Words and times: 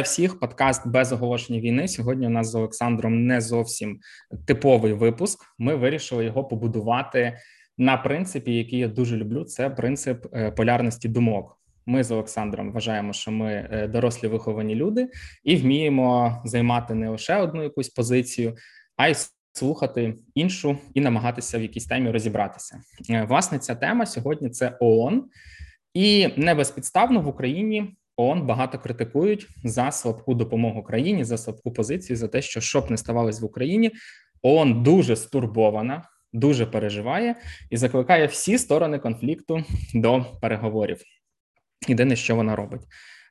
всіх 0.00 0.38
подкаст 0.38 0.88
без 0.88 1.12
оголошення 1.12 1.60
війни. 1.60 1.88
Сьогодні 1.88 2.26
у 2.26 2.30
нас 2.30 2.50
з 2.50 2.54
Олександром 2.54 3.26
не 3.26 3.40
зовсім 3.40 4.00
типовий 4.46 4.92
випуск. 4.92 5.44
Ми 5.58 5.74
вирішили 5.74 6.24
його 6.24 6.44
побудувати 6.44 7.38
на 7.78 7.96
принципі, 7.96 8.54
який 8.54 8.78
я 8.78 8.88
дуже 8.88 9.16
люблю. 9.16 9.44
Це 9.44 9.70
принцип 9.70 10.26
е, 10.32 10.50
полярності 10.50 11.08
думок. 11.08 11.60
Ми 11.86 12.04
з 12.04 12.10
Олександром 12.10 12.72
вважаємо, 12.72 13.12
що 13.12 13.30
ми 13.30 13.68
е, 13.70 13.88
дорослі 13.88 14.28
виховані 14.28 14.74
люди 14.74 15.08
і 15.44 15.56
вміємо 15.56 16.42
займати 16.44 16.94
не 16.94 17.08
лише 17.08 17.36
одну 17.36 17.62
якусь 17.62 17.88
позицію, 17.88 18.56
а 18.96 19.08
й 19.08 19.14
слухати 19.52 20.14
іншу 20.34 20.78
і 20.94 21.00
намагатися 21.00 21.58
в 21.58 21.62
якійсь 21.62 21.86
темі 21.86 22.10
розібратися. 22.10 22.80
Е, 23.10 23.24
власне, 23.28 23.58
ця 23.58 23.74
тема 23.74 24.06
сьогодні 24.06 24.50
це 24.50 24.76
ООН, 24.80 25.24
і 25.94 26.28
не 26.36 26.54
безпідставно 26.54 27.20
в 27.20 27.28
Україні 27.28 27.96
ООН 28.20 28.46
багато 28.46 28.78
критикують 28.78 29.48
за 29.64 29.90
слабку 29.90 30.34
допомогу 30.34 30.82
країні, 30.82 31.24
за 31.24 31.38
слабку 31.38 31.72
позицію, 31.72 32.16
за 32.16 32.28
те, 32.28 32.42
що 32.42 32.60
щоб 32.60 32.90
не 32.90 32.96
ставалось 32.96 33.40
в 33.40 33.44
Україні, 33.44 33.90
ООН 34.42 34.82
дуже 34.82 35.16
стурбована, 35.16 36.02
дуже 36.32 36.66
переживає 36.66 37.34
і 37.70 37.76
закликає 37.76 38.26
всі 38.26 38.58
сторони 38.58 38.98
конфлікту 38.98 39.64
до 39.94 40.26
переговорів. 40.40 40.98
Єдине, 41.88 42.16
що 42.16 42.36
вона 42.36 42.56
робить. 42.56 42.82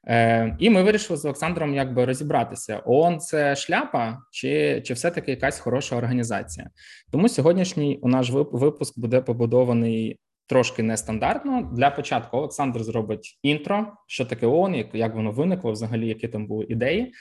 Е, 0.07 0.55
І 0.59 0.69
ми 0.69 0.83
вирішили 0.83 1.17
з 1.17 1.25
Олександром 1.25 1.73
якби 1.73 2.05
розібратися: 2.05 2.81
ООН– 2.85 3.19
це 3.19 3.55
шляпа, 3.55 4.17
чи 4.31 4.81
чи 4.85 4.93
все 4.93 5.11
таки 5.11 5.31
якась 5.31 5.59
хороша 5.59 5.95
організація? 5.95 6.69
Тому 7.11 7.29
сьогоднішній 7.29 7.99
у 8.01 8.07
наш 8.07 8.29
випуск 8.31 8.99
буде 8.99 9.21
побудований 9.21 10.19
трошки 10.49 10.83
нестандартно. 10.83 11.69
Для 11.73 11.89
початку 11.89 12.37
Олександр 12.37 12.83
зробить 12.83 13.39
інтро, 13.43 13.93
що 14.07 14.25
таке 14.25 14.47
ООН, 14.47 14.75
як, 14.75 14.87
як 14.95 15.15
воно 15.15 15.31
виникло, 15.31 15.71
взагалі, 15.71 16.07
які 16.07 16.27
там 16.27 16.47
були 16.47 16.65
ідеї. 16.69 17.13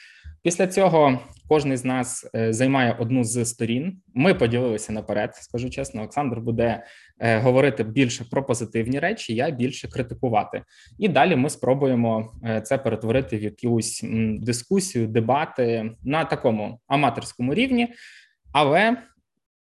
Після 0.42 0.66
цього 0.66 1.18
кожен 1.48 1.76
з 1.76 1.84
нас 1.84 2.30
е, 2.34 2.52
займає 2.52 2.96
одну 2.98 3.24
з 3.24 3.44
сторін. 3.44 4.00
Ми 4.14 4.34
поділилися 4.34 4.92
наперед. 4.92 5.34
Скажу 5.34 5.70
чесно, 5.70 6.00
Олександр 6.00 6.40
буде 6.40 6.84
е, 7.18 7.38
говорити 7.38 7.84
більше 7.84 8.24
про 8.30 8.46
позитивні 8.46 8.98
речі, 8.98 9.34
я 9.34 9.50
більше 9.50 9.88
критикувати. 9.88 10.62
І 10.98 11.08
далі 11.08 11.36
ми 11.36 11.50
спробуємо 11.50 12.32
е, 12.44 12.60
це 12.60 12.78
перетворити 12.78 13.38
в 13.38 13.42
якусь 13.42 14.04
дискусію, 14.38 15.06
дебати 15.06 15.90
на 16.02 16.24
такому 16.24 16.80
аматорському 16.86 17.54
рівні, 17.54 17.88
але 18.52 18.96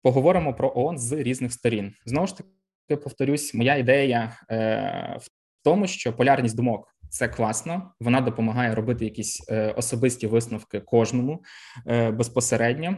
поговоримо 0.01 0.53
про 0.53 0.71
ООН 0.75 0.97
з 0.97 1.11
різних 1.11 1.53
сторін. 1.53 1.93
Знову 2.05 2.27
ж 2.27 2.37
таки 2.37 2.49
повторюсь, 2.95 3.53
моя 3.53 3.75
ідея 3.75 4.37
е, 4.51 5.17
в 5.21 5.29
тому, 5.63 5.87
що 5.87 6.13
полярність 6.13 6.55
думок 6.55 6.95
це 7.09 7.27
класно. 7.27 7.91
Вона 7.99 8.21
допомагає 8.21 8.75
робити 8.75 9.05
якісь 9.05 9.47
е, 9.49 9.71
особисті 9.71 10.27
висновки 10.27 10.79
кожному 10.79 11.43
е, 11.87 12.11
безпосередньо. 12.11 12.97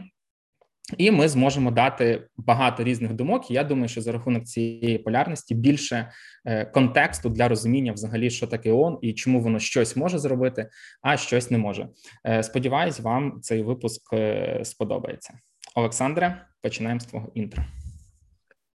І 0.98 1.10
ми 1.10 1.28
зможемо 1.28 1.70
дати 1.70 2.28
багато 2.36 2.84
різних 2.84 3.12
думок. 3.12 3.50
Я 3.50 3.64
думаю, 3.64 3.88
що 3.88 4.00
за 4.00 4.12
рахунок 4.12 4.44
цієї 4.44 4.98
полярності 4.98 5.54
більше 5.54 6.10
е, 6.44 6.64
контексту 6.64 7.28
для 7.28 7.48
розуміння, 7.48 7.92
взагалі, 7.92 8.30
що 8.30 8.46
таке 8.46 8.72
ООН 8.72 8.98
і 9.02 9.12
чому 9.12 9.40
воно 9.40 9.58
щось 9.58 9.96
може 9.96 10.18
зробити, 10.18 10.68
а 11.02 11.16
щось 11.16 11.50
не 11.50 11.58
може. 11.58 11.88
Е, 12.26 12.42
сподіваюсь, 12.42 13.00
вам 13.00 13.40
цей 13.40 13.62
випуск 13.62 14.12
е, 14.12 14.60
сподобається. 14.64 15.34
Олександре, 15.74 16.46
починаємо 16.62 17.00
з 17.00 17.04
твого 17.04 17.32
інтро. 17.34 17.64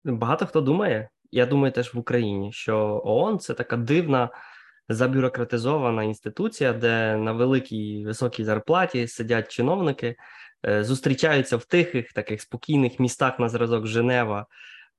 Багато 0.06 0.46
хто 0.46 0.62
думає, 0.62 1.10
я 1.32 1.46
думаю, 1.46 1.72
теж 1.72 1.94
в 1.94 2.00
Україні, 2.00 2.52
що 2.52 3.02
ООН 3.06 3.40
це 3.40 3.54
така 3.54 3.78
дивна 3.78 4.30
забюрократизована 4.90 6.04
інституція, 6.04 6.74
де 6.74 7.18
на 7.18 7.32
великій 7.32 8.06
високій 8.06 8.44
зарплаті 8.44 9.08
сидять 9.08 9.52
чиновники, 9.52 10.16
е, 10.66 10.84
зустрічаються 10.84 11.58
в 11.58 11.66
тихих 11.66 12.14
таких 12.14 12.42
спокійних 12.42 13.00
містах 13.00 13.40
на 13.40 13.50
зразок 13.50 13.88
Женева. 13.88 14.46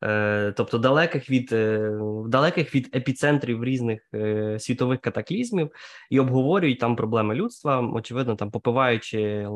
Е, 0.02 0.52
тобто 0.56 0.78
далеких 0.78 1.30
від 1.30 1.52
е, 1.52 1.90
далеких 2.26 2.74
від 2.74 2.96
епіцентрів 2.96 3.64
різних 3.64 4.10
світових 4.58 5.00
катаклізмів 5.00 5.70
і 6.10 6.20
обговорюють 6.20 6.78
там 6.78 6.96
проблеми 6.96 7.34
людства, 7.34 7.80
очевидно, 7.80 8.36
там 8.36 8.50
попиваючи 8.50 9.48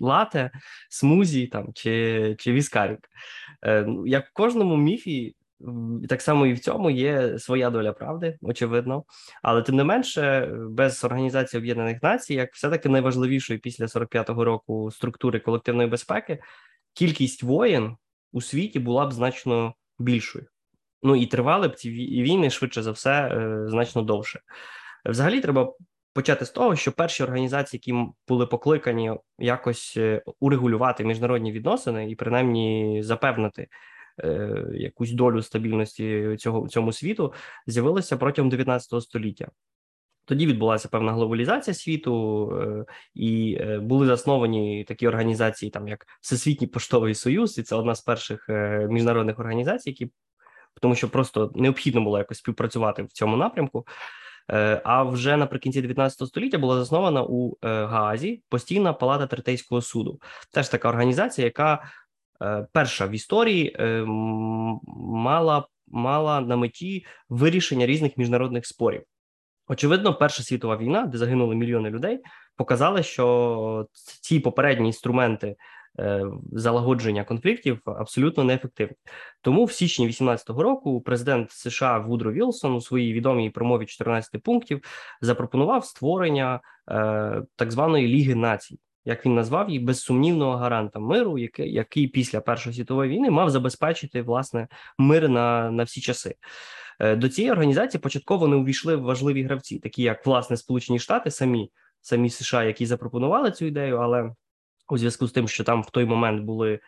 лате, 0.00 0.50
смузі 0.90 1.46
там 1.46 1.72
чи 1.74 2.36
чи 2.38 2.52
віскарік. 2.52 3.08
Ну, 3.66 4.06
як 4.06 4.26
в 4.26 4.32
кожному 4.32 4.76
міфі 4.76 5.34
так 6.08 6.22
само 6.22 6.46
і 6.46 6.52
в 6.52 6.58
цьому 6.58 6.90
є 6.90 7.38
своя 7.38 7.70
доля 7.70 7.92
правди, 7.92 8.38
очевидно. 8.42 9.04
Але 9.42 9.62
тим 9.62 9.76
не 9.76 9.84
менше, 9.84 10.52
без 10.70 11.04
організації 11.04 11.60
Об'єднаних 11.60 12.02
Націй, 12.02 12.34
як 12.34 12.54
все-таки 12.54 12.88
найважливішої 12.88 13.58
після 13.58 13.84
45-го 13.84 14.44
року 14.44 14.90
структури 14.90 15.40
колективної 15.40 15.88
безпеки, 15.88 16.38
кількість 16.94 17.42
воєн 17.42 17.96
у 18.32 18.40
світі 18.40 18.78
була 18.78 19.06
б 19.06 19.12
значно 19.12 19.74
більшою. 19.98 20.46
Ну 21.02 21.16
і 21.16 21.26
тривали 21.26 21.68
б 21.68 21.74
ці 21.74 21.90
війни 21.90 22.50
швидше 22.50 22.82
за 22.82 22.90
все 22.90 23.28
е, 23.28 23.68
значно 23.68 24.02
довше. 24.02 24.40
Взагалі, 25.04 25.40
треба 25.40 25.72
почати 26.12 26.44
з 26.44 26.50
того, 26.50 26.76
що 26.76 26.92
перші 26.92 27.22
організації, 27.22 27.80
які 27.84 28.10
були 28.28 28.46
покликані 28.46 29.12
якось 29.38 29.94
е, 29.96 30.22
урегулювати 30.40 31.04
міжнародні 31.04 31.52
відносини 31.52 32.10
і 32.10 32.14
принаймні 32.14 33.00
запевнити 33.02 33.68
Е, 34.24 34.64
якусь 34.74 35.12
долю 35.12 35.42
стабільності 35.42 36.36
цього 36.38 36.68
цьому 36.68 36.92
світу 36.92 37.32
з'явилися 37.66 38.16
протягом 38.16 38.50
19 38.50 39.02
століття. 39.02 39.48
Тоді 40.30 40.46
відбулася 40.46 40.88
певна 40.88 41.12
глобалізація 41.12 41.74
світу, 41.74 42.52
е, 42.52 42.84
і 43.14 43.58
е, 43.60 43.78
були 43.78 44.06
засновані 44.06 44.84
такі 44.84 45.08
організації, 45.08 45.70
там 45.70 45.88
як 45.88 46.06
Всесвітній 46.20 46.66
поштовий 46.66 47.14
союз, 47.14 47.58
і 47.58 47.62
це 47.62 47.76
одна 47.76 47.94
з 47.94 48.00
перших 48.00 48.46
міжнародних 48.88 49.38
організацій, 49.38 49.90
які 49.90 50.10
тому, 50.80 50.94
що 50.94 51.08
просто 51.08 51.52
необхідно 51.54 52.00
було 52.00 52.18
якось 52.18 52.38
співпрацювати 52.38 53.02
в 53.02 53.08
цьому 53.08 53.36
напрямку. 53.36 53.86
А 54.84 55.02
вже 55.02 55.36
наприкінці 55.36 55.80
19 55.80 56.28
століття 56.28 56.58
була 56.58 56.78
заснована 56.78 57.22
у 57.22 57.58
Гаазі 57.62 58.42
постійна 58.48 58.92
палата 58.92 59.26
третейського 59.26 59.82
суду. 59.82 60.20
Теж 60.52 60.68
така 60.68 60.88
організація, 60.88 61.44
яка 61.44 61.90
Е, 62.42 62.66
перша 62.72 63.06
в 63.06 63.10
історії 63.10 63.76
е, 63.78 64.04
мала 64.96 65.66
мала 65.92 66.40
на 66.40 66.56
меті 66.56 67.06
вирішення 67.28 67.86
різних 67.86 68.16
міжнародних 68.16 68.66
спорів. 68.66 69.02
Очевидно, 69.70 70.14
Перша 70.14 70.42
світова 70.42 70.76
війна, 70.76 71.06
де 71.06 71.18
загинули 71.18 71.54
мільйони 71.54 71.90
людей, 71.90 72.20
показала, 72.56 73.02
що 73.02 73.86
ці 74.20 74.40
попередні 74.40 74.86
інструменти 74.86 75.56
е, 75.98 76.24
залагодження 76.52 77.24
конфліктів 77.24 77.80
абсолютно 77.84 78.44
неефективні. 78.44 78.96
Тому 79.40 79.64
в 79.64 79.72
січні 79.72 80.04
2018 80.04 80.50
року 80.50 81.00
президент 81.00 81.50
США 81.50 81.98
Вудро 81.98 82.32
Вілсон 82.32 82.74
у 82.74 82.80
своїй 82.80 83.12
відомій 83.12 83.50
промові 83.50 83.86
14 83.86 84.42
пунктів 84.42 84.80
запропонував 85.20 85.84
створення 85.84 86.60
так 87.56 87.72
званої 87.72 88.08
Ліги 88.08 88.34
націй 88.34 88.78
як 89.04 89.26
він 89.26 89.34
назвав 89.34 89.70
її, 89.70 89.80
безсумнівного 89.80 90.56
гаранта 90.56 90.98
миру, 90.98 91.38
який 91.38 91.72
який 91.72 92.08
після 92.08 92.40
Першої 92.40 92.76
світової 92.76 93.10
війни 93.10 93.30
мав 93.30 93.50
забезпечити 93.50 94.22
власне 94.22 94.68
мир 94.98 95.28
на, 95.28 95.70
на 95.70 95.82
всі 95.82 96.00
часи. 96.00 96.34
Е, 97.00 97.16
до 97.16 97.28
цієї 97.28 97.52
організації 97.52 98.00
початково 98.00 98.48
не 98.48 98.56
увійшли 98.56 98.96
важливі 98.96 99.42
гравці, 99.42 99.78
такі 99.78 100.02
як 100.02 100.26
власне 100.26 100.56
Сполучені 100.56 100.98
Штати, 100.98 101.30
самі 101.30 101.70
самі 102.00 102.30
США, 102.30 102.64
які 102.64 102.86
запропонували 102.86 103.50
цю 103.50 103.64
ідею, 103.64 103.96
але 103.96 104.34
у 104.88 104.98
зв'язку 104.98 105.26
з 105.26 105.32
тим, 105.32 105.48
що 105.48 105.64
там 105.64 105.82
в 105.82 105.90
той 105.90 106.04
момент 106.04 106.44
були 106.44 106.80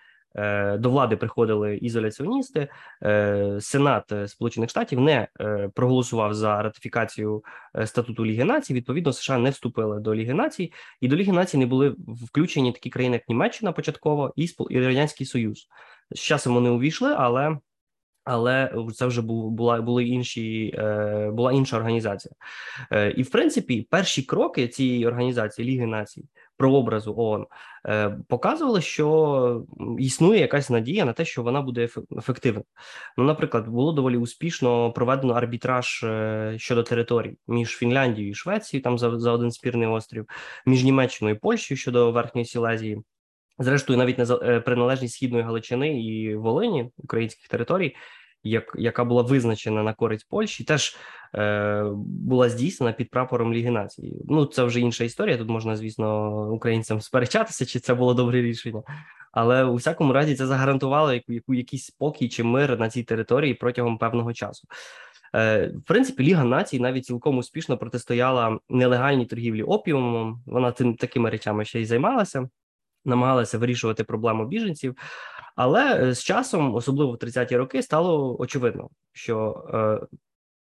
до 0.78 0.90
влади 0.90 1.16
приходили 1.16 1.76
ізоляціоністи. 1.76 2.68
Е, 3.02 3.58
Сенат 3.60 4.12
е, 4.12 4.28
Сполучених 4.28 4.70
Штатів 4.70 5.00
не 5.00 5.28
проголосував 5.74 6.34
за 6.34 6.62
ратифікацію 6.62 7.44
статуту 7.84 8.26
Ліги 8.26 8.44
Націй. 8.44 8.74
Відповідно, 8.74 9.12
США 9.12 9.38
не 9.38 9.50
вступили 9.50 10.00
до 10.00 10.14
Ліги 10.14 10.34
Націй, 10.34 10.72
і 11.00 11.08
до 11.08 11.16
Ліги 11.16 11.32
Націй 11.32 11.58
не 11.58 11.66
були 11.66 11.94
включені 11.98 12.72
такі 12.72 12.90
країни, 12.90 13.16
як 13.16 13.28
Німеччина 13.28 13.72
початково 13.72 14.32
і 14.70 14.80
Радянський 14.80 15.26
Союз. 15.26 15.68
З 16.10 16.18
часом 16.18 16.54
вони 16.54 16.70
увійшли, 16.70 17.14
але 17.18 17.58
але 18.24 18.74
це 18.94 19.06
вже 19.06 19.22
була 19.22 19.80
були 19.80 20.04
інші 20.04 20.74
була 21.32 21.52
інша 21.52 21.76
організація, 21.76 22.34
і 23.16 23.22
в 23.22 23.30
принципі 23.30 23.86
перші 23.90 24.22
кроки 24.22 24.68
цієї 24.68 25.06
організації 25.06 25.68
Ліги 25.68 25.86
Націй 25.86 26.24
прообразу 26.62 27.14
ООН 27.16 27.46
е, 27.86 28.18
показували, 28.28 28.80
що 28.80 29.64
існує 29.98 30.40
якась 30.40 30.70
надія 30.70 31.04
на 31.04 31.12
те, 31.12 31.24
що 31.24 31.42
вона 31.42 31.62
буде 31.62 31.88
ефективна. 32.18 32.62
Ну, 33.16 33.24
наприклад, 33.24 33.68
було 33.68 33.92
доволі 33.92 34.16
успішно 34.16 34.92
проведено 34.92 35.34
арбітраж 35.34 36.02
е, 36.04 36.54
щодо 36.58 36.82
територій 36.82 37.36
між 37.48 37.68
Фінляндією 37.68 38.30
і 38.30 38.34
Швецією, 38.34 38.82
там 38.82 38.98
за, 38.98 39.18
за 39.18 39.32
один 39.32 39.50
спірний 39.50 39.88
острів, 39.88 40.26
між 40.66 40.84
Німеччиною 40.84 41.36
і 41.36 41.38
Польщею 41.38 41.78
щодо 41.78 42.12
верхньої 42.12 42.44
Сілезії. 42.44 43.02
Зрештою, 43.58 43.98
навіть 43.98 44.18
на 44.18 44.38
е, 44.42 44.60
приналежність 44.60 45.14
східної 45.14 45.44
Галичини 45.44 46.02
і 46.02 46.36
Волині 46.36 46.90
українських 46.96 47.48
територій 47.48 47.96
як, 48.44 48.72
яка 48.78 49.04
була 49.04 49.22
визначена 49.22 49.82
на 49.82 49.94
користь 49.94 50.28
Польщі, 50.28 50.64
теж 50.64 50.96
е, 51.34 51.84
була 52.06 52.48
здійснена 52.48 52.92
під 52.92 53.10
прапором 53.10 53.52
Ліги 53.52 53.70
Націй. 53.70 54.16
Ну 54.28 54.46
це 54.46 54.64
вже 54.64 54.80
інша 54.80 55.04
історія. 55.04 55.38
Тут 55.38 55.48
можна, 55.48 55.76
звісно, 55.76 56.30
українцям 56.50 57.00
сперечатися, 57.00 57.66
чи 57.66 57.80
це 57.80 57.94
було 57.94 58.14
добре 58.14 58.42
рішення. 58.42 58.82
Але 59.32 59.64
у 59.64 59.74
всякому 59.74 60.12
разі 60.12 60.34
це 60.34 60.46
загарантувало 60.46 61.12
яку, 61.12 61.32
яку 61.32 61.54
якийсь 61.54 61.84
спокій 61.84 62.28
чи 62.28 62.44
мир 62.44 62.78
на 62.78 62.90
цій 62.90 63.02
території 63.02 63.54
протягом 63.54 63.98
певного 63.98 64.32
часу. 64.32 64.68
Е, 65.34 65.66
в 65.66 65.82
принципі, 65.82 66.22
Ліга 66.22 66.44
націй 66.44 66.80
навіть 66.80 67.04
цілком 67.04 67.38
успішно 67.38 67.78
протистояла 67.78 68.58
нелегальній 68.68 69.26
торгівлі 69.26 69.62
опіумом. 69.62 70.42
Вона 70.46 70.72
тим 70.72 70.94
такими 70.94 71.30
речами 71.30 71.64
ще 71.64 71.80
й 71.80 71.84
займалася, 71.84 72.48
намагалася 73.04 73.58
вирішувати 73.58 74.04
проблему 74.04 74.46
біженців. 74.46 74.96
Але 75.56 76.08
е, 76.08 76.14
з 76.14 76.24
часом, 76.24 76.74
особливо 76.74 77.12
в 77.12 77.16
30-ті 77.16 77.56
роки, 77.56 77.82
стало 77.82 78.40
очевидно, 78.40 78.88
що 79.12 79.64
е, 79.74 80.06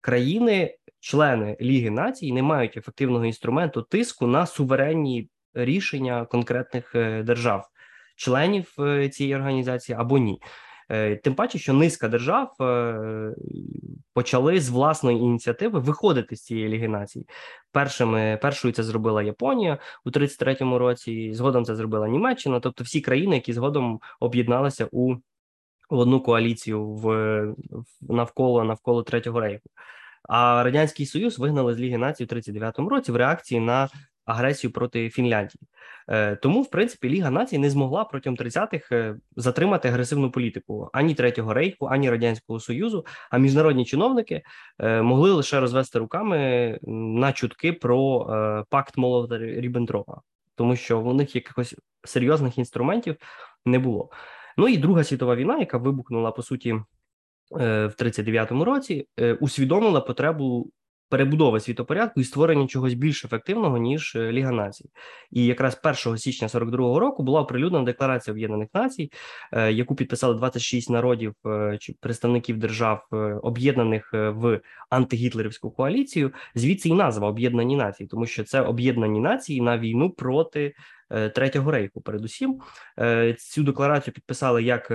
країни, 0.00 0.76
члени 1.00 1.56
Ліги 1.60 1.90
націй, 1.90 2.32
не 2.32 2.42
мають 2.42 2.76
ефективного 2.76 3.24
інструменту 3.24 3.82
тиску 3.82 4.26
на 4.26 4.46
суверенні 4.46 5.28
рішення 5.54 6.24
конкретних 6.24 6.94
е, 6.94 7.22
держав, 7.22 7.68
членів 8.16 8.74
е, 8.78 9.08
цієї 9.08 9.36
організації 9.36 9.98
або 9.98 10.18
ні. 10.18 10.40
Е, 10.90 11.16
тим 11.16 11.34
паче, 11.34 11.58
що 11.58 11.72
низка 11.72 12.08
держав 12.08 12.54
е, 12.60 13.34
почали 14.14 14.60
з 14.60 14.68
власної 14.68 15.18
ініціативи 15.18 15.78
виходити 15.78 16.36
з 16.36 16.44
цієї 16.44 16.68
ліги 16.68 16.88
націй. 16.88 17.26
Першими 17.72 18.38
першою 18.42 18.74
це 18.74 18.82
зробила 18.82 19.22
Японія 19.22 19.78
у 20.04 20.10
33-му 20.10 20.78
році. 20.78 21.34
Згодом 21.34 21.64
це 21.64 21.76
зробила 21.76 22.08
Німеччина, 22.08 22.60
тобто 22.60 22.84
всі 22.84 23.00
країни, 23.00 23.34
які 23.34 23.52
згодом 23.52 24.00
об'єдналися 24.20 24.88
у 24.92 25.16
одну 25.88 26.20
коаліцію 26.20 26.86
в, 26.86 27.54
навколо 28.00 28.64
навколо 28.64 29.02
третього 29.02 29.40
рейху. 29.40 29.70
А 30.28 30.62
радянський 30.62 31.06
союз 31.06 31.38
вигнали 31.38 31.74
з 31.74 31.78
Ліги 31.78 31.98
націй 31.98 32.24
у 32.24 32.26
39-му 32.26 32.88
році 32.88 33.12
в 33.12 33.16
реакції 33.16 33.60
на 33.60 33.88
агресію 34.30 34.72
проти 34.72 35.10
Фінляндії. 35.10 35.60
Е, 36.08 36.36
тому, 36.36 36.62
в 36.62 36.70
принципі, 36.70 37.08
Ліга 37.08 37.30
націй 37.30 37.58
не 37.58 37.70
змогла 37.70 38.04
протягом 38.04 38.36
30-х 38.36 38.96
е, 38.96 39.16
затримати 39.36 39.88
агресивну 39.88 40.30
політику 40.30 40.90
ані 40.92 41.14
Третього 41.14 41.54
рейху, 41.54 41.86
ані 41.86 42.10
радянського 42.10 42.60
союзу. 42.60 43.06
А 43.30 43.38
міжнародні 43.38 43.84
чиновники 43.84 44.42
е, 44.78 45.02
могли 45.02 45.32
лише 45.32 45.60
розвести 45.60 45.98
руками 45.98 46.78
на 46.82 47.32
чутки 47.32 47.72
про 47.72 48.20
пакт 48.70 48.96
молота 48.96 49.38
Ріббентропа, 49.38 50.20
тому 50.54 50.76
що 50.76 51.00
у 51.00 51.14
них 51.14 51.34
якихось 51.34 51.76
серйозних 52.04 52.58
інструментів 52.58 53.16
не 53.66 53.78
було. 53.78 54.10
Ну 54.56 54.68
і 54.68 54.76
Друга 54.76 55.04
світова 55.04 55.36
війна, 55.36 55.58
яка 55.58 55.78
вибухнула 55.78 56.30
по 56.30 56.42
суті 56.42 56.72
в 57.50 57.94
39-му 57.98 58.64
році, 58.64 59.06
усвідомила 59.40 60.00
потребу 60.00 60.70
перебудови 61.10 61.60
світопорядку 61.60 62.20
і 62.20 62.24
створення 62.24 62.66
чогось 62.66 62.94
більш 62.94 63.24
ефективного 63.24 63.78
ніж 63.78 64.16
е, 64.16 64.32
Ліга 64.32 64.50
Націй. 64.50 64.90
І 65.30 65.44
якраз 65.44 65.80
1 66.06 66.18
січня 66.18 66.48
42-го 66.48 67.00
року 67.00 67.22
була 67.22 67.40
оприлюднена 67.40 67.84
декларація 67.84 68.32
Об'єднаних 68.32 68.68
Націй, 68.74 69.12
е, 69.52 69.72
яку 69.72 69.94
підписали 69.94 70.34
26 70.34 70.90
народів 70.90 71.34
е, 71.46 71.78
чи 71.80 71.94
представників 72.00 72.58
держав, 72.58 73.06
об'єднаних 73.42 74.10
в 74.12 74.60
антигітлерівську 74.90 75.70
коаліцію. 75.70 76.32
Звідси 76.54 76.88
і 76.88 76.94
назва 76.94 77.28
Об'єднані 77.28 77.76
Нації, 77.76 78.06
тому 78.06 78.26
що 78.26 78.44
це 78.44 78.60
об'єднані 78.60 79.20
нації 79.20 79.60
на 79.60 79.78
війну 79.78 80.10
проти 80.10 80.74
третього 81.34 81.70
рейху. 81.70 82.00
Передусім 82.00 82.60
цю 83.38 83.62
декларацію 83.62 84.14
підписали 84.14 84.62
як 84.62 84.92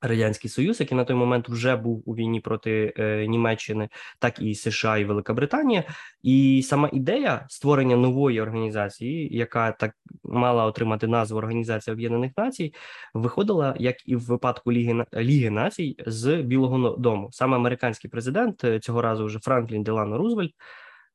Радянський 0.00 0.50
Союз, 0.50 0.80
який 0.80 0.96
на 0.96 1.04
той 1.04 1.16
момент 1.16 1.48
вже 1.48 1.76
був 1.76 2.02
у 2.06 2.14
війні 2.14 2.40
проти 2.40 2.94
е, 2.98 3.26
Німеччини, 3.26 3.88
так 4.18 4.40
і 4.40 4.54
США 4.54 4.98
і 4.98 5.04
Велика 5.04 5.34
Британія, 5.34 5.84
і 6.22 6.62
сама 6.66 6.90
ідея 6.92 7.46
створення 7.48 7.96
нової 7.96 8.40
організації, 8.40 9.36
яка 9.36 9.72
так 9.72 9.92
мала 10.24 10.64
отримати 10.64 11.06
назву 11.06 11.38
Організація 11.38 11.94
Об'єднаних 11.94 12.32
Націй, 12.36 12.74
виходила 13.14 13.74
як 13.78 14.08
і 14.08 14.16
в 14.16 14.20
випадку 14.20 14.72
Ліги 14.72 15.04
Ліги 15.14 15.50
Націй 15.50 15.96
з 16.06 16.36
Білого 16.36 16.88
Дому. 16.88 17.28
Саме 17.32 17.56
американський 17.56 18.10
президент 18.10 18.64
е, 18.64 18.80
цього 18.80 19.02
разу 19.02 19.24
вже 19.24 19.38
Франклін 19.38 19.82
Делано 19.82 20.18
Рузвельт 20.18 20.52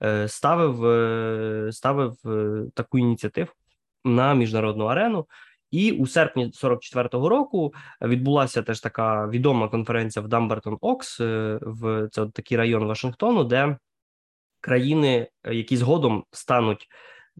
е, 0.04 0.28
ставив 0.28 0.86
е, 0.86 1.72
ставив 1.72 2.14
е, 2.26 2.66
таку 2.74 3.00
ініціативу 3.00 3.52
на 4.06 4.34
міжнародну 4.34 4.86
арену. 4.86 5.26
І 5.72 5.92
у 5.92 6.08
серпні 6.08 6.52
44-го 6.64 7.30
року 7.30 7.74
відбулася 8.02 8.62
теж 8.62 8.80
така 8.80 9.28
відома 9.28 9.70
конференція 9.70 10.24
в 10.24 10.28
Думбартон 10.28 10.78
Окс 10.82 11.20
е, 11.20 11.60
в 11.62 12.10
це 12.12 12.26
такий 12.26 12.58
район 12.58 12.86
Вашингтону, 12.86 13.44
де 13.44 13.78
країни, 14.62 15.28
е, 15.44 15.56
які 15.56 15.78
згодом 15.78 16.24
стануть 16.32 16.88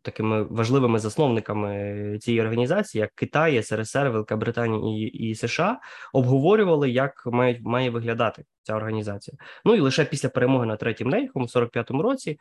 такими 0.02 0.44
важливими 0.44 1.00
засновниками 1.00 2.18
цієї 2.22 2.42
організації, 2.42 3.02
як 3.02 3.12
Китай, 3.16 3.64
СРСР, 3.64 4.10
Велика 4.10 4.36
Британія 4.36 4.98
і, 4.98 5.02
і 5.02 5.36
США, 5.36 5.80
обговорювали, 6.14 6.90
як 6.90 7.24
має, 7.26 7.60
має 7.64 7.90
виглядати 7.90 8.44
ця 8.64 8.76
організація. 8.76 9.38
Ну 9.66 9.76
і 9.76 9.80
лише 9.80 10.06
після 10.06 10.30
перемоги 10.30 10.66
над 10.66 10.80
третім 10.80 11.14
рейхом, 11.14 11.44
в 11.44 11.48
45-му 11.48 12.02
році, 12.02 12.40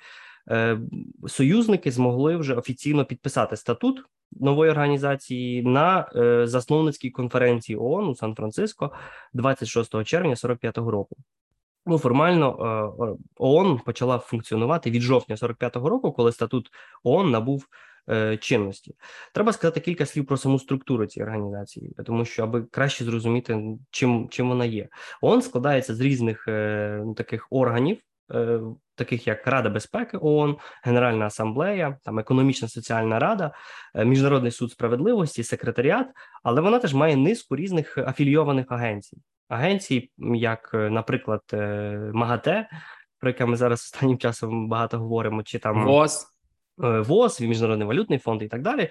е, 0.51 0.81
союзники 1.27 1.91
змогли 1.91 2.37
вже 2.37 2.55
офіційно 2.55 3.05
підписати 3.05 3.57
статут 3.57 4.03
нової 4.33 4.71
організації 4.71 5.63
на 5.63 6.11
е, 6.17 6.47
засновницькій 6.47 7.11
конференції 7.11 7.79
ООН 7.79 8.09
у 8.09 8.15
Сан-Франциско 8.15 8.93
26 9.33 10.05
червня 10.05 10.35
45-го 10.35 10.91
року. 10.91 11.17
Ну, 11.91 11.99
формально 11.99 12.49
е, 13.01 13.25
ООН 13.37 13.79
почала 13.79 14.19
функціонувати 14.19 14.91
від 14.91 15.03
жовтня 15.03 15.37
45-го 15.37 15.89
року, 15.89 16.13
коли 16.13 16.33
статут 16.33 16.71
ООН 17.05 17.31
набув 17.31 17.67
е, 18.11 18.37
чинності. 18.37 18.95
Треба 19.35 19.53
сказати 19.53 19.81
кілька 19.81 20.07
слів 20.07 20.27
про 20.27 20.37
саму 20.37 20.59
структуру 20.59 21.07
цієї 21.07 21.27
організації, 21.27 21.93
тому 22.07 22.25
що 22.25 22.45
аби 22.45 22.63
краще 22.63 23.05
зрозуміти, 23.05 23.79
чим 23.91 24.29
чим 24.29 24.49
вона 24.49 24.65
є. 24.65 24.89
ООН 25.21 25.43
складається 25.43 25.95
з 25.95 26.01
різних 26.01 26.49
е, 26.49 27.05
таких 27.17 27.47
органів, 27.51 27.99
таких 28.95 29.27
як 29.27 29.47
Рада 29.47 29.69
безпеки 29.69 30.19
ООН, 30.21 30.57
Генеральна 30.83 31.27
асамблея, 31.27 31.99
там 32.05 32.19
економічна 32.19 32.69
соціальна 32.69 33.19
рада, 33.19 33.53
міжнародний 34.05 34.53
суд 34.53 34.73
справедливості, 34.73 35.43
секретаріат, 35.43 36.07
але 36.43 36.61
вона 36.61 36.79
теж 36.79 36.95
має 36.95 37.17
низку 37.17 37.57
різних 37.57 37.99
афілійованих 37.99 38.67
агенцій. 38.69 39.19
Агенцій, 39.51 40.11
як, 40.35 40.71
е, 40.75 40.91
наприклад, 40.91 41.43
МАГАТЕ, 42.13 42.69
про 43.19 43.31
яке 43.31 43.47
ми 43.47 43.57
зараз 43.57 43.81
останнім 43.95 44.19
часом 44.19 44.69
багато 44.69 44.99
говоримо, 44.99 45.43
чи 45.43 45.59
там 45.59 45.85
ВОЗ, 45.85 46.27
ВОЗ, 46.79 47.41
Міжнародний 47.41 47.89
валютний 47.89 48.19
фонд 48.19 48.43
і 48.43 48.49
так 48.49 48.63
далі. 48.63 48.91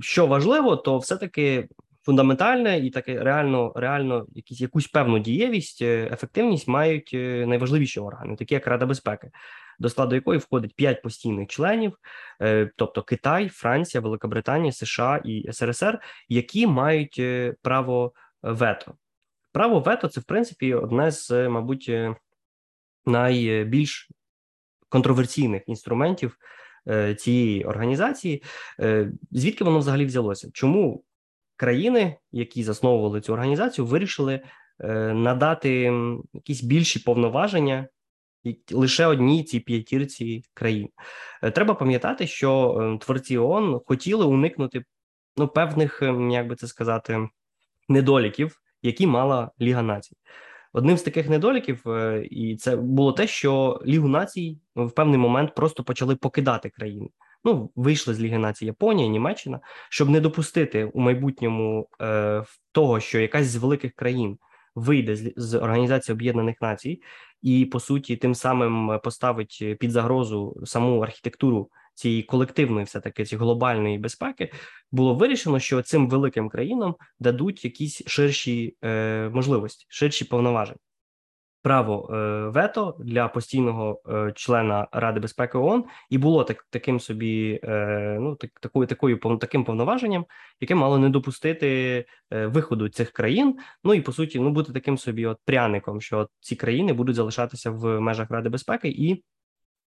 Що 0.00 0.26
важливо, 0.26 0.76
то 0.76 0.98
все-таки 0.98 1.68
фундаментальне 2.06 2.78
і 2.78 2.90
таке 2.90 3.24
реально, 3.24 3.72
реально, 3.76 4.26
якісь 4.34 4.60
якусь 4.60 4.86
певну 4.86 5.18
дієвість, 5.18 5.82
е, 5.82 6.08
ефективність 6.12 6.68
мають 6.68 7.10
е, 7.14 7.46
найважливіші 7.46 8.00
органи, 8.00 8.36
такі 8.36 8.54
як 8.54 8.66
Рада 8.66 8.86
безпеки, 8.86 9.30
до 9.78 9.88
складу 9.88 10.14
якої 10.14 10.38
входить 10.38 10.76
п'ять 10.76 11.02
постійних 11.02 11.48
членів, 11.48 11.98
е, 12.42 12.70
тобто 12.76 13.02
Китай, 13.02 13.48
Франція, 13.48 14.00
Великобританія, 14.00 14.72
США 14.72 15.20
і 15.24 15.52
СРСР, 15.52 15.98
які 16.28 16.66
мають 16.66 17.22
право 17.62 18.12
вето. 18.42 18.94
Право 19.56 19.80
вето 19.80 20.08
це 20.08 20.20
в 20.20 20.24
принципі 20.24 20.74
одне 20.74 21.10
з, 21.10 21.48
мабуть, 21.48 21.90
найбільш 23.06 24.10
контроверсійних 24.88 25.62
інструментів. 25.66 26.36
Цієї 27.18 27.64
організації, 27.64 28.42
звідки 29.30 29.64
воно 29.64 29.78
взагалі 29.78 30.04
взялося? 30.04 30.50
Чому 30.52 31.04
країни, 31.56 32.16
які 32.32 32.62
засновували 32.62 33.20
цю 33.20 33.32
організацію, 33.32 33.86
вирішили 33.86 34.40
е, 34.80 34.94
надати 35.14 35.92
якісь 36.32 36.62
більші 36.62 36.98
повноваження 36.98 37.88
лише 38.70 39.06
одній 39.06 39.44
цій 39.44 39.60
п'ятірці 39.60 40.42
країн. 40.54 40.88
Е, 41.42 41.50
треба 41.50 41.74
пам'ятати, 41.74 42.26
що 42.26 42.78
е, 42.80 42.98
творці 43.04 43.38
ООН 43.38 43.80
хотіли 43.86 44.24
уникнути 44.24 44.84
ну 45.36 45.48
певних, 45.48 46.02
як 46.30 46.48
би 46.48 46.56
це 46.56 46.66
сказати, 46.66 47.28
недоліків, 47.88 48.60
які 48.86 49.06
мала 49.06 49.50
Ліга 49.60 49.82
Націй. 49.82 50.16
Одним 50.72 50.96
з 50.96 51.02
таких 51.02 51.28
недоліків, 51.28 51.84
і 52.30 52.56
це 52.56 52.76
було 52.76 53.12
те, 53.12 53.26
що 53.26 53.80
Лігу 53.86 54.08
націй 54.08 54.58
в 54.76 54.90
певний 54.90 55.18
момент 55.18 55.54
просто 55.54 55.84
почали 55.84 56.16
покидати 56.16 56.68
країни 56.70 57.08
ну 57.46 57.70
вийшли 57.76 58.14
з 58.14 58.20
Ліги 58.20 58.38
націй 58.38 58.66
Японія, 58.66 59.08
Німеччина, 59.08 59.60
щоб 59.90 60.10
не 60.10 60.20
допустити 60.20 60.84
у 60.84 61.00
майбутньому 61.00 61.88
е, 62.00 62.44
того, 62.72 63.00
що 63.00 63.20
якась 63.20 63.46
з 63.46 63.56
великих 63.56 63.92
країн 63.92 64.38
вийде 64.74 65.16
з, 65.16 65.32
з 65.36 65.54
Організації 65.54 66.14
Об'єднаних 66.14 66.56
Націй, 66.60 67.02
і 67.42 67.64
по 67.64 67.80
суті, 67.80 68.16
тим 68.16 68.34
самим 68.34 69.00
поставить 69.04 69.64
під 69.80 69.90
загрозу 69.90 70.62
саму 70.64 71.00
архітектуру 71.00 71.70
цієї 71.96 72.22
колективної, 72.22 72.84
все 72.84 73.00
таки 73.00 73.24
цієї 73.24 73.40
глобальної 73.40 73.98
безпеки, 73.98 74.52
було 74.92 75.14
вирішено, 75.14 75.58
що 75.58 75.82
цим 75.82 76.08
великим 76.08 76.48
країнам 76.48 76.94
дадуть 77.18 77.64
якісь 77.64 78.02
ширші 78.06 78.76
е, 78.84 79.30
можливості, 79.34 79.86
ширші 79.88 80.24
повноваження 80.24 80.78
право 81.66 82.08
е, 82.14 82.48
вето 82.48 82.96
для 82.98 83.28
постійного 83.28 84.00
е, 84.08 84.32
члена 84.36 84.88
Ради 84.92 85.20
безпеки 85.20 85.58
ООН 85.58 85.84
і 86.10 86.18
було 86.18 86.44
так 86.44 86.66
таким 86.70 87.00
собі, 87.00 87.60
е, 87.64 88.18
ну 88.20 88.36
так 88.36 88.50
такою 88.60 88.86
такою 88.86 89.16
таким 89.40 89.64
повноваженням, 89.64 90.26
яке 90.60 90.74
мало 90.74 90.98
не 90.98 91.08
допустити 91.08 92.04
виходу 92.30 92.88
цих 92.88 93.10
країн. 93.10 93.58
Ну 93.84 93.94
і 93.94 94.00
по 94.00 94.12
суті, 94.12 94.40
ну 94.40 94.50
бути 94.50 94.72
таким 94.72 94.98
собі, 94.98 95.26
от 95.26 95.38
пряником, 95.44 96.00
що 96.00 96.28
ці 96.40 96.56
країни 96.56 96.92
будуть 96.92 97.16
залишатися 97.16 97.70
в 97.70 98.00
межах 98.00 98.30
Ради 98.30 98.48
безпеки 98.48 98.88
і. 98.88 99.24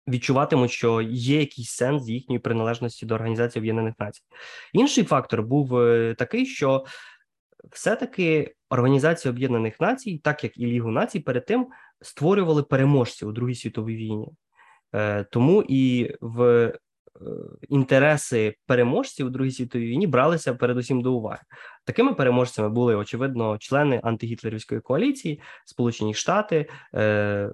Відчуватимуть, 0.08 0.70
що 0.70 1.00
є 1.02 1.40
якийсь 1.40 1.70
сенс 1.70 2.08
їхньої 2.08 2.38
приналежності 2.38 3.06
до 3.06 3.14
організації 3.14 3.60
Об'єднаних 3.60 3.94
Націй. 3.98 4.22
Інший 4.72 5.04
фактор 5.04 5.42
був 5.42 5.68
такий, 6.18 6.46
що 6.46 6.84
все-таки 7.72 8.54
Організація 8.70 9.32
Об'єднаних 9.32 9.80
Націй, 9.80 10.20
так 10.24 10.44
як 10.44 10.58
і 10.58 10.66
Лігу 10.66 10.90
Націй, 10.90 11.20
перед 11.20 11.46
тим 11.46 11.66
створювали 12.00 12.62
переможців 12.62 13.28
у 13.28 13.32
Другій 13.32 13.54
світовій 13.54 13.96
війні. 13.96 14.28
Е, 14.94 15.24
тому 15.24 15.64
і 15.68 16.14
в 16.20 16.42
е, 16.42 16.78
інтереси 17.68 18.54
переможців 18.66 19.26
у 19.26 19.30
Другій 19.30 19.50
світовій 19.50 19.86
війні 19.86 20.06
бралися 20.06 20.54
передусім 20.54 21.02
до 21.02 21.12
уваги. 21.12 21.40
Такими 21.84 22.14
переможцями 22.14 22.68
були 22.68 22.94
очевидно 22.94 23.58
члени 23.58 24.00
антигітлерівської 24.02 24.80
коаліції, 24.80 25.40
Сполучені 25.64 26.14
Штати, 26.14 26.66
е, 26.94 27.50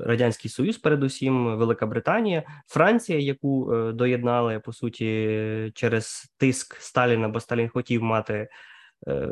Радянський 0.00 0.50
Союз, 0.50 0.78
передусім, 0.78 1.56
Велика 1.56 1.86
Британія, 1.86 2.42
Франція, 2.66 3.18
яку 3.18 3.74
доєднали 3.94 4.60
по 4.60 4.72
суті 4.72 5.72
через 5.74 6.34
тиск 6.36 6.76
Сталіна, 6.76 7.28
бо 7.28 7.40
Сталін 7.40 7.68
хотів 7.68 8.02
мати 8.02 8.48
Е, 9.06 9.28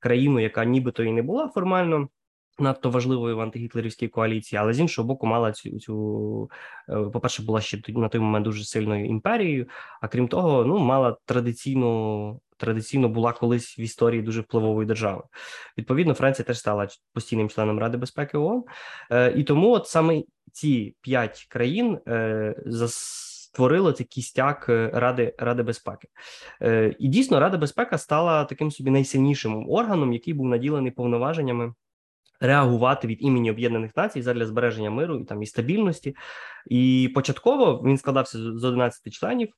країну, 0.00 0.40
яка 0.40 0.64
нібито 0.64 1.02
і 1.02 1.12
не 1.12 1.22
була 1.22 1.48
формально. 1.48 2.08
Надто 2.60 2.90
важливою 2.90 3.36
в 3.36 3.40
антигітлерівській 3.40 4.08
коаліції, 4.08 4.58
але 4.58 4.72
з 4.72 4.80
іншого 4.80 5.08
боку, 5.08 5.26
мала 5.26 5.52
цю 5.52 5.78
цю 5.78 6.50
е, 6.88 6.96
по 7.12 7.20
перше, 7.20 7.42
була 7.42 7.60
ще 7.60 7.82
на 7.88 8.08
той 8.08 8.20
момент 8.20 8.44
дуже 8.44 8.64
сильною 8.64 9.06
імперією. 9.06 9.66
А 10.00 10.08
крім 10.08 10.28
того, 10.28 10.64
ну 10.64 10.78
мала 10.78 11.16
традиційну 11.24 12.40
традиційно 12.56 13.08
була 13.08 13.32
колись 13.32 13.78
в 13.78 13.80
історії 13.80 14.22
дуже 14.22 14.40
впливовою 14.40 14.86
державою. 14.86 15.24
Відповідно, 15.78 16.14
Франція 16.14 16.46
теж 16.46 16.58
стала 16.58 16.88
постійним 17.12 17.48
членом 17.48 17.78
Ради 17.78 17.98
безпеки 17.98 18.38
ООН. 18.38 18.64
Е, 19.10 19.32
і 19.36 19.44
тому, 19.44 19.70
от 19.70 19.86
саме 19.86 20.22
ці 20.52 20.94
п'ять 21.00 21.46
країн 21.48 21.98
зас 22.66 23.30
створило 23.52 23.92
цей 23.92 24.06
кістяк 24.06 24.66
е, 24.68 24.90
Ради 24.94 25.34
Ради 25.38 25.62
безпеки. 25.62 26.08
Е, 26.62 26.94
І 26.98 27.08
дійсно 27.08 27.40
Рада 27.40 27.56
безпеки 27.56 27.98
стала 27.98 28.44
таким 28.44 28.70
собі 28.70 28.90
найсильнішим 28.90 29.70
органом, 29.70 30.12
який 30.12 30.34
був 30.34 30.46
наділений 30.46 30.90
повноваженнями. 30.90 31.74
Реагувати 32.40 33.08
від 33.08 33.22
імені 33.22 33.50
Об'єднаних 33.50 33.96
Націй 33.96 34.22
задля 34.22 34.46
збереження 34.46 34.90
миру 34.90 35.20
і 35.20 35.24
там 35.24 35.42
і 35.42 35.46
стабільності, 35.46 36.16
і 36.66 37.10
початково 37.14 37.82
він 37.86 37.98
складався 37.98 38.38
з 38.38 38.64
11 38.64 39.12
членів 39.12 39.48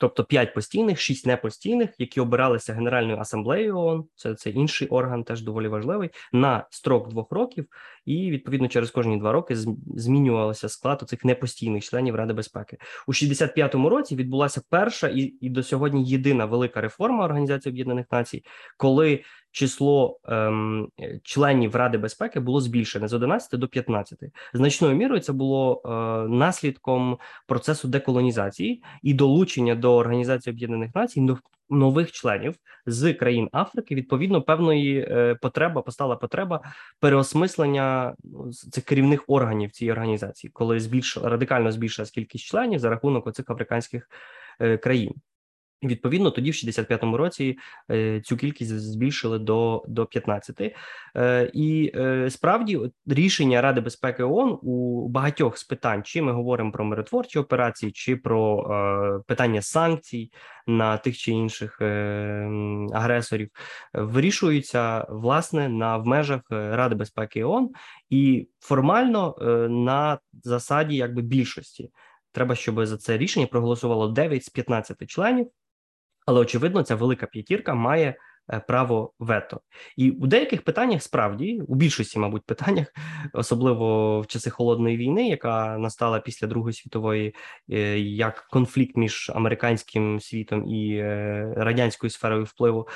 тобто 0.00 0.24
5 0.24 0.54
постійних, 0.54 1.00
6 1.00 1.26
непостійних, 1.26 1.90
які 1.98 2.20
обиралися 2.20 2.72
Генеральною 2.72 3.18
асамблеєю 3.18 3.78
ООН, 3.78 4.04
це 4.14 4.34
це 4.34 4.50
інший 4.50 4.88
орган, 4.88 5.24
теж 5.24 5.42
доволі 5.42 5.68
важливий, 5.68 6.10
на 6.32 6.66
строк 6.70 7.08
двох 7.08 7.32
років, 7.32 7.66
і 8.04 8.30
відповідно 8.30 8.68
через 8.68 8.90
кожні 8.90 9.16
два 9.16 9.32
роки 9.32 9.56
змінювався 9.96 10.68
склад 10.68 11.04
цих 11.06 11.24
непостійних 11.24 11.84
членів 11.84 12.14
Ради 12.14 12.32
безпеки. 12.32 12.76
У 13.06 13.12
65-му 13.12 13.88
році. 13.88 14.16
Відбулася 14.16 14.62
перша 14.70 15.08
і, 15.08 15.20
і 15.20 15.50
до 15.50 15.62
сьогодні 15.62 16.04
єдина 16.04 16.44
велика 16.44 16.80
реформа 16.80 17.24
Організації 17.24 17.72
Об'єднаних 17.72 18.06
Націй, 18.10 18.44
коли 18.76 19.22
число 19.50 20.20
ем, 20.24 20.88
членів 21.22 21.76
Ради 21.76 21.98
безпеки 21.98 22.40
було 22.40 22.60
збільшене 22.60 23.08
з 23.08 23.12
11 23.12 23.60
до 23.60 23.68
15. 23.68 24.18
Значною 24.54 24.96
мірою 24.96 25.20
це 25.20 25.32
було 25.32 25.82
е, 25.84 25.88
наслідком 26.28 27.18
процесу 27.46 27.88
деколонізації 27.88 28.82
і 29.02 29.14
долучення 29.14 29.74
до 29.74 29.96
Організації 29.96 30.54
Об'єднаних 30.54 30.94
Націй 30.94 31.20
нових 31.70 32.12
членів 32.12 32.54
з 32.86 33.14
країн 33.14 33.48
Африки. 33.52 33.94
Відповідно, 33.94 34.42
певної 34.42 35.00
е, 35.00 35.34
потреба 35.34 35.82
постала 35.82 36.16
потреба 36.16 36.60
переосмислення 37.00 38.14
ну, 38.24 38.52
цих 38.52 38.84
керівних 38.84 39.24
органів 39.26 39.70
цієї 39.70 39.92
організації, 39.92 40.50
коли 40.50 40.80
збільш 40.80 41.16
радикально 41.16 41.72
збільшилась 41.72 42.10
кількість 42.10 42.44
членів 42.44 42.78
за 42.78 42.90
рахунок 42.90 43.26
оцих 43.26 43.50
африканських 43.50 44.08
е, 44.60 44.76
країн. 44.76 45.14
Відповідно, 45.82 46.30
тоді 46.30 46.50
в 46.50 46.54
65-му 46.54 47.16
році 47.16 47.58
е, 47.90 48.20
цю 48.20 48.36
кількість 48.36 48.80
збільшили 48.80 49.38
до 49.38 49.84
до 49.88 50.06
15. 50.06 50.74
Е, 51.16 51.50
і 51.54 51.92
е, 51.94 52.30
справді 52.30 52.80
рішення 53.06 53.60
Ради 53.60 53.80
безпеки 53.80 54.22
ООН 54.22 54.58
у 54.62 55.08
багатьох 55.08 55.58
з 55.58 55.64
питань, 55.64 56.02
чи 56.02 56.22
ми 56.22 56.32
говоримо 56.32 56.72
про 56.72 56.84
миротворчі 56.84 57.38
операції, 57.38 57.92
чи 57.92 58.16
про 58.16 59.24
питання 59.26 59.62
санкцій 59.62 60.32
на 60.66 60.96
тих 60.96 61.18
чи 61.18 61.32
інших 61.32 61.80
агресорів, 62.92 63.48
вирішуються 63.94 65.06
власне 65.08 65.68
на 65.68 65.96
в 65.96 66.06
межах 66.06 66.40
Ради 66.50 66.94
безпеки 66.94 67.44
ООН 67.44 67.68
і 68.10 68.48
формально 68.60 69.36
на 69.70 70.18
засаді 70.42 70.96
якби 70.96 71.22
більшості. 71.22 71.90
Треба, 72.32 72.54
щоб 72.54 72.86
за 72.86 72.96
це 72.96 73.18
рішення 73.18 73.46
проголосувало 73.46 74.08
9 74.08 74.44
з 74.44 74.48
15 74.48 75.10
членів. 75.10 75.50
Але 76.26 76.40
очевидно, 76.40 76.82
ця 76.82 76.94
велика 76.94 77.26
п'ятірка 77.26 77.74
має 77.74 78.14
е, 78.52 78.60
право 78.68 79.12
вето, 79.18 79.60
і 79.96 80.10
у 80.10 80.26
деяких 80.26 80.62
питаннях 80.62 81.02
справді 81.02 81.62
у 81.68 81.74
більшості, 81.74 82.18
мабуть, 82.18 82.46
питаннях, 82.46 82.86
особливо 83.32 84.20
в 84.20 84.26
часи 84.26 84.50
холодної 84.50 84.96
війни, 84.96 85.28
яка 85.28 85.78
настала 85.78 86.20
після 86.20 86.46
Другої 86.46 86.74
світової, 86.74 87.34
е, 87.70 87.98
як 87.98 88.48
конфлікт 88.50 88.96
між 88.96 89.30
американським 89.34 90.20
світом 90.20 90.68
і 90.68 90.96
е, 90.96 91.54
радянською 91.56 92.10
сферою 92.10 92.44
впливу, 92.44 92.88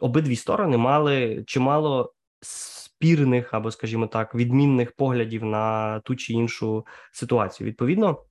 обидві 0.00 0.36
сторони 0.36 0.76
мали 0.76 1.44
чимало 1.46 2.12
спірних 3.02 3.54
або, 3.54 3.70
скажімо 3.70 4.06
так, 4.06 4.34
відмінних 4.34 4.92
поглядів 4.92 5.44
на 5.44 6.00
ту 6.00 6.16
чи 6.16 6.32
іншу 6.32 6.86
ситуацію. 7.12 7.68
Відповідно 7.68 8.24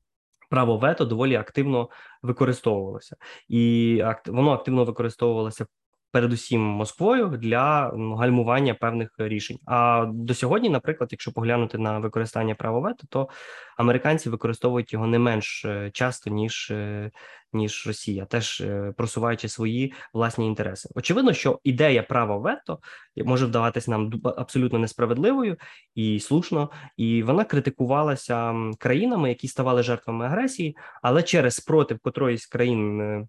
право 0.52 0.78
вето 0.78 1.06
доволі 1.06 1.36
активно 1.36 1.90
використовувалося, 2.22 3.16
і 3.48 4.04
воно 4.28 4.52
активно 4.52 4.84
використовувалося 4.86 5.66
передусім 6.12 6.62
Москвою 6.62 7.28
для 7.28 7.94
гальмування 8.18 8.74
певних 8.74 9.10
рішень. 9.18 9.58
А 9.66 10.06
до 10.14 10.34
сьогодні, 10.34 10.70
наприклад, 10.70 11.10
якщо 11.12 11.32
поглянути 11.32 11.78
на 11.78 12.00
використання 12.00 12.56
права 12.56 12.80
вето, 12.80 13.08
то 13.10 13.30
американці 13.78 14.30
використовують 14.30 14.94
його 14.94 15.08
не 15.08 15.20
менш 15.20 15.66
е, 15.66 15.90
часто 15.94 16.30
ніж 16.30 16.72
е, 16.72 17.12
ніж 17.54 17.88
Росія, 17.88 18.26
теж 18.26 18.62
е, 18.62 18.94
просуваючи 18.98 19.50
свої 19.50 19.94
власні 20.14 20.48
інтереси. 20.48 20.90
Очевидно, 20.96 21.34
що 21.34 21.60
ідея 21.64 22.04
права 22.04 22.38
вето 22.38 22.80
може 23.16 23.46
вдаватися 23.46 23.92
нам 23.92 24.12
абсолютно 24.24 24.80
несправедливою 24.80 25.58
і 25.96 26.20
слушно, 26.20 26.70
і 26.98 27.24
вона 27.24 27.44
критикувалася 27.44 28.56
країнами, 28.80 29.30
які 29.30 29.48
ставали 29.48 29.84
жертвами 29.84 30.26
агресії, 30.26 30.78
але 31.02 31.24
через 31.24 31.56
спротив 31.56 32.00
котроїсь 32.00 32.48
країн 32.48 33.28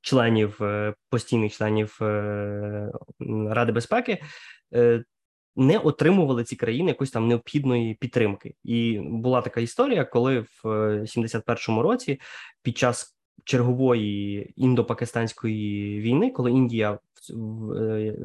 членів 0.00 0.62
е, 0.62 0.94
постійних 1.10 1.52
членів 1.56 1.98
е, 2.02 2.90
Ради 3.50 3.72
безпеки. 3.72 4.22
Е, 4.74 5.04
не 5.56 5.78
отримували 5.78 6.44
ці 6.44 6.56
країни 6.56 6.88
якоїсь 6.88 7.10
там 7.10 7.28
необхідної 7.28 7.94
підтримки, 7.94 8.54
і 8.64 9.00
була 9.02 9.42
така 9.42 9.60
історія, 9.60 10.04
коли 10.04 10.40
в 10.40 10.64
71-му 10.64 11.82
році 11.82 12.20
під 12.62 12.78
час 12.78 13.16
чергової 13.44 14.54
індо-пакистанської 14.58 16.00
війни, 16.00 16.30
коли 16.30 16.50
Індія 16.50 16.98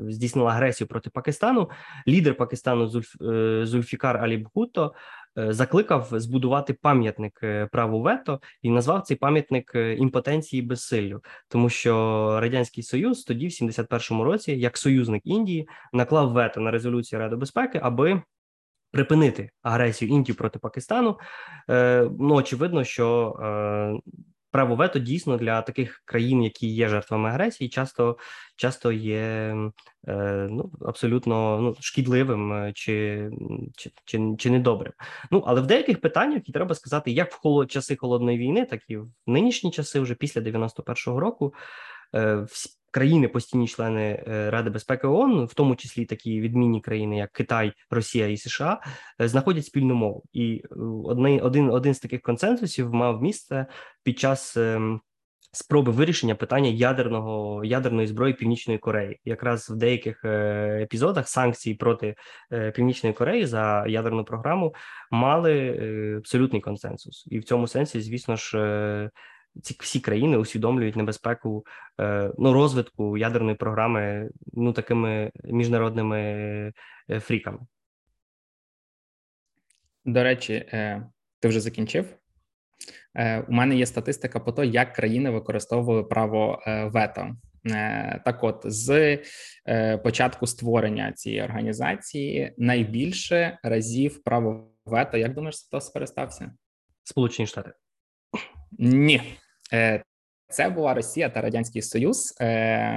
здійснила 0.10 0.52
агресію 0.52 0.88
проти 0.88 1.10
Пакистану, 1.10 1.70
лідер 2.08 2.38
Пакистану 2.38 2.88
Зульф, 2.88 3.16
Зульфікар 3.68 4.18
Алі 4.18 4.38
Бхутто 4.38 4.86
Е, 4.88 5.23
закликав 5.36 6.08
збудувати 6.12 6.74
пам'ятник 6.74 7.40
е, 7.44 7.66
праву 7.72 8.02
вето 8.02 8.40
і 8.62 8.70
назвав 8.70 9.02
цей 9.02 9.18
пам'ятник 9.18 9.72
е, 9.76 9.96
імпотенції 9.96 10.62
безсиллю, 10.62 11.22
тому 11.48 11.70
що 11.70 11.94
радянський 12.42 12.84
союз 12.84 13.24
тоді, 13.24 13.48
в 13.48 13.50
71-му 13.50 14.24
році, 14.24 14.52
як 14.52 14.78
союзник 14.78 15.22
Індії, 15.26 15.68
наклав 15.94 16.32
вето 16.32 16.62
на 16.62 16.72
резолюцію 16.72 17.20
Ради 17.20 17.36
безпеки, 17.36 17.80
аби 17.84 18.22
припинити 18.92 19.50
агресію 19.62 20.12
Індії 20.12 20.36
проти 20.36 20.60
Пакистану. 20.60 21.20
Ну 22.20 22.36
очевидно, 22.36 22.84
що 22.84 23.36
право 24.54 24.76
вето 24.76 25.00
дійсно 25.00 25.38
для 25.38 25.62
таких 25.62 26.02
країн, 26.06 26.44
які 26.44 26.68
є 26.68 26.90
жертвами 26.90 27.30
агресії, 27.30 27.70
часто 27.70 28.18
часто 28.56 28.92
є 28.92 29.56
е, 30.08 30.48
ну 30.52 30.72
абсолютно 30.82 31.62
ну 31.62 31.76
шкідливим 31.80 32.54
е, 32.54 32.72
чи 32.76 33.30
чи, 33.78 33.92
чи, 34.06 34.20
чи 34.38 34.50
недобрим. 34.50 34.94
Ну 35.32 35.44
але 35.48 35.62
в 35.62 35.68
деяких 35.68 36.02
питаннях 36.02 36.50
і 36.50 36.52
треба 36.52 36.76
сказати, 36.76 37.12
як 37.12 37.32
в 37.32 37.40
холод 37.40 37.72
часи 37.72 37.96
холодної 37.96 38.38
війни, 38.38 38.66
так 38.66 38.82
і 38.88 38.98
в 38.98 39.10
нинішні 39.28 39.72
часи, 39.72 40.00
вже 40.00 40.16
після 40.16 40.42
91-го 40.42 41.20
року. 41.20 41.54
Е, 42.94 43.00
країни, 43.00 43.28
постійні 43.28 43.68
члени 43.68 44.24
е, 44.28 44.50
Ради 44.50 44.70
безпеки 44.70 45.08
ООН, 45.08 45.46
в 45.46 45.54
тому 45.54 45.76
числі 45.76 46.06
такі 46.06 46.42
відмінні 46.42 46.82
країни, 46.82 47.18
як 47.18 47.32
Китай, 47.32 47.74
Росія 47.90 48.28
і 48.28 48.38
США, 48.38 48.82
е, 49.22 49.28
знаходять 49.28 49.66
спільну 49.66 49.96
мову. 49.96 50.24
І 50.34 50.64
один, 51.06 51.40
один, 51.44 51.70
один 51.70 51.94
з 51.94 52.00
таких 52.00 52.22
консенсусів 52.22 52.94
мав 52.94 53.22
місце 53.22 53.66
під 54.04 54.20
час. 54.20 54.58
Ем, 54.58 55.02
спроби 55.56 55.92
вирішення 55.92 56.36
питання 56.36 56.70
ядерного 56.70 57.64
ядерної 57.66 58.08
зброї 58.08 58.34
Північної 58.34 58.80
Кореї, 58.80 59.20
якраз 59.26 59.70
в 59.70 59.76
деяких 59.76 60.26
епізодах 60.26 61.28
санкцій 61.28 61.74
проти 61.74 62.16
Північної 62.76 63.14
Кореї 63.14 63.46
за 63.46 63.86
ядерну 63.88 64.26
програму 64.26 64.74
мали 65.12 66.16
абсолютний 66.18 66.62
консенсус, 66.62 67.28
і 67.28 67.40
в 67.40 67.44
цьому 67.44 67.68
сенсі, 67.68 68.02
звісно 68.02 68.36
ж, 68.36 69.10
ці 69.62 69.78
всі 69.80 70.00
країни 70.00 70.38
усвідомлюють 70.38 70.96
небезпеку 70.96 71.66
е, 72.00 72.32
ну, 72.38 72.54
розвитку 72.54 73.18
ядерної 73.18 73.56
програми 73.56 74.30
ну 74.54 74.74
такими 74.74 75.32
міжнародними 75.44 76.20
е, 77.10 77.20
фріками. 77.20 77.60
До 80.06 80.24
речі, 80.24 80.54
е, 80.54 81.08
ти 81.40 81.48
вже 81.48 81.60
закінчив. 81.60 82.18
У 83.48 83.54
мене 83.54 83.76
є 83.76 83.86
статистика 83.86 84.40
по 84.40 84.52
тому, 84.52 84.70
як 84.70 84.94
країни 84.94 85.30
використовували 85.30 86.04
право 86.04 86.64
вето. 86.94 87.36
Так, 88.26 88.44
от 88.44 88.62
з 88.66 89.20
початку 90.04 90.48
створення 90.48 91.12
цієї 91.12 91.44
організації 91.44 92.54
найбільше 92.58 93.60
разів 93.64 94.24
право 94.24 94.72
вето, 94.86 95.18
як 95.18 95.34
думаєш, 95.34 95.56
хто 95.68 95.82
скористався? 95.82 96.52
Сполучені 97.04 97.48
Штати. 97.48 97.72
Ні, 98.80 99.22
це 100.54 100.70
була 100.70 100.94
Росія 100.94 101.30
та 101.30 101.42
Радянський 101.42 101.82
Союз 101.82 102.34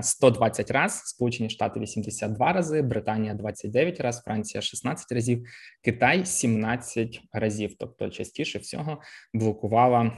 120 0.03 0.71
е, 0.71 0.75
раз, 0.75 1.03
Сполучені 1.05 1.51
Штати 1.51 1.81
82 1.81 2.53
рази, 2.53 2.83
Британія 2.83 3.35
29 3.35 4.01
разів, 4.01 4.23
Франція 4.23 4.63
16 4.63 5.13
разів, 5.13 5.47
Китай 5.85 6.27
17 6.27 7.21
разів. 7.33 7.75
Тобто, 7.79 8.09
частіше 8.09 8.59
всього 8.59 9.01
блокувала 9.35 10.13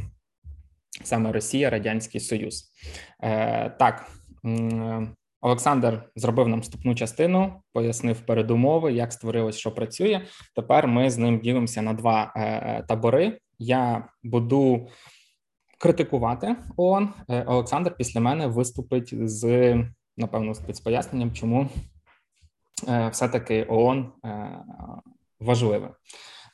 саме 1.05 1.33
Росія, 1.33 1.71
Радянський 1.71 2.21
Союз. 2.21 2.71
Е, 3.23 3.71
так, 3.71 4.11
Олександр 5.41 6.11
зробив 6.17 6.49
нам 6.49 6.61
вступну 6.61 6.95
частину, 6.95 7.53
пояснив 7.73 8.21
передумови, 8.21 8.93
як 8.93 9.12
створилось, 9.12 9.59
що 9.59 9.73
працює. 9.73 10.21
Тепер 10.57 10.88
ми 10.88 11.11
з 11.11 11.19
ним 11.19 11.41
ділимося 11.41 11.83
на 11.83 11.93
два 11.93 12.33
табори. 12.88 13.38
Я 13.59 14.09
буду 14.23 14.88
критикувати 15.79 16.57
ООН. 16.77 17.09
Е, 17.29 17.45
Олександр 17.45 17.95
після 17.97 18.21
мене 18.21 18.47
виступить 18.47 19.29
з 19.29 19.75
напевно 20.17 20.55
з 20.55 20.81
поясненням, 20.81 21.33
чому 21.33 21.69
е, 22.89 23.09
все 23.09 23.29
таки 23.29 23.67
ООН 23.69 24.13
е, 24.25 24.59
важливе. 25.41 25.91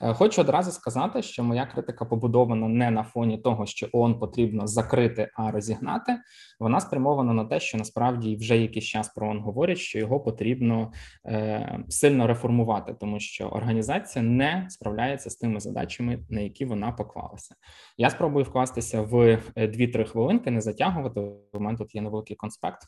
Е, 0.01 0.15
хочу 0.15 0.41
одразу 0.41 0.71
сказати, 0.71 1.23
що 1.23 1.45
моя 1.45 1.67
критика 1.67 2.05
побудована 2.05 2.69
не 2.69 2.91
на 2.91 3.03
фоні 3.03 3.39
того, 3.39 3.67
що 3.67 3.89
ООН 3.93 4.19
потрібно 4.19 4.67
закрити, 4.67 5.31
а 5.35 5.51
розігнати. 5.51 6.17
Вона 6.61 6.81
спрямована 6.81 7.33
на 7.33 7.45
те, 7.45 7.61
що 7.61 7.79
насправді 7.79 8.37
вже 8.37 8.59
якийсь 8.59 8.85
час 8.85 9.09
про 9.09 9.29
ООН 9.29 9.41
говорять, 9.41 9.79
що 9.79 9.99
його 9.99 10.21
потрібно 10.21 10.93
е, 11.27 11.79
сильно 11.89 12.27
реформувати, 12.27 12.95
тому 13.01 13.21
що 13.21 13.49
організація 13.49 14.25
не 14.25 14.67
справляється 14.71 15.31
з 15.31 15.37
тими 15.37 15.61
задачами, 15.61 16.19
на 16.31 16.41
які 16.41 16.65
вона 16.65 16.93
поклалася. 16.93 17.55
Я 17.99 18.11
спробую 18.11 18.45
вкластися 18.45 19.03
в 19.03 19.15
2-3 19.57 20.01
е, 20.01 20.05
хвилинки, 20.05 20.51
не 20.51 20.61
затягувати. 20.61 21.21
У 21.53 21.61
мене 21.61 21.79
тут 21.79 21.95
є 21.95 22.03
невеликий 22.03 22.37
конспект. 22.37 22.83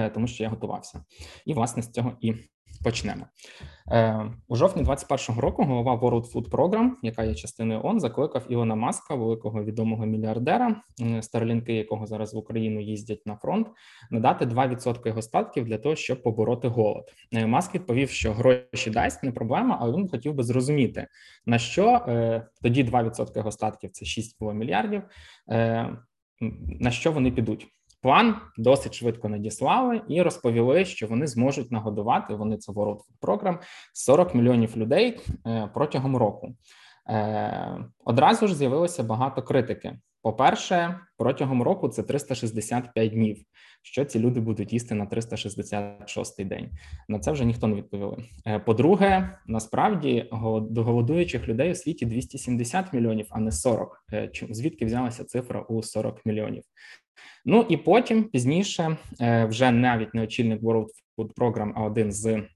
Е, 0.00 0.10
тому 0.10 0.26
що 0.26 0.42
я 0.42 0.48
готувався, 0.48 1.04
і 1.46 1.54
власне 1.54 1.82
з 1.82 1.90
цього 1.90 2.12
і 2.20 2.34
Почнемо 2.84 3.26
Е, 3.92 4.30
у 4.48 4.56
жовтні 4.56 4.82
21-го 4.82 5.40
року. 5.40 5.64
Голова 5.64 5.94
World 5.94 6.32
Food 6.32 6.50
Program, 6.50 6.90
яка 7.02 7.24
є 7.24 7.34
частиною 7.34 7.80
ООН, 7.84 8.00
закликав 8.00 8.46
Ілона 8.48 8.74
Маска, 8.74 9.14
великого 9.14 9.64
відомого 9.64 10.06
мільярдера, 10.06 10.82
старлінки, 11.20 11.74
якого 11.74 12.06
зараз 12.06 12.34
в 12.34 12.36
Україну 12.36 12.80
їздять 12.80 13.26
на 13.26 13.36
фронт, 13.36 13.66
надати 14.10 14.46
2% 14.46 15.06
його 15.06 15.22
статків 15.22 15.64
для 15.64 15.78
того, 15.78 15.96
щоб 15.96 16.22
побороти 16.22 16.68
голод. 16.68 17.04
Е, 17.32 17.46
Маск 17.46 17.74
відповів, 17.74 18.10
що 18.10 18.32
гроші 18.32 18.90
дасть 18.90 19.22
не 19.22 19.32
проблема, 19.32 19.78
але 19.80 19.96
він 19.96 20.08
хотів 20.08 20.34
би 20.34 20.42
зрозуміти 20.42 21.06
на 21.46 21.58
що 21.58 22.04
е, 22.08 22.46
тоді 22.62 22.84
2% 22.84 23.36
його 23.36 23.52
статків 23.52 23.90
це 23.90 24.04
6,5 24.04 24.54
мільярдів. 24.54 25.02
Е, 25.50 25.96
на 26.80 26.90
що 26.90 27.12
вони 27.12 27.30
підуть? 27.30 27.66
План 28.02 28.36
досить 28.58 28.94
швидко 28.94 29.28
надіслали 29.28 30.02
і 30.08 30.22
розповіли, 30.22 30.84
що 30.84 31.06
вони 31.06 31.26
зможуть 31.26 31.70
нагодувати. 31.70 32.34
Вони 32.34 32.56
це 32.56 32.72
World 32.72 32.96
Food 32.96 33.20
Program, 33.20 33.58
40 33.92 34.34
мільйонів 34.34 34.76
людей 34.76 35.20
е, 35.46 35.70
протягом 35.74 36.16
року. 36.16 36.54
Е, 37.08 37.84
одразу 38.04 38.46
ж 38.46 38.54
з'явилося 38.56 39.02
багато 39.02 39.42
критики. 39.42 39.98
По-перше, 40.22 41.00
протягом 41.18 41.62
року 41.62 41.88
це 41.88 42.02
365 42.02 43.12
днів. 43.12 43.36
Що 43.82 44.04
ці 44.04 44.18
люди 44.18 44.40
будуть 44.40 44.72
їсти 44.72 44.94
на 44.94 45.06
366-й 45.06 46.44
день? 46.44 46.70
На 47.08 47.18
це 47.18 47.32
вже 47.32 47.44
ніхто 47.44 47.66
не 47.66 47.76
відповіли. 47.76 48.24
Е, 48.46 48.58
по-друге, 48.58 49.38
насправді 49.46 50.28
голодуючих 50.76 51.48
людей 51.48 51.72
у 51.72 51.74
світі 51.74 52.06
270 52.06 52.92
мільйонів, 52.92 53.26
а 53.30 53.40
не 53.40 53.52
40. 53.52 54.04
Звідки 54.50 54.84
взялася 54.84 55.24
цифра 55.24 55.60
у 55.60 55.82
40 55.82 56.26
мільйонів? 56.26 56.62
Ну 57.44 57.66
і 57.68 57.76
потім 57.76 58.24
пізніше, 58.24 58.96
е, 59.20 59.44
вже 59.44 59.70
навіть 59.70 60.14
не 60.14 60.22
очільник 60.22 60.62
World 60.62 60.88
Food 61.18 61.34
Program, 61.34 61.72
а 61.74 61.82
один 61.82 62.12
з 62.12 62.26
е, 62.26 62.48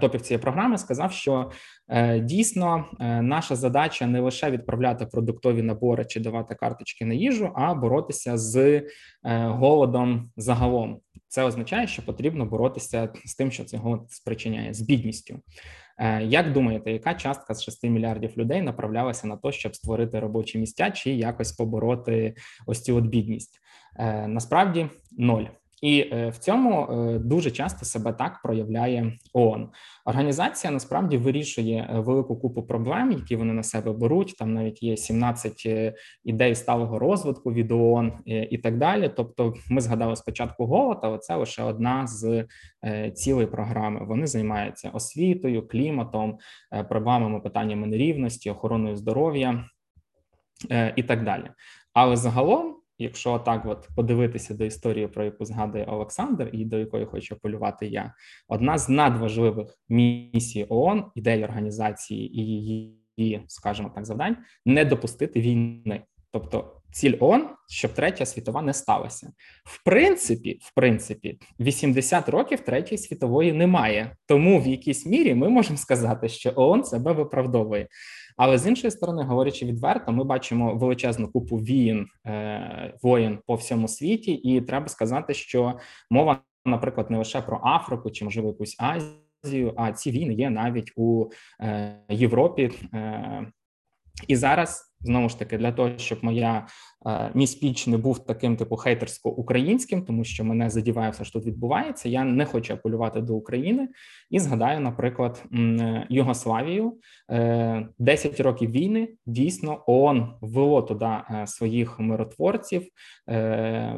топів 0.00 0.20
цієї 0.20 0.42
програми 0.42 0.78
сказав, 0.78 1.12
що 1.12 1.50
е, 1.88 2.20
дійсно 2.20 2.84
наша 3.22 3.56
задача 3.56 4.06
не 4.06 4.20
лише 4.20 4.50
відправляти 4.50 5.06
продуктові 5.06 5.62
набори 5.62 6.04
чи 6.04 6.20
давати 6.20 6.54
карточки 6.54 7.04
на 7.04 7.14
їжу, 7.14 7.52
а 7.54 7.74
боротися 7.74 8.38
з 8.38 8.82
голодом 9.48 10.30
загалом. 10.36 11.00
Це 11.28 11.44
означає, 11.44 11.86
що 11.86 12.06
потрібно 12.06 12.46
боротися 12.46 13.08
з 13.24 13.34
тим, 13.34 13.50
що 13.50 13.64
цей 13.64 13.80
голод 13.80 14.10
спричиняє 14.10 14.74
з 14.74 14.80
бідністю. 14.80 15.40
Е, 15.98 16.22
як 16.22 16.52
думаєте, 16.52 16.92
яка 16.92 17.14
частка 17.14 17.54
з 17.54 17.62
6 17.62 17.84
мільярдів 17.84 18.38
людей 18.38 18.62
направлялася 18.62 19.26
на 19.26 19.36
те, 19.36 19.52
щоб 19.52 19.76
створити 19.76 20.20
робочі 20.20 20.58
місця 20.58 20.90
чи 20.90 21.10
якось 21.10 21.52
побороти 21.52 22.34
ось 22.66 22.82
цю 22.82 22.96
от 22.96 23.04
бідність? 23.04 23.60
Е, 23.98 24.26
насправді 24.28 24.88
ноль. 25.18 25.44
І 25.82 26.08
е, 26.12 26.28
в 26.28 26.38
цьому 26.38 26.82
е, 26.82 27.18
дуже 27.18 27.50
часто 27.50 27.84
себе 27.84 28.12
так 28.12 28.40
проявляє 28.42 29.18
ООН. 29.32 29.68
Організація 30.04 30.72
насправді 30.72 31.16
вирішує 31.16 31.90
е, 31.90 32.00
велику 32.00 32.36
купу 32.36 32.62
проблем, 32.62 33.12
які 33.12 33.36
вони 33.36 33.52
на 33.52 33.62
себе 33.62 33.92
беруть. 33.92 34.34
Там 34.38 34.54
навіть 34.54 34.82
є 34.82 34.96
17 34.96 35.66
ідей 36.24 36.54
сталого 36.54 36.98
розвитку 36.98 37.52
від 37.52 37.72
ООН 37.72 38.12
і 38.24 38.58
так 38.58 38.78
далі. 38.78 39.10
Тобто, 39.16 39.54
ми 39.70 39.80
згадали 39.80 40.16
спочатку 40.16 40.66
голод, 40.66 40.98
але 41.02 41.18
це 41.18 41.36
лише 41.36 41.62
одна 41.62 42.06
з 42.06 42.46
цілей 43.14 43.46
програми. 43.46 44.00
Вони 44.06 44.26
займаються 44.26 44.90
освітою, 44.90 45.68
кліматом, 45.68 46.38
проблемами 46.88 47.40
питаннями 47.40 47.86
нерівності, 47.86 48.50
охороною 48.50 48.96
здоров'я 48.96 49.64
і 50.96 51.02
так 51.02 51.24
далі. 51.24 51.50
Але 51.94 52.16
загалом 52.16 52.81
якщо 53.02 53.38
так 53.38 53.66
от 53.66 53.88
подивитися 53.96 54.54
до 54.54 54.64
історії, 54.64 55.06
про 55.06 55.24
яку 55.24 55.44
згадує 55.44 55.84
Олександр, 55.84 56.50
і 56.52 56.64
до 56.64 56.78
якої 56.78 57.06
хочу 57.06 57.36
полювати 57.36 57.86
я, 57.86 58.14
одна 58.48 58.78
з 58.78 58.88
надважливих 58.88 59.78
місій 59.88 60.66
ООН, 60.68 61.04
ідей 61.14 61.44
організації 61.44 62.40
і 62.40 62.44
її, 63.16 63.44
скажімо 63.46 63.92
так, 63.94 64.06
завдань 64.06 64.36
не 64.66 64.84
допустити 64.84 65.40
війни. 65.40 66.02
Тобто 66.32 66.82
ціль 66.92 67.14
ООН, 67.20 67.48
щоб 67.68 67.92
третя 67.92 68.26
світова 68.26 68.62
не 68.62 68.74
сталася. 68.74 69.32
В 69.64 69.84
принципі, 69.84 70.58
в 70.62 70.74
принципі, 70.74 71.38
80 71.60 72.28
років 72.28 72.60
третьої 72.60 72.98
світової 72.98 73.52
немає. 73.52 74.16
Тому 74.26 74.60
в 74.60 74.66
якійсь 74.66 75.06
мірі 75.06 75.34
ми 75.34 75.48
можемо 75.48 75.76
сказати, 75.76 76.28
що 76.28 76.52
ООН 76.56 76.84
себе 76.84 77.12
виправдовує. 77.12 77.88
Але 78.36 78.58
з 78.58 78.66
іншої 78.66 78.90
сторони, 78.90 79.22
говорячи 79.22 79.66
відверто, 79.66 80.12
ми 80.12 80.24
бачимо 80.24 80.74
величезну 80.74 81.28
купу 81.28 81.56
війн 81.56 82.06
е, 82.26 82.94
воєн 83.02 83.38
по 83.46 83.54
всьому 83.54 83.88
світі, 83.88 84.32
і 84.32 84.60
треба 84.60 84.88
сказати, 84.88 85.34
що 85.34 85.78
мова, 86.10 86.40
наприклад, 86.64 87.10
не 87.10 87.18
лише 87.18 87.40
про 87.42 87.60
Африку 87.64 88.10
чи 88.10 88.24
можливо 88.24 88.48
якусь 88.48 88.76
Азію, 88.78 89.74
а 89.76 89.92
ці 89.92 90.10
війни 90.10 90.34
є 90.34 90.50
навіть 90.50 90.92
у 90.96 91.30
е, 91.60 91.96
Європі. 92.08 92.70
Е, 92.94 93.52
і 94.28 94.36
зараз 94.36 94.91
знову 95.04 95.28
ж 95.28 95.38
таки 95.38 95.58
для 95.58 95.72
того, 95.72 95.90
щоб 95.98 96.18
моя 96.22 96.66
Е, 97.06 97.30
мій 97.34 97.46
спіч 97.46 97.86
не 97.86 97.96
був 97.96 98.26
таким 98.26 98.56
типу 98.56 98.76
хейтерсько-українським, 98.76 100.04
тому 100.04 100.24
що 100.24 100.44
мене 100.44 100.70
задіває 100.70 101.10
все, 101.10 101.24
що 101.24 101.32
тут 101.32 101.46
відбувається. 101.46 102.08
Я 102.08 102.24
не 102.24 102.44
хочу 102.44 102.74
апелювати 102.74 103.20
до 103.20 103.34
України 103.34 103.88
і 104.30 104.38
згадаю, 104.38 104.80
наприклад, 104.80 105.44
Югославію 106.08 106.98
10 107.98 108.40
е, 108.40 108.42
років 108.42 108.70
війни. 108.70 109.08
Дійсно, 109.26 109.84
ООН 109.86 110.34
ввело 110.40 110.82
туди 110.82 111.04
е, 111.04 111.46
своїх 111.46 112.00
миротворців. 112.00 112.82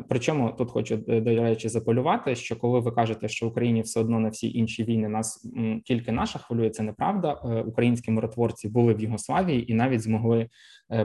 Причому 0.08 0.52
тут 0.58 0.70
хочу 0.70 0.96
до 0.96 1.42
речі 1.42 1.68
запалювати, 1.68 2.34
що 2.34 2.56
коли 2.56 2.80
ви 2.80 2.90
кажете, 2.90 3.28
що 3.28 3.46
в 3.46 3.48
Україні 3.48 3.82
все 3.82 4.00
одно 4.00 4.20
на 4.20 4.28
всі 4.28 4.52
інші 4.52 4.84
війни 4.84 5.08
нас 5.08 5.48
тільки 5.84 6.12
наша 6.12 6.38
хвилює, 6.38 6.70
це 6.70 6.82
неправда. 6.82 7.32
Українські 7.66 8.10
миротворці 8.10 8.68
були 8.68 8.94
в 8.94 9.00
Югославії 9.00 9.72
і 9.72 9.74
навіть 9.74 10.02
змогли 10.02 10.48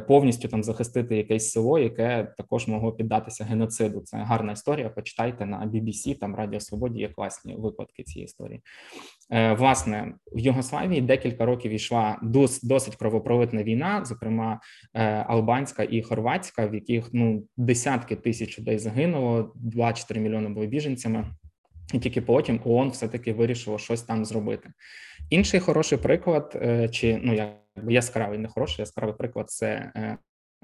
повністю 0.08 0.47
там 0.47 0.63
захистити 0.63 1.17
якесь 1.17 1.52
село 1.52 1.80
яке 1.80 2.34
також 2.38 2.67
могло 2.67 2.91
піддатися 2.91 3.43
геноциду. 3.43 4.02
Це 4.02 4.17
гарна 4.17 4.52
історія. 4.52 4.89
Почитайте 4.89 5.45
на 5.45 5.71
BBC, 5.73 6.19
там 6.19 6.36
Радіо 6.36 6.60
Свободі 6.60 6.99
є 6.99 7.10
класні 7.10 7.56
випадки 7.56 8.04
цієї 8.04 8.25
історії. 8.25 8.62
Е, 9.32 9.54
власне, 9.54 10.13
в 10.32 10.39
Югославії 10.39 11.02
декілька 11.02 11.45
років 11.45 11.71
йшла 11.71 12.19
досить 12.63 12.95
кровопролитна 12.95 13.63
війна, 13.63 14.06
зокрема 14.06 14.60
е, 14.93 15.04
албанська 15.28 15.84
і 15.84 16.02
хорватська, 16.02 16.67
в 16.67 16.73
яких 16.73 17.10
ну 17.13 17.43
десятки 17.58 18.15
тисяч 18.15 18.60
людей 18.60 18.80
загинуло, 18.80 19.54
2-4 19.75 20.19
мільйони 20.19 20.49
були 20.49 20.67
біженцями. 20.67 21.25
І 21.93 21.99
тільки 21.99 22.21
потім 22.21 22.62
ООН 22.65 22.89
все 22.89 23.08
таки 23.08 23.34
вирішило 23.34 23.78
щось 23.78 24.02
там 24.02 24.25
зробити. 24.25 24.69
Інший 25.30 25.60
хороший 25.60 25.97
приклад, 25.97 26.60
е, 26.62 26.89
чи 26.89 27.19
ну 27.23 27.34
як 27.34 27.49
яскравий, 27.89 28.39
не 28.39 28.48
хороший, 28.48 28.82
яскравий 28.82 29.15
приклад 29.15 29.50
це 29.50 29.92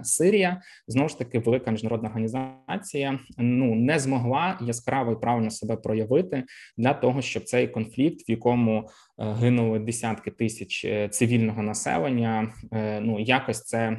Сирія. 0.04 0.62
Знову 0.88 1.10
ж 1.10 1.17
таки 1.17 1.39
велика 1.39 1.71
міжнародна 1.71 2.10
організація 2.10 3.19
ну 3.38 3.75
не 3.75 3.99
змогла 3.99 4.60
яскраво 4.62 5.12
і 5.12 5.19
правильно 5.19 5.51
себе 5.51 5.75
проявити 5.75 6.43
для 6.78 6.93
того, 6.93 7.21
щоб 7.21 7.43
цей 7.43 7.67
конфлікт, 7.67 8.30
в 8.30 8.32
якому 8.32 8.89
Е, 9.14 9.14
гинули 9.17 9.80
десятки 9.80 10.32
тисяч 10.32 10.86
е, 10.86 11.10
цивільного 11.10 11.63
населення. 11.63 12.54
Е, 12.73 12.99
ну 12.99 13.19
якось 13.19 13.63
це 13.63 13.97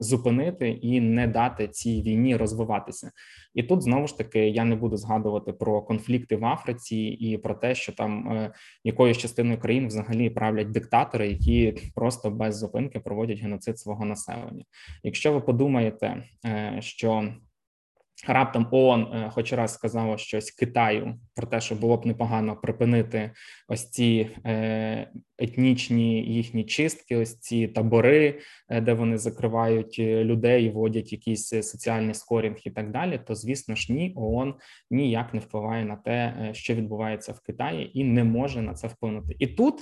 зупинити 0.00 0.68
і 0.70 1.00
не 1.00 1.26
дати 1.26 1.68
цій 1.68 2.02
війні 2.02 2.36
розвиватися. 2.36 3.10
І 3.54 3.62
тут 3.62 3.82
знову 3.82 4.06
ж 4.06 4.18
таки 4.18 4.48
я 4.48 4.64
не 4.64 4.76
буду 4.76 4.96
згадувати 4.96 5.52
про 5.52 5.82
конфлікти 5.82 6.36
в 6.36 6.44
Африці 6.44 6.96
і 6.96 7.38
про 7.38 7.54
те, 7.54 7.74
що 7.74 7.92
там 7.92 8.40
якоюсь 8.84 9.18
частиною 9.18 9.58
країн 9.58 9.86
взагалі 9.86 10.30
правлять 10.30 10.70
диктатори, 10.70 11.28
які 11.28 11.78
просто 11.94 12.30
без 12.30 12.58
зупинки 12.58 13.00
проводять 13.00 13.40
геноцид 13.40 13.78
свого 13.78 14.04
населення. 14.04 14.64
Якщо 15.02 15.32
ви 15.32 15.40
подумаєте, 15.40 16.24
що 16.80 17.32
Раптом 18.24 18.68
ООН 18.70 19.02
е, 19.02 19.30
хоч 19.30 19.52
раз 19.52 19.74
сказало 19.74 20.18
щось 20.18 20.50
Китаю 20.50 21.14
про 21.34 21.46
те, 21.46 21.60
що 21.60 21.74
було 21.74 21.96
б 21.96 22.06
непогано 22.06 22.56
припинити 22.56 23.30
ось 23.68 23.90
ці 23.90 24.30
е, 24.46 25.10
етнічні 25.38 26.22
їхні 26.22 26.64
чистки, 26.64 27.16
ось 27.16 27.38
ці 27.38 27.68
табори, 27.68 28.40
е, 28.68 28.80
де 28.80 28.92
вони 28.92 29.18
закривають 29.18 29.98
людей, 29.98 30.70
вводять 30.70 31.12
якийсь 31.12 31.48
соціальний 31.48 32.14
скорінг 32.14 32.56
і 32.64 32.70
так 32.70 32.90
далі. 32.90 33.20
То 33.26 33.34
звісно 33.34 33.74
ж, 33.74 33.92
ні, 33.92 34.12
ООН 34.16 34.54
ніяк 34.90 35.34
не 35.34 35.40
впливає 35.40 35.84
на 35.84 35.96
те, 35.96 36.48
що 36.52 36.74
відбувається 36.74 37.32
в 37.32 37.40
Китаї, 37.40 38.00
і 38.00 38.04
не 38.04 38.24
може 38.24 38.62
на 38.62 38.74
це 38.74 38.88
вплинути. 38.88 39.36
І 39.38 39.46
тут 39.46 39.74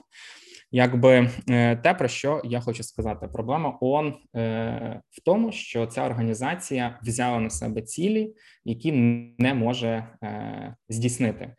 якби 0.74 1.30
е, 1.50 1.76
те, 1.76 1.94
про 1.94 2.08
що 2.08 2.40
я 2.44 2.60
хочу 2.60 2.82
сказати, 2.82 3.28
проблема 3.28 3.78
ООН 3.80 4.14
е, 4.36 5.00
в 5.10 5.24
тому, 5.24 5.52
що 5.52 5.86
ця 5.86 6.06
організація 6.06 6.98
взяла 7.02 7.40
на 7.40 7.50
себе 7.50 7.82
цілі, 7.82 8.34
які 8.64 8.92
не 9.38 9.54
може 9.54 10.08
е, 10.22 10.76
здійснити. 10.88 11.54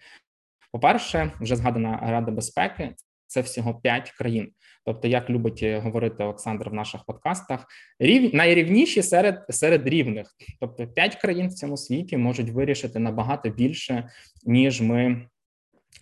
По 0.72 0.80
перше, 0.80 1.32
вже 1.42 1.56
згадана 1.56 2.00
Рада 2.04 2.32
безпеки. 2.32 2.96
Це 3.28 3.42
всього 3.42 3.76
п'ять 3.76 4.12
країн. 4.12 4.52
Тобто, 4.86 5.08
як 5.08 5.30
любить 5.30 5.64
говорити 5.64 6.24
Олександр 6.24 6.70
в 6.70 6.74
наших 6.74 7.06
подкастах, 7.06 7.66
рів 8.00 8.36
найрівніші 8.36 9.04
серед 9.04 9.46
серед 9.50 9.88
рівних. 9.88 10.28
Тобто, 10.60 10.88
п'ять 10.88 11.16
країн 11.16 11.48
в 11.48 11.54
цьому 11.54 11.78
світі 11.78 12.18
можуть 12.18 12.50
вирішити 12.50 13.00
набагато 13.00 13.50
більше, 13.50 14.10
ніж 14.46 14.82
ми 14.82 15.28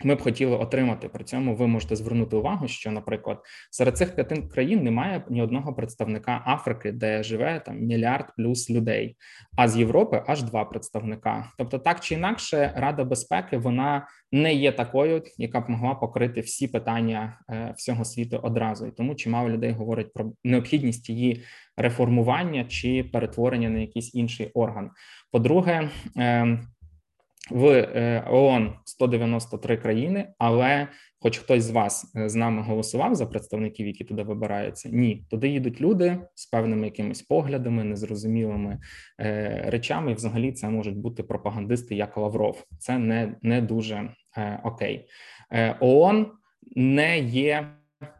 ми 0.02 0.14
б 0.14 0.22
хотіли 0.22 0.56
отримати 0.56 1.08
при 1.08 1.24
цьому. 1.24 1.56
Ви 1.56 1.66
можете 1.66 1.96
звернути 1.96 2.36
увагу, 2.36 2.68
що, 2.68 2.90
наприклад, 2.90 3.38
серед 3.70 3.96
цих 3.96 4.14
п'яти 4.14 4.36
країн 4.36 4.82
немає 4.82 5.24
ні 5.30 5.42
одного 5.42 5.74
представника 5.74 6.42
Африки, 6.46 6.92
де 6.92 7.22
живе 7.22 7.62
там 7.66 7.80
мільярд 7.80 8.32
плюс 8.36 8.70
людей, 8.70 9.16
а 9.56 9.68
з 9.68 9.76
Європи 9.76 10.22
аж 10.26 10.42
два 10.42 10.64
представника. 10.64 11.52
Тобто, 11.58 11.78
так 11.78 12.00
чи 12.00 12.14
інакше, 12.14 12.72
Рада 12.76 13.04
безпеки 13.04 13.58
вона 13.58 14.06
не 14.32 14.54
є 14.54 14.72
такою, 14.72 15.22
яка 15.38 15.60
б 15.60 15.70
могла 15.70 15.94
покрити 15.94 16.40
всі 16.40 16.68
питання 16.68 17.38
е, 17.50 17.74
всього 17.76 18.04
світу 18.04 18.40
одразу, 18.42 18.86
і 18.86 18.90
тому 18.90 19.14
чимало 19.14 19.48
людей 19.48 19.72
говорить 19.72 20.12
про 20.12 20.32
необхідність 20.44 21.10
її 21.10 21.42
реформування 21.76 22.64
чи 22.64 23.04
перетворення 23.04 23.68
на 23.68 23.78
якийсь 23.78 24.14
інший 24.14 24.50
орган. 24.54 24.90
По-друге, 25.32 25.90
ем, 26.16 26.68
в 27.50 27.66
е, 27.66 28.24
ООН 28.30 28.72
193 28.84 29.76
країни, 29.76 30.28
але 30.38 30.88
хоч 31.20 31.38
хтось 31.38 31.64
з 31.64 31.70
вас 31.70 32.12
е, 32.16 32.28
з 32.28 32.34
нами 32.34 32.62
голосував 32.62 33.14
за 33.14 33.26
представників, 33.26 33.86
які 33.86 34.04
туди 34.04 34.22
вибираються, 34.22 34.88
ні, 34.92 35.26
туди 35.30 35.48
їдуть 35.48 35.80
люди 35.80 36.18
з 36.34 36.46
певними 36.46 36.84
якимись 36.84 37.22
поглядами, 37.22 37.84
незрозумілими 37.84 38.80
е, 39.20 39.64
речами. 39.66 40.10
І 40.10 40.14
взагалі 40.14 40.52
це 40.52 40.68
можуть 40.68 40.96
бути 40.96 41.22
пропагандисти, 41.22 41.94
як 41.94 42.16
Лавров. 42.16 42.64
Це 42.78 42.98
не, 42.98 43.36
не 43.42 43.60
дуже 43.60 44.10
окей. 44.64 45.08
ООН 45.80 46.26
не 46.76 47.18
є 47.18 47.68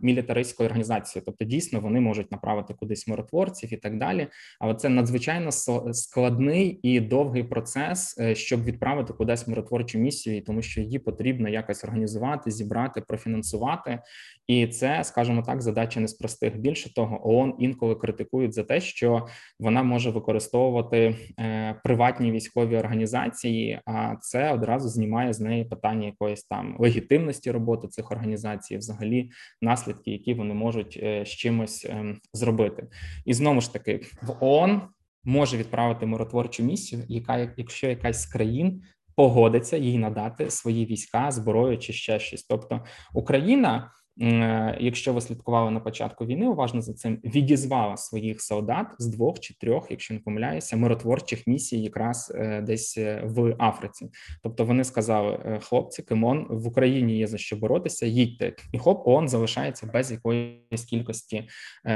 мілітаристської 0.01 0.66
організації, 0.66 1.23
тобто 1.27 1.44
дійсно 1.44 1.81
вони 1.81 2.01
можуть 2.01 2.33
направити 2.33 2.75
кудись 2.75 3.09
миротворців 3.09 3.73
і 3.73 3.77
так 3.77 3.99
далі. 3.99 4.27
Але 4.61 4.75
це 4.75 4.88
надзвичайно 4.88 5.53
складний 5.92 6.81
і 6.83 7.01
довгий 7.01 7.42
процес, 7.42 8.18
е, 8.20 8.35
щоб 8.35 8.64
відправити 8.64 9.12
кудись 9.12 9.49
миротворчу 9.49 9.99
місію, 9.99 10.42
тому 10.42 10.62
що 10.62 10.81
її 10.81 10.99
потрібно 10.99 11.49
якось 11.49 11.85
організувати, 11.85 12.51
зібрати, 12.51 13.01
профінансувати. 13.01 13.99
І 14.47 14.66
це, 14.66 15.05
скажімо 15.05 15.42
так, 15.42 15.62
задача 15.62 16.01
не 16.01 16.09
з 16.09 16.14
простих. 16.14 16.57
Більше 16.57 16.94
того, 16.94 17.31
ООН 17.31 17.55
інколи 17.59 17.94
критикують 17.94 18.55
за 18.55 18.62
те, 18.62 18.81
що 18.81 19.27
вона 19.61 19.83
може 19.83 20.11
використовувати 20.11 21.16
е, 21.40 21.81
приватні 21.85 22.33
військові 22.33 22.77
організації, 22.77 23.81
а 23.87 24.16
це 24.20 24.53
одразу 24.53 24.88
знімає 24.88 25.33
з 25.33 25.40
неї 25.40 25.64
питання 25.64 26.07
якоїсь 26.07 26.44
там 26.44 26.77
легітимності 26.79 27.51
роботи 27.51 27.88
цих 27.88 28.11
організацій, 28.11 28.77
взагалі 28.77 29.31
наслідки, 29.75 30.11
які 30.11 30.35
вони 30.35 30.55
можуть 30.55 30.99
е, 31.03 31.25
з 31.27 31.29
чимось 31.29 31.85
е, 31.85 32.17
зробити. 32.33 32.87
І 33.25 33.35
знову 33.35 33.61
ж 33.61 33.73
таки, 33.73 34.01
в 34.23 34.45
ООН 34.45 34.83
може 35.25 35.57
відправити 35.57 36.07
миротворчу 36.07 36.63
місію, 36.63 37.03
яка 37.09 37.55
якщо 37.57 37.87
якась 37.87 38.23
з 38.23 38.27
країн 38.27 38.83
погодиться 39.17 39.77
їй 39.77 39.99
надати 39.99 40.51
свої 40.51 40.87
війська, 40.87 41.31
зброю 41.31 41.79
чи 41.79 41.93
ще 41.93 42.19
щось, 42.19 42.43
тобто 42.43 42.85
Україна. 43.15 43.91
Е, 44.20 44.77
якщо 44.81 45.12
ви 45.12 45.20
слідкували 45.20 45.70
на 45.70 45.81
початку 45.81 46.27
війни, 46.27 46.48
уважно 46.48 46.83
за 46.83 46.94
цим 46.94 47.20
відізвала 47.24 47.96
своїх 47.96 48.42
солдат 48.42 48.87
з 48.98 49.07
двох 49.07 49.40
чи 49.40 49.55
трьох, 49.55 49.87
якщо 49.90 50.14
не 50.14 50.20
помиляюся, 50.20 50.77
миротворчих 50.77 51.46
місій, 51.46 51.83
якраз 51.83 52.33
е, 52.35 52.61
десь 52.61 52.98
е, 52.98 53.22
в 53.24 53.57
Африці. 53.59 54.11
Тобто 54.42 54.64
вони 54.64 54.85
сказали: 54.85 55.61
хлопці, 55.62 56.03
Кимон 56.03 56.46
в 56.50 56.66
Україні 56.66 57.18
є 57.18 57.27
за 57.27 57.38
що 57.38 57.57
боротися, 57.57 58.07
їдьте, 58.07 58.53
і 58.72 58.79
хоп, 58.79 59.09
ООН 59.09 59.29
залишається 59.29 59.90
без 59.92 60.12
якоїсь 60.12 60.85
кількості 60.90 61.48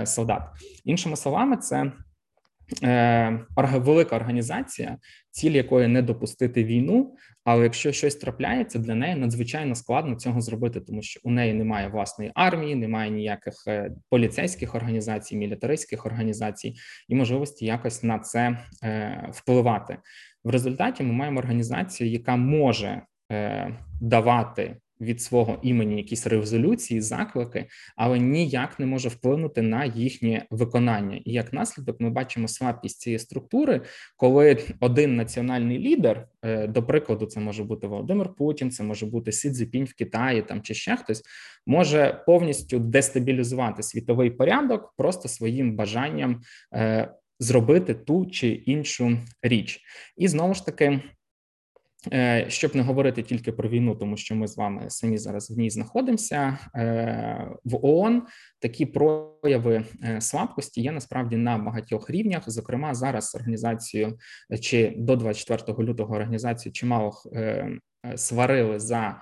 солдат. 0.04 0.42
Іншими 0.84 1.16
словами, 1.16 1.56
це 1.56 1.92
велика 3.78 4.16
організація, 4.16 4.98
ціль 5.30 5.50
якої 5.50 5.88
не 5.88 6.02
допустити 6.02 6.64
війну. 6.64 7.14
Але 7.44 7.62
якщо 7.62 7.92
щось 7.92 8.14
трапляється, 8.14 8.78
для 8.78 8.94
неї 8.94 9.14
надзвичайно 9.14 9.74
складно 9.74 10.14
цього 10.14 10.40
зробити, 10.40 10.80
тому 10.80 11.02
що 11.02 11.20
у 11.24 11.30
неї 11.30 11.54
немає 11.54 11.88
власної 11.88 12.32
армії, 12.34 12.74
немає 12.74 13.10
ніяких 13.10 13.54
е, 13.68 13.90
поліцейських 14.10 14.74
організацій, 14.74 15.36
мілітаристських 15.36 16.06
організацій 16.06 16.74
і 17.08 17.14
можливості 17.14 17.66
якось 17.66 18.02
на 18.02 18.18
це 18.18 18.58
е, 18.82 19.28
впливати. 19.32 19.98
В 20.44 20.50
результаті 20.50 21.02
ми 21.02 21.12
маємо 21.12 21.38
організацію, 21.38 22.10
яка 22.10 22.36
може 22.36 23.02
давати 24.00 24.76
від 25.00 25.22
свого 25.22 25.58
імені 25.62 25.96
якісь 25.96 26.26
резолюції, 26.26 27.00
заклики, 27.00 27.66
але 27.96 28.18
ніяк 28.18 28.80
не 28.80 28.86
може 28.86 29.08
вплинути 29.08 29.62
на 29.62 29.84
їхнє 29.84 30.46
виконання. 30.50 31.20
І 31.24 31.32
як 31.32 31.52
наслідок, 31.52 32.00
ми 32.00 32.10
бачимо 32.10 32.48
слабкість 32.48 33.00
цієї 33.00 33.18
структури, 33.18 33.80
коли 34.16 34.58
один 34.80 35.16
національний 35.16 35.78
лідер, 35.78 36.28
е, 36.42 36.66
до 36.66 36.82
прикладу, 36.82 37.26
це 37.26 37.40
може 37.40 37.64
бути 37.64 37.86
Володимир 37.86 38.34
Путін, 38.34 38.70
це 38.70 38.82
може 38.82 39.06
бути 39.06 39.32
Сі 39.32 39.50
Цзіпінь 39.50 39.84
в 39.84 39.94
Китаї 39.94 40.42
там 40.42 40.62
чи 40.62 40.74
ще 40.74 40.96
хтось, 40.96 41.22
може 41.66 42.22
повністю 42.26 42.78
дестабілізувати 42.78 43.82
світовий 43.82 44.30
порядок 44.30 44.94
просто 44.96 45.28
своїм 45.28 45.76
бажанням. 45.76 46.40
Е, 46.74 47.14
зробити 47.40 47.94
ту 47.94 48.26
чи 48.26 48.48
іншу 48.48 49.18
річ, 49.42 49.80
і 50.16 50.28
знову 50.28 50.54
ж 50.54 50.66
таки 50.66 51.00
щоб 52.48 52.76
не 52.76 52.82
говорити 52.82 53.22
тільки 53.22 53.52
про 53.52 53.68
війну, 53.68 53.94
тому 53.94 54.16
що 54.16 54.36
ми 54.36 54.48
з 54.48 54.56
вами 54.56 54.84
самі 54.88 55.18
зараз 55.18 55.50
в 55.50 55.58
ній 55.58 55.70
знаходимося 55.70 56.58
е, 56.74 57.48
в 57.64 57.86
ООН. 57.86 58.22
Такі 58.60 58.86
прояви 58.86 59.84
е, 60.04 60.20
слабкості 60.20 60.80
є 60.82 60.92
насправді 60.92 61.36
на 61.36 61.58
багатьох 61.58 62.10
рівнях. 62.10 62.42
Зокрема, 62.46 62.94
зараз 62.94 63.34
організацію 63.34 64.18
чи 64.60 64.94
до 64.96 65.16
24 65.16 65.88
лютого 65.88 66.14
організацію 66.14 66.72
чимало 66.72 67.12
сварили 68.16 68.78
за 68.78 69.20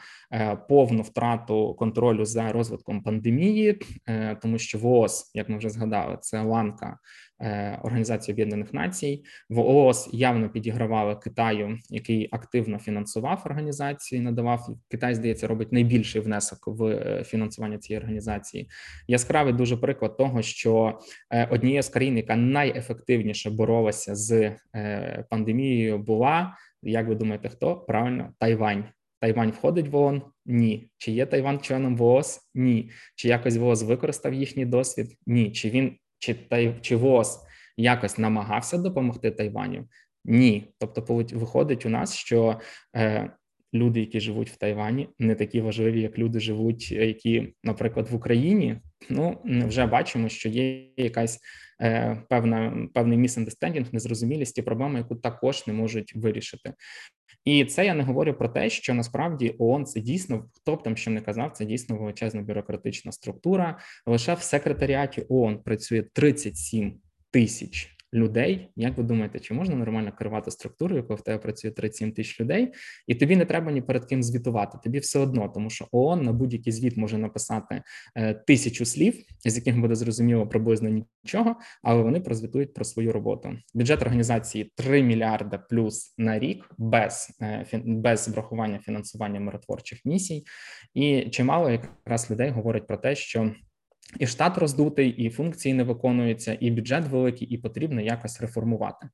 повну 0.68 1.02
втрату 1.02 1.74
контролю 1.78 2.24
за 2.24 2.52
розвитком 2.52 3.02
пандемії, 3.02 3.80
тому 4.42 4.58
що 4.58 4.78
ВООЗ, 4.78 5.30
як 5.34 5.48
ми 5.48 5.58
вже 5.58 5.70
згадали, 5.70 6.18
це 6.20 6.42
ланка 6.42 6.98
Е, 7.40 7.78
Організації 7.82 8.34
Об'єднаних 8.34 8.74
Націй 8.74 9.24
в 9.50 9.58
ООС 9.58 10.08
явно 10.12 10.48
підігравали 10.48 11.16
Китаю, 11.16 11.78
який 11.90 12.28
активно 12.32 12.78
фінансував 12.78 13.42
організацію. 13.46 14.22
Надавав 14.22 14.68
Китай, 14.90 15.14
здається, 15.14 15.46
робить 15.46 15.72
найбільший 15.72 16.20
внесок 16.20 16.58
в 16.66 16.84
е, 16.84 17.24
фінансування 17.24 17.78
цієї 17.78 18.00
організації. 18.00 18.68
Яскравий 19.08 19.52
дуже 19.52 19.76
приклад 19.76 20.16
того, 20.16 20.42
що 20.42 20.98
е, 21.30 21.48
однією 21.50 21.82
з 21.82 21.88
країн, 21.88 22.16
яка 22.16 22.36
найефективніше 22.36 23.50
боролася 23.50 24.14
з 24.14 24.52
пандемією, 25.30 25.98
була 25.98 26.56
як 26.90 27.09
ви 27.09 27.14
думаєте, 27.14 27.49
хто 27.49 27.77
правильно 27.77 28.33
Тайвань. 28.38 28.85
Тайвань 29.20 29.51
входить 29.51 29.88
в 29.88 29.96
ООН? 29.96 30.22
Ні. 30.46 30.90
Чи 30.99 31.12
є 31.12 31.27
Тайвань 31.27 31.61
членом 31.61 31.96
ВООЗ? 31.96 32.40
Ні. 32.55 32.90
Чи 33.14 33.29
якось 33.29 33.57
ВООЗ 33.57 33.83
використав 33.83 34.35
їхній 34.35 34.66
досвід? 34.66 35.16
Ні. 35.27 35.53
Чи 35.53 35.70
він 35.70 35.96
чи 36.18 36.35
Тай, 36.35 36.75
чи 36.81 36.96
ВОЗ 36.96 37.40
якось 37.77 38.18
намагався 38.18 38.79
допомогти 38.79 39.31
Тайваню? 39.31 39.88
Ні. 40.25 40.75
Тобто, 40.79 41.25
виходить 41.33 41.87
у 41.87 41.88
нас, 41.88 42.14
що 42.14 42.61
е, 42.96 43.31
люди, 43.75 44.01
які 44.01 44.20
живуть 44.20 44.51
в 44.51 44.57
Тайвані, 44.57 45.09
не 45.18 45.35
такі 45.35 45.61
важливі, 45.61 46.01
як 46.01 46.18
люди 46.18 46.40
живуть, 46.40 46.92
які, 46.92 47.55
наприклад, 47.64 48.11
в 48.11 48.14
Україні. 48.14 48.81
Ну 49.11 49.40
вже 49.44 49.87
бачимо, 49.87 50.29
що 50.29 50.49
є 50.49 50.88
якась 50.96 51.40
певна 52.28 52.88
певний 52.94 53.18
місандестендінг, 53.18 53.86
незрозумілість 53.92 54.58
і 54.58 54.62
проблема, 54.62 54.98
яку 54.98 55.16
також 55.16 55.66
не 55.66 55.72
можуть 55.72 56.14
вирішити. 56.16 56.74
І 57.44 57.64
це 57.64 57.86
я 57.86 57.94
не 57.94 58.02
говорю 58.02 58.34
про 58.34 58.48
те, 58.48 58.70
що 58.70 58.94
насправді 58.94 59.56
ООН 59.58 59.86
це 59.86 60.00
дійсно 60.00 60.48
хто 60.52 60.76
б 60.76 60.82
там 60.82 60.96
що 60.96 61.10
не 61.10 61.20
казав, 61.20 61.52
це 61.52 61.64
дійсно 61.64 61.96
величезна 61.96 62.42
бюрократична 62.42 63.12
структура. 63.12 63.78
Лише 64.06 64.34
в 64.34 64.42
секретаріаті 64.42 65.26
ООН 65.28 65.62
працює 65.62 66.02
37 66.02 67.00
тисяч 67.30 67.95
людей. 68.14 68.69
Як 68.77 68.97
ви 68.97 69.03
думаєте, 69.03 69.38
чи 69.38 69.55
можна 69.55 69.75
нормально 69.75 70.12
керувати 70.19 70.51
структурою, 70.51 71.07
коли 71.07 71.16
в 71.16 71.23
тебе 71.23 71.38
працює 71.38 71.71
37 71.71 72.12
тисяч 72.12 72.40
людей, 72.40 72.73
і 73.07 73.14
тобі 73.14 73.37
не 73.37 73.45
треба 73.45 73.73
ні 73.73 73.83
перед 73.83 74.05
ким 74.05 74.23
звітувати? 74.23 74.79
Тобі 74.85 74.99
все 74.99 75.19
одно, 75.19 75.49
тому 75.49 75.71
що 75.71 75.88
ООН 75.92 76.23
на 76.23 76.33
будь-який 76.33 76.73
звіт 76.73 76.97
може 76.97 77.19
написати 77.19 77.83
е, 78.16 78.35
тисячу 78.35 78.85
слів, 78.85 79.14
з 79.45 79.57
яких 79.57 79.81
буде 79.81 79.95
зрозуміло 79.95 80.47
приблизно 80.47 81.05
нічого, 81.25 81.57
але 81.83 82.03
вони 82.03 82.21
прозвітують 82.21 82.75
про 82.75 82.85
свою 82.85 83.12
роботу. 83.12 83.59
Бюджет 83.75 84.03
організації 84.03 84.73
3 84.75 85.03
мільярда 85.03 85.59
плюс 85.59 86.14
на 86.19 86.38
рік 86.38 86.71
без 86.79 87.38
е, 87.42 87.66
без 87.85 88.29
врахування 88.29 88.79
фінансування 88.79 89.40
миротворчих 89.40 90.05
місій, 90.05 90.45
і 90.95 91.23
чимало 91.31 91.71
якраз 91.71 92.31
людей 92.31 92.51
говорять 92.51 92.87
про 92.87 92.97
те, 92.97 93.14
що 93.14 93.53
і 94.19 94.27
штат 94.27 94.59
роздутий, 94.59 95.09
і 95.09 95.31
функції 95.31 95.75
не 95.75 95.83
виконуються, 95.83 96.57
і 96.61 96.71
бюджет 96.71 97.09
великий, 97.09 97.49
і 97.49 97.59
потрібно 97.59 98.01
якось 98.01 98.40
реформувати. 98.40 99.09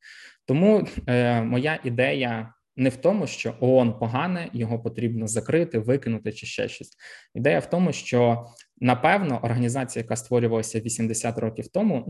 Тому 0.46 0.86
е, 1.06 1.42
моя 1.42 1.78
ідея 1.84 2.54
не 2.76 2.88
в 2.88 2.96
тому, 2.96 3.26
що 3.26 3.54
ООН 3.60 3.98
погане, 3.98 4.48
його 4.52 4.78
потрібно 4.78 5.26
закрити, 5.26 5.78
викинути 5.78 6.32
чи 6.32 6.46
ще 6.46 6.68
щось. 6.68 6.96
Ідея 7.34 7.58
в 7.58 7.70
тому, 7.70 7.92
що 7.92 8.46
напевно 8.80 9.40
організація, 9.42 10.02
яка 10.02 10.16
створювалася 10.16 10.80
80 10.80 11.38
років 11.38 11.68
тому, 11.68 12.04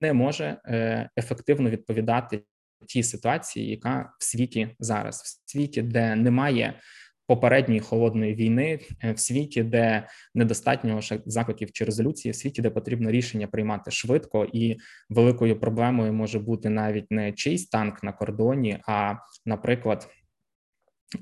не 0.00 0.12
може 0.12 0.56
е, 0.66 1.08
ефективно 1.18 1.70
відповідати 1.70 2.42
тій 2.86 3.02
ситуації, 3.02 3.70
яка 3.70 4.12
в 4.18 4.24
світі 4.24 4.76
зараз, 4.78 5.42
в 5.46 5.50
світі, 5.50 5.82
де 5.82 6.14
немає 6.16 6.80
попередньої 7.28 7.80
холодної 7.80 8.34
війни 8.34 8.78
е, 9.04 9.12
в 9.12 9.18
світі, 9.18 9.62
де 9.62 10.06
недостатньо 10.34 11.00
закликів 11.26 11.72
чи 11.72 11.84
резолюції, 11.84 12.32
в 12.32 12.36
світі, 12.36 12.62
де 12.62 12.70
потрібно 12.70 13.10
рішення 13.10 13.46
приймати 13.46 13.90
швидко, 13.90 14.46
і 14.52 14.76
великою 15.10 15.60
проблемою 15.60 16.12
може 16.12 16.38
бути 16.38 16.68
навіть 16.68 17.10
не 17.10 17.32
чийсь 17.32 17.68
танк 17.68 18.02
на 18.02 18.12
кордоні, 18.12 18.78
а 18.88 19.14
наприклад. 19.46 20.08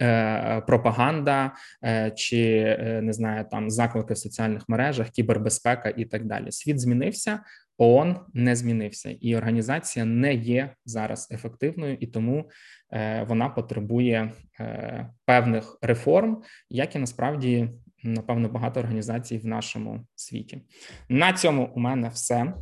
Е, 0.03 0.61
пропаганда 0.67 1.53
е, 1.85 2.11
чи 2.17 2.77
не 3.03 3.13
знаю 3.13 3.45
там 3.51 3.71
заклики 3.71 4.15
в 4.15 4.19
соціальних 4.19 4.69
мережах, 4.69 5.11
кібербезпека 5.11 5.89
і 5.89 6.05
так 6.05 6.25
далі. 6.25 6.53
Світ 6.53 6.81
змінився, 6.81 7.41
ООН 7.79 8.17
не 8.33 8.57
змінився, 8.57 9.17
і 9.21 9.37
організація 9.37 10.05
не 10.05 10.35
є 10.35 10.75
зараз 10.85 11.29
ефективною, 11.31 11.97
і 12.01 12.07
тому 12.07 12.51
е, 12.93 13.25
вона 13.29 13.49
потребує 13.49 14.33
е, 14.61 15.11
певних 15.25 15.79
реформ, 15.83 16.43
як 16.71 16.97
і 16.97 16.99
насправді 16.99 17.71
напевно 18.03 18.49
багато 18.49 18.81
організацій 18.81 19.39
в 19.39 19.47
нашому 19.47 20.07
світі. 20.15 20.63
На 21.09 21.33
цьому 21.33 21.73
у 21.75 21.81
мене 21.81 22.09
все, 22.09 22.55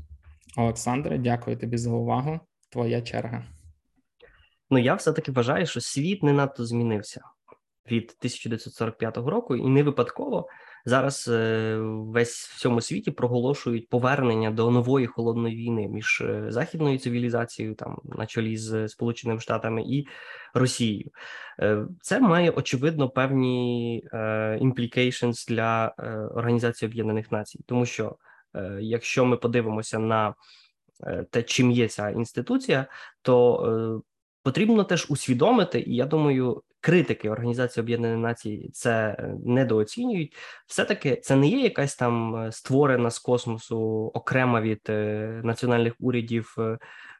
Олександре. 0.57 1.19
Дякую 1.19 1.57
тобі 1.57 1.77
за 1.77 1.91
увагу. 1.91 2.41
Твоя 2.71 3.03
черга. 3.03 3.45
Ну 4.71 4.79
я 4.79 4.95
все 4.95 5.13
таки 5.13 5.33
вважаю, 5.33 5.67
що 5.67 5.81
світ 5.81 6.23
не 6.23 6.33
надто 6.33 6.67
змінився 6.67 7.21
від 7.91 8.03
1945 8.03 9.17
року, 9.17 9.57
і 9.57 9.69
не 9.69 9.83
випадково 9.83 10.49
зараз 10.85 11.29
е, 11.29 11.77
весь 11.87 12.47
в 12.47 12.59
цьому 12.59 12.81
світі 12.81 13.11
проголошують 13.11 13.89
повернення 13.89 14.51
до 14.51 14.71
нової 14.71 15.07
холодної 15.07 15.57
війни 15.57 15.89
між 15.89 16.21
е, 16.21 16.47
західною 16.49 16.99
цивілізацією, 16.99 17.75
там 17.75 17.99
на 18.05 18.27
чолі 18.27 18.57
з 18.57 18.89
Сполученими 18.89 19.41
Штатами 19.41 19.83
і 19.83 20.07
Росією. 20.55 21.11
Е, 21.61 21.87
це 22.01 22.21
має 22.21 22.51
очевидно 22.51 23.09
певні 23.09 24.03
implications 24.61 25.49
для 25.49 25.89
Організації 26.35 26.89
Об'єднаних 26.89 27.33
Націй, 27.33 27.61
тому 27.67 27.87
що 27.87 28.17
якщо 28.81 29.25
ми 29.25 29.37
подивимося 29.37 29.99
на 29.99 30.35
те, 31.31 31.43
чим 31.43 31.71
є 31.71 31.89
ця 31.89 32.11
інституція, 32.11 32.87
то 33.23 34.03
Потрібно 34.45 34.85
теж 34.85 35.07
усвідомити, 35.11 35.81
і 35.81 35.97
я 35.97 36.07
думаю, 36.07 36.63
критики 36.85 37.31
Організації 37.31 37.83
Об'єднаних 37.83 38.19
Націй 38.19 38.71
це 38.73 39.17
е, 39.19 39.35
недооцінюють. 39.45 40.37
Все 40.67 40.85
таки 40.85 41.17
це 41.17 41.37
не 41.37 41.49
є 41.49 41.61
якась 41.61 41.97
там 41.97 42.37
е, 42.37 42.53
створена 42.53 43.11
з 43.11 43.19
космосу 43.19 43.79
окрема 44.15 44.61
від 44.61 44.81
е, 44.89 45.41
національних 45.45 45.95
урядів 46.01 46.57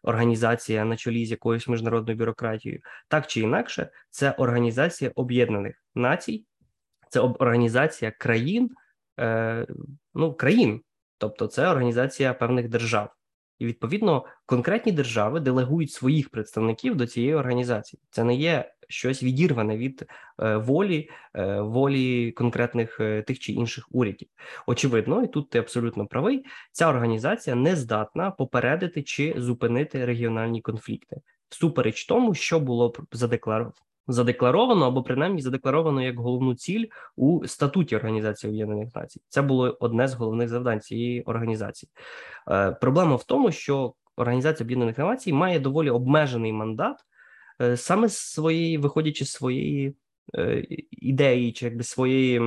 організація 0.03 0.85
на 0.85 0.97
чолі 0.97 1.27
з 1.27 1.31
якоюсь 1.31 1.69
міжнародною 1.69 2.19
бюрократією. 2.19 2.81
Так 3.09 3.27
чи 3.27 3.41
інакше, 3.41 3.91
це 4.11 4.31
організація 4.31 5.13
Об'єднаних 5.15 5.85
Націй, 5.95 6.47
це 7.11 7.21
організація 7.21 8.11
країн, 8.11 8.71
ну 10.15 10.35
країн, 10.35 10.81
тобто 11.19 11.47
це 11.47 11.69
організація 11.69 12.35
певних 12.35 12.69
держав. 12.69 13.11
І 13.59 13.67
відповідно 13.67 14.25
конкретні 14.47 14.93
держави 14.93 15.41
делегують 15.41 15.93
своїх 15.93 16.29
представників 16.29 16.97
до 16.97 17.07
цієї 17.07 17.35
організації. 17.35 18.01
Це 18.11 18.25
не 18.25 18.35
є 18.35 18.74
щось 18.89 19.23
відірване 19.23 19.77
від 19.77 20.07
е, 20.43 20.57
волі 20.57 21.11
е, 21.35 21.61
волі 21.61 22.33
конкретних 22.33 23.01
е, 23.01 23.23
тих 23.23 23.39
чи 23.39 23.53
інших 23.53 23.89
урядів. 23.91 24.29
Очевидно, 24.67 25.23
і 25.23 25.27
тут 25.27 25.51
ти 25.51 25.59
абсолютно 25.59 26.07
правий. 26.07 26.45
Ця 26.73 26.89
організація 26.89 27.57
не 27.57 27.77
здатна 27.77 28.31
попередити 28.31 29.03
чи 29.03 29.35
зупинити 29.37 30.05
регіональні 30.05 30.61
конфлікти, 30.61 31.17
всупереч 31.49 32.05
тому, 32.05 32.35
що 32.35 32.61
було 32.61 32.93
задекларовано 33.13 33.73
задекларовано 34.09 34.87
або 34.87 35.03
принаймні 35.03 35.43
задекларовано 35.43 36.03
як 36.03 36.19
головну 36.19 36.55
ціль 36.55 36.87
у 37.17 37.47
статуті 37.47 37.97
Організації 37.97 38.53
Об'єднаних 38.53 38.95
Націй. 38.95 39.21
Це 39.29 39.43
було 39.43 39.77
одне 39.81 40.09
з 40.09 40.15
головних 40.15 40.49
завдань 40.49 40.81
цієї 40.81 41.23
організації. 41.23 41.91
Е, 42.51 42.71
Проблема 42.71 43.17
в 43.17 43.25
тому, 43.25 43.53
що 43.53 43.95
Організація 44.17 44.65
Об'єднаних 44.65 44.99
Націй 44.99 45.33
має 45.33 45.61
доволі 45.61 45.91
обмежений 45.91 46.53
мандат, 46.53 46.97
саме 47.77 48.09
з 48.09 48.19
своєї, 48.19 48.79
виходячи 48.79 49.25
з 49.25 49.31
своєї 49.31 49.97
е, 50.39 50.65
ідеї, 50.91 51.53
чи 51.53 51.65
якби 51.65 51.83
своєї 51.83 52.41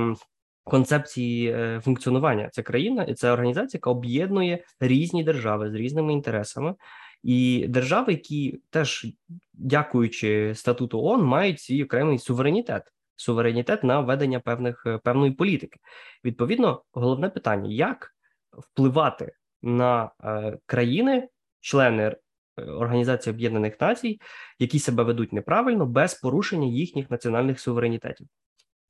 концепції 0.64 1.52
е, 1.52 1.80
функціонування. 1.84 2.48
Це 2.52 2.62
країна 2.62 3.02
і 3.02 3.14
це 3.14 3.32
організація, 3.32 3.78
яка 3.78 3.90
об'єднує 3.90 4.64
різні 4.80 5.24
держави 5.24 5.70
з 5.70 5.74
різними 5.74 6.12
інтересами, 6.12 6.74
і 7.22 7.66
держави, 7.68 8.12
які 8.12 8.60
теж, 8.70 9.06
дякуючи 9.54 10.52
статуту 10.54 11.00
ООН, 11.00 11.24
мають 11.24 11.60
свій 11.60 11.84
окремий 11.84 12.18
суверенітет. 12.18 12.82
Суверенітет 13.16 13.84
на 13.84 14.00
ведення 14.00 14.40
певних 14.40 14.82
е, 14.86 14.98
певної 14.98 15.32
політики. 15.32 15.80
Відповідно, 16.24 16.82
головне 16.92 17.28
питання: 17.28 17.70
як 17.70 18.14
впливати 18.52 19.32
на 19.62 20.10
е, 20.24 20.58
країни, 20.66 21.28
члени 21.60 22.02
е, 22.02 22.16
Організації 22.64 23.34
Об'єднаних 23.34 23.80
Націй, 23.80 24.20
які 24.58 24.78
себе 24.78 25.02
ведуть 25.02 25.32
неправильно 25.32 25.86
без 25.86 26.14
порушення 26.14 26.66
їхніх 26.66 27.10
національних 27.10 27.60
суверенітетів. 27.60 28.26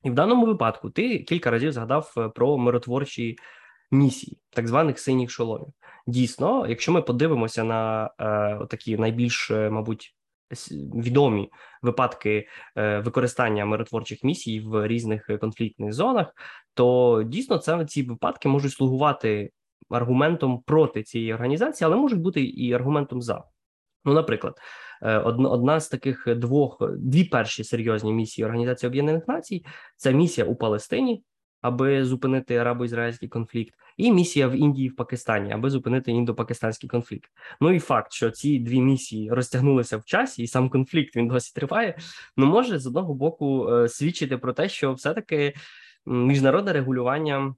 І 0.02 0.10
в 0.10 0.14
даному 0.14 0.46
випадку 0.46 0.90
ти 0.90 1.18
кілька 1.18 1.50
разів 1.50 1.72
згадав 1.72 2.14
е, 2.16 2.28
про 2.28 2.58
миротворчі 2.58 3.36
місії, 3.90 4.38
так 4.50 4.68
званих 4.68 4.98
синіх 4.98 5.30
шоломів. 5.30 5.68
Дійсно, 6.06 6.66
якщо 6.68 6.92
ми 6.92 7.02
подивимося 7.02 7.64
на 7.64 8.10
е, 8.20 8.66
такі 8.66 8.96
найбільш, 8.96 9.50
е, 9.50 9.70
мабуть, 9.70 10.14
відомі 10.94 11.50
випадки 11.82 12.48
е, 12.76 12.98
використання 12.98 13.64
миротворчих 13.64 14.24
місій 14.24 14.60
в 14.60 14.86
різних 14.86 15.30
конфліктних 15.40 15.92
зонах, 15.92 16.34
то 16.74 17.22
дійсно 17.26 17.58
це 17.58 17.84
ці 17.84 18.02
випадки 18.02 18.48
можуть 18.48 18.72
слугувати 18.72 19.50
аргументом 19.88 20.62
проти 20.62 21.02
цієї 21.02 21.34
організації, 21.34 21.86
але 21.86 21.96
можуть 21.96 22.20
бути 22.20 22.44
і 22.44 22.72
аргументом 22.72 23.22
за. 23.22 23.44
Ну, 24.04 24.14
наприклад, 24.14 24.58
е, 25.02 25.18
одна 25.18 25.80
з 25.80 25.88
таких 25.88 26.28
двох 26.36 26.82
дві 26.96 27.24
перші 27.24 27.64
серйозні 27.64 28.12
місії 28.12 28.44
Організації 28.44 28.88
Об'єднаних 28.88 29.28
Націй 29.28 29.64
це 29.96 30.12
місія 30.12 30.46
у 30.46 30.56
Палестині, 30.56 31.22
аби 31.62 32.04
зупинити 32.04 32.56
арабо-ізраїльський 32.56 33.28
конфлікт, 33.28 33.74
і 33.96 34.12
місія 34.12 34.48
в 34.48 34.52
Індії 34.56 34.88
в 34.88 34.96
Пакистані, 34.96 35.52
аби 35.52 35.70
зупинити 35.70 36.12
індо-пакистанський 36.12 36.88
конфлікт. 36.88 37.30
Ну 37.60 37.72
і 37.72 37.78
факт, 37.78 38.12
що 38.12 38.30
ці 38.30 38.58
дві 38.58 38.80
місії 38.80 39.30
розтягнулися 39.30 39.96
в 39.96 40.04
часі, 40.04 40.42
і 40.42 40.46
сам 40.46 40.70
конфлікт 40.70 41.16
він 41.16 41.28
досі 41.28 41.52
триває. 41.54 41.98
Ну 42.36 42.46
може 42.46 42.78
з 42.78 42.86
одного 42.86 43.14
боку 43.14 43.68
е, 43.68 43.88
свідчити 43.88 44.38
про 44.38 44.52
те, 44.52 44.68
що 44.68 44.92
все-таки 44.92 45.54
міжнародне 46.06 46.72
регулювання 46.72 47.54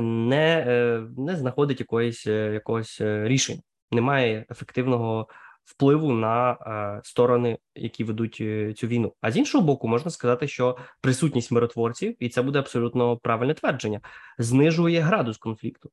не 0.00 0.64
е, 0.68 1.02
не 1.16 1.36
знаходить 1.36 1.80
якоїсь 1.80 2.26
якогось 2.26 3.00
рішення, 3.00 3.60
немає 3.90 4.46
ефективного 4.50 5.28
впливу 5.64 6.12
на 6.12 6.52
е, 6.52 7.00
сторони, 7.04 7.58
які 7.74 8.04
ведуть 8.04 8.38
е, 8.40 8.72
цю 8.72 8.86
війну. 8.86 9.14
А 9.20 9.30
з 9.30 9.36
іншого 9.36 9.64
боку, 9.64 9.88
можна 9.88 10.10
сказати, 10.10 10.48
що 10.48 10.76
присутність 11.00 11.50
миротворців, 11.50 12.16
і 12.18 12.28
це 12.28 12.42
буде 12.42 12.58
абсолютно 12.58 13.16
правильне 13.16 13.54
твердження, 13.54 14.00
знижує 14.38 15.00
градус 15.00 15.38
конфлікту. 15.38 15.90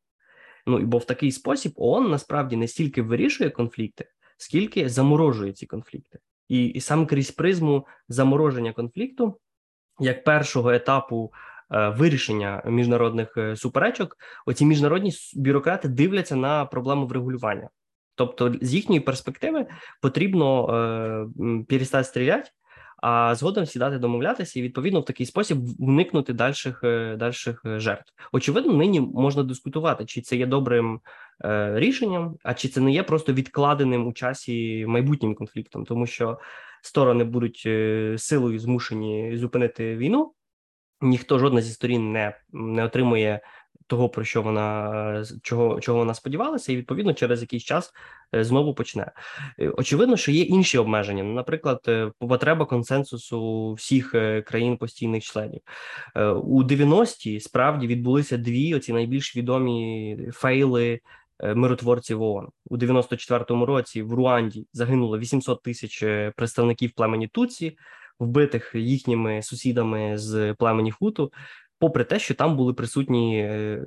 Ну 0.68 0.80
і 0.80 0.86
бо 0.86 0.98
в 0.98 1.06
такий 1.06 1.32
спосіб 1.32 1.72
ООН 1.76 2.10
насправді 2.10 2.56
не 2.56 2.68
стільки 2.68 3.02
вирішує 3.02 3.50
конфлікти, 3.50 4.06
скільки 4.38 4.90
заморожує 4.90 5.54
ці 5.54 5.66
конфлікти, 5.66 6.20
і, 6.48 6.66
і 6.66 6.82
саме 6.82 7.06
крізь 7.06 7.32
призму 7.32 7.88
замороження 8.08 8.74
конфлікту, 8.74 9.40
як 10.00 10.24
першого 10.24 10.72
етапу. 10.72 11.32
Е, 11.72 11.90
вирішення 11.90 12.62
міжнародних 12.66 13.38
суперечок, 13.56 14.18
оці 14.46 14.66
міжнародні 14.66 15.12
бюрократи 15.36 15.88
дивляться 15.88 16.36
на 16.36 16.66
проблему 16.66 17.08
врегулювання. 17.08 17.70
Тобто, 18.20 18.54
з 18.62 18.74
їхньої 18.74 19.02
перспективи 19.02 19.66
потрібно 20.02 20.70
е, 20.70 21.64
перестати 21.70 22.04
стріляти, 22.04 22.50
а 22.98 23.36
згодом 23.36 23.66
сідати 23.66 23.98
домовлятися 23.98 24.60
і 24.60 24.62
відповідно 24.62 25.00
в 25.00 25.06
такий 25.06 25.26
спосіб 25.26 25.58
уникнути 25.80 26.34
дальших 26.34 26.84
е, 26.84 27.16
дальших 27.16 27.62
е, 27.66 27.80
жертв. 27.80 28.14
Очевидно, 28.32 28.74
нині 28.74 29.02
можна 29.02 29.44
дискутувати, 29.44 30.06
чи 30.06 30.22
це 30.22 30.36
є 30.36 30.46
добрим 30.46 31.00
е, 31.46 31.74
рішенням, 31.80 32.36
а 32.44 32.54
чи 32.54 32.68
це 32.68 32.82
не 32.82 32.92
є 32.92 33.04
просто 33.04 33.34
відкладеним 33.34 34.08
у 34.08 34.14
часі 34.14 34.86
майбутнім 34.88 35.36
конфліктом, 35.36 35.86
тому 35.86 36.06
що 36.06 36.40
сторони 36.82 37.24
будуть 37.24 37.64
е, 37.66 38.16
силою 38.18 38.60
змушені 38.60 39.38
зупинити 39.38 39.98
війну. 39.98 40.34
Ніхто 41.02 41.40
жодна 41.40 41.62
зі 41.62 41.74
сторін 41.74 42.12
не 42.12 42.38
не 42.52 42.86
отримує 42.86 43.42
того, 43.90 44.10
про 44.10 44.24
що 44.24 44.42
вона 44.42 45.24
чого 45.42 45.80
чого 45.80 45.98
вона 46.00 46.14
сподівалася, 46.14 46.72
і 46.74 46.78
відповідно 46.78 47.14
через 47.14 47.42
якийсь 47.42 47.64
час 47.64 47.94
е, 48.36 48.44
знову 48.44 48.74
почне. 48.74 49.12
Е, 49.60 49.70
очевидно, 49.70 50.18
що 50.18 50.32
є 50.32 50.44
інші 50.44 50.78
обмеження. 50.78 51.24
Наприклад, 51.24 51.82
е, 51.88 52.12
потреба 52.20 52.66
консенсусу 52.66 53.74
всіх 53.74 54.12
країн 54.46 54.78
постійних 54.78 55.24
членів 55.24 55.62
у 56.44 56.64
90-ті 56.64 57.40
справді 57.40 57.88
відбулися 57.88 58.38
дві 58.38 58.76
оці 58.76 58.94
найбільш 58.94 59.36
відомі 59.36 60.18
фейли. 60.34 61.00
Миротворців 61.56 62.22
ООН 62.22 62.48
у 62.70 62.78
94-му 62.78 63.66
році 63.66 64.02
в 64.02 64.14
Руанді 64.14 64.68
загинуло 64.74 65.20
800 65.20 65.62
тисяч 65.62 66.04
представників 66.36 66.92
племені 66.92 67.28
Туці, 67.28 67.78
вбитих 68.20 68.72
їхніми 68.76 69.42
сусідами 69.42 70.18
з 70.18 70.54
племені 70.54 70.92
Хуту 70.92 71.32
попри 71.80 72.04
те, 72.04 72.20
що 72.20 72.34
там 72.34 72.58
були 72.58 72.74
присутні 72.74 73.40
е, 73.40 73.86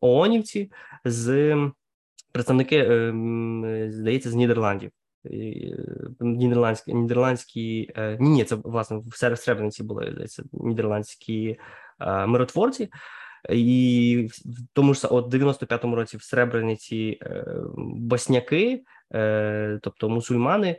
ООНівці 0.00 0.72
з 1.04 1.56
представники, 2.32 2.76
е, 2.76 3.12
здається, 3.92 4.30
з 4.30 4.34
Нідерландів. 4.34 4.90
Нідерландські 6.20 6.94
нідерландські 6.94 7.92
ні, 8.20 8.28
ні, 8.28 8.44
це 8.44 8.54
власне 8.54 9.00
в 9.06 9.36
Сребрениці 9.36 9.82
були 9.82 10.10
здається, 10.12 10.42
нідерландські 10.52 11.58
миротворці, 12.26 12.88
і 13.50 14.28
в 14.44 14.66
тому 14.72 14.94
ж 14.94 15.08
от 15.10 15.34
95-му 15.34 15.96
році 15.96 16.16
в 16.16 16.22
Сребрениці 16.22 17.20
босняки, 17.76 18.82
тобто 19.82 20.08
мусульмани, 20.08 20.78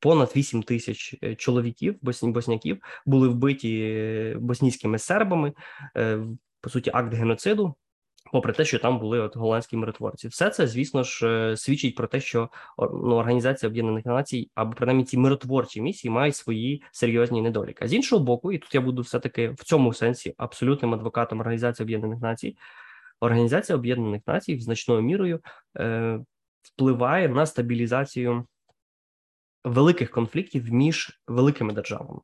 понад 0.00 0.32
8 0.36 0.62
тисяч 0.62 1.16
е, 1.24 1.34
чоловіків, 1.34 1.96
босняків, 2.22 2.78
були 3.06 3.28
вбиті 3.28 3.80
е, 3.80 4.36
боснійськими 4.40 4.98
сербами, 4.98 5.52
е, 5.96 6.18
по 6.60 6.70
суті, 6.70 6.90
акт 6.94 7.14
геноциду. 7.14 7.74
Попри 8.32 8.52
те, 8.52 8.64
що 8.64 8.78
там 8.78 8.98
були 8.98 9.20
от 9.20 9.36
голландські 9.36 9.76
миротворці, 9.76 10.28
все 10.28 10.50
це, 10.50 10.66
звісно 10.66 11.02
ж, 11.02 11.54
свідчить 11.56 11.94
про 11.94 12.06
те, 12.06 12.20
що 12.20 12.50
ну, 12.78 13.16
організація 13.16 13.70
Об'єднаних 13.70 14.06
Націй 14.06 14.50
або 14.54 14.72
принаймні 14.72 15.04
ці 15.04 15.18
миротворчі 15.18 15.82
місії 15.82 16.10
мають 16.10 16.36
свої 16.36 16.82
серйозні 16.92 17.42
недоліки. 17.42 17.84
А 17.84 17.88
з 17.88 17.94
іншого 17.94 18.24
боку, 18.24 18.52
і 18.52 18.58
тут 18.58 18.74
я 18.74 18.80
буду 18.80 19.02
все 19.02 19.20
таки 19.20 19.50
в 19.50 19.64
цьому 19.64 19.92
сенсі 19.92 20.34
абсолютним 20.36 20.94
адвокатом 20.94 21.40
Організації 21.40 21.84
Об'єднаних 21.84 22.20
Націй. 22.20 22.56
Організація 23.20 23.78
Об'єднаних 23.78 24.22
Націй 24.26 24.60
значною 24.60 25.02
мірою 25.02 25.40
е, 25.78 26.20
впливає 26.62 27.28
на 27.28 27.46
стабілізацію 27.46 28.44
великих 29.64 30.10
конфліктів 30.10 30.72
між 30.72 31.22
великими 31.28 31.72
державами. 31.72 32.20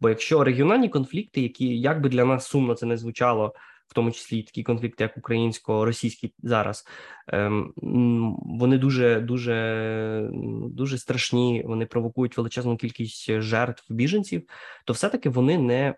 Бо 0.00 0.08
якщо 0.08 0.44
регіональні 0.44 0.88
конфлікти, 0.88 1.40
які 1.40 1.80
як 1.80 2.00
би 2.00 2.08
для 2.08 2.24
нас 2.24 2.46
сумно 2.46 2.74
це 2.74 2.86
не 2.86 2.96
звучало, 2.96 3.54
в 3.88 3.94
тому 3.94 4.10
числі 4.10 4.42
такі 4.42 4.62
конфлікти, 4.62 5.04
як 5.04 5.16
українсько-російський 5.16 6.34
зараз, 6.38 6.84
ем, 7.28 7.72
вони 8.46 8.78
дуже 8.78 9.20
дуже 9.20 10.30
дуже 10.70 10.98
страшні. 10.98 11.62
Вони 11.66 11.86
провокують 11.86 12.36
величезну 12.36 12.76
кількість 12.76 13.40
жертв 13.40 13.92
біженців, 13.92 14.42
то 14.84 14.92
все-таки 14.92 15.28
вони 15.28 15.58
не 15.58 15.94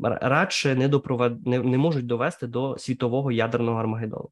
радше 0.00 0.74
не 0.74 0.88
допровад 0.88 1.46
не, 1.46 1.58
не 1.58 1.78
можуть 1.78 2.06
довести 2.06 2.46
до 2.46 2.78
світового 2.78 3.32
ядерного 3.32 3.80
армагеддону. 3.80 4.28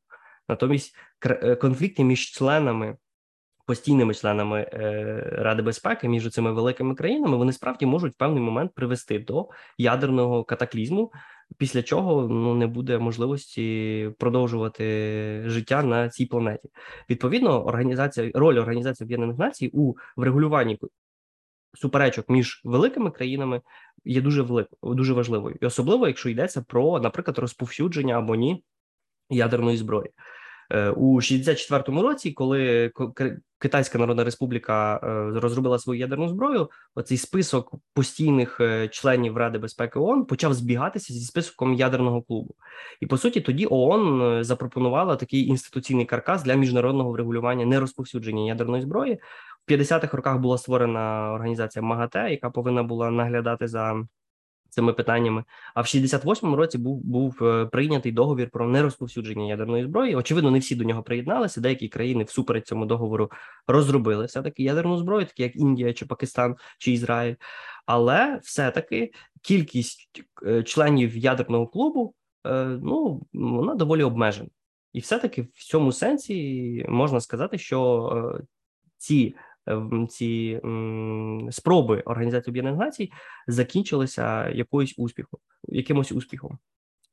Натомість 0.49 0.97
е, 1.27 1.57
конфлікти 1.57 2.05
між 2.05 2.31
членами 2.31 2.97
постійними 3.69 4.15
членами 4.15 4.71
е, 4.73 5.29
Ради 5.33 5.63
безпеки 5.63 6.09
між 6.09 6.31
цими 6.31 6.53
великими 6.53 6.95
країнами, 6.95 7.37
вони 7.37 7.53
справді 7.53 7.87
можуть 7.87 8.13
в 8.13 8.17
певний 8.17 8.43
момент 8.43 8.75
привести 8.75 9.19
до 9.19 9.49
ядерного 9.79 10.45
катаклізму, 10.45 11.13
після 11.57 11.83
чого 11.83 12.29
ну 12.29 12.55
не 12.55 12.67
буде 12.67 12.99
можливості 12.99 14.11
продовжувати 14.19 14.85
життя 15.47 15.83
на 15.83 16.09
цій 16.09 16.27
планеті. 16.27 16.69
Відповідно, 17.11 17.65
організація 17.65 18.31
роль 18.35 18.59
організації 18.59 19.05
Об'єднаних 19.07 19.39
Націй 19.39 19.71
у 19.73 19.95
врегулюванні. 20.17 20.79
Суперечок 21.75 22.29
між 22.29 22.63
великими 22.65 23.11
країнами 23.11 23.61
є 24.05 24.21
дуже 24.21 24.43
великою, 24.43 24.95
дуже 24.95 25.13
важливою, 25.13 25.57
і 25.61 25.67
особливо, 25.67 26.07
якщо 26.07 26.29
йдеться 26.29 26.63
про, 26.63 27.01
наприклад, 27.01 27.39
розповсюдження 27.39 28.19
або 28.19 28.35
ні 28.35 28.65
ядерної 29.31 29.77
зброї. 29.77 30.11
Е, 30.71 30.91
у 30.91 31.17
64-му 31.21 32.03
році, 32.03 32.33
коли 32.33 32.93
Китайська 33.59 33.99
Народна 33.99 34.25
Республіка 34.25 35.01
е, 35.03 35.41
розробила 35.41 35.79
свою 35.79 36.01
ядерну 36.01 36.29
зброю, 36.29 36.71
оцей 36.95 37.19
список 37.19 37.75
постійних 37.95 38.61
е, 38.61 38.89
членів 38.89 39.37
Ради 39.37 39.59
безпеки 39.59 39.99
ООН 39.99 40.25
почав 40.25 40.55
збігатися 40.55 41.15
зі 41.15 41.25
списком 41.25 41.75
ядерного 41.75 42.23
клубу, 42.23 42.55
і 43.01 43.07
по 43.07 43.19
суті, 43.19 43.41
тоді 43.41 43.67
ООН 43.71 44.45
запропонувала 44.45 45.17
такий 45.17 45.47
інституційний 45.47 46.05
каркас 46.05 46.43
для 46.43 46.55
міжнародного 46.55 47.11
врегулювання 47.11 47.67
нерозповсюдження 47.67 48.43
ядерної 48.43 48.83
зброї. 48.83 49.19
В 49.67 49.71
50-х 49.71 50.17
роках 50.17 50.39
була 50.39 50.59
створена 50.59 51.33
організація 51.33 51.83
МАГАТЕ, 51.83 52.31
яка 52.31 52.51
повинна 52.51 52.83
була 52.83 53.11
наглядати 53.11 53.69
за 53.69 54.05
цими 54.69 54.93
питаннями. 54.93 55.45
А 55.75 55.81
в 55.81 55.85
68-му 55.85 56.57
році 56.57 56.79
був 56.79 57.01
був 57.05 57.45
е, 57.45 57.67
прийнятий 57.67 58.13
договір 58.13 58.51
про 58.51 58.69
нерозповсюдження 58.69 59.49
ядерної 59.49 59.85
зброї. 59.85 60.15
Очевидно, 60.17 60.51
не 60.51 60.59
всі 60.59 60.77
до 60.77 60.85
нього 60.85 61.03
приєдналися. 61.03 61.61
Деякі 61.61 61.89
країни 61.89 62.25
всупереч 62.25 62.67
цьому 62.67 62.87
договору 62.87 63.31
розробили 63.67 64.25
все 64.25 64.43
таки 64.43 64.63
ядерну 64.63 64.99
зброю, 64.99 65.27
такі 65.27 65.43
як 65.43 65.57
Індія, 65.57 65.93
чи 65.93 66.07
Пакистан, 66.07 66.57
чи 66.79 66.93
Ізраїль. 66.93 67.35
Але 67.87 68.41
все-таки 68.43 69.13
кількість 69.43 70.23
е, 70.47 70.63
членів 70.63 71.17
ядерного 71.17 71.67
клубу 71.67 72.15
е, 72.47 72.65
ну 72.65 73.23
вона 73.33 73.75
доволі 73.75 74.03
обмежена, 74.03 74.49
і 74.93 75.01
все-таки 75.01 75.43
в 75.43 75.65
цьому 75.65 75.93
сенсі 75.93 76.85
можна 76.89 77.21
сказати, 77.21 77.59
що 77.59 78.41
ці 78.99 79.35
ці 80.09 80.61
спроби 81.51 82.03
Організації 82.07 82.53
Об'єднаних 82.53 82.81
Націй 82.81 83.13
закінчилися 83.47 84.49
якоюсь 84.49 84.95
успіхом, 84.99 85.41
якимось 85.69 86.13
успіхом. 86.13 86.59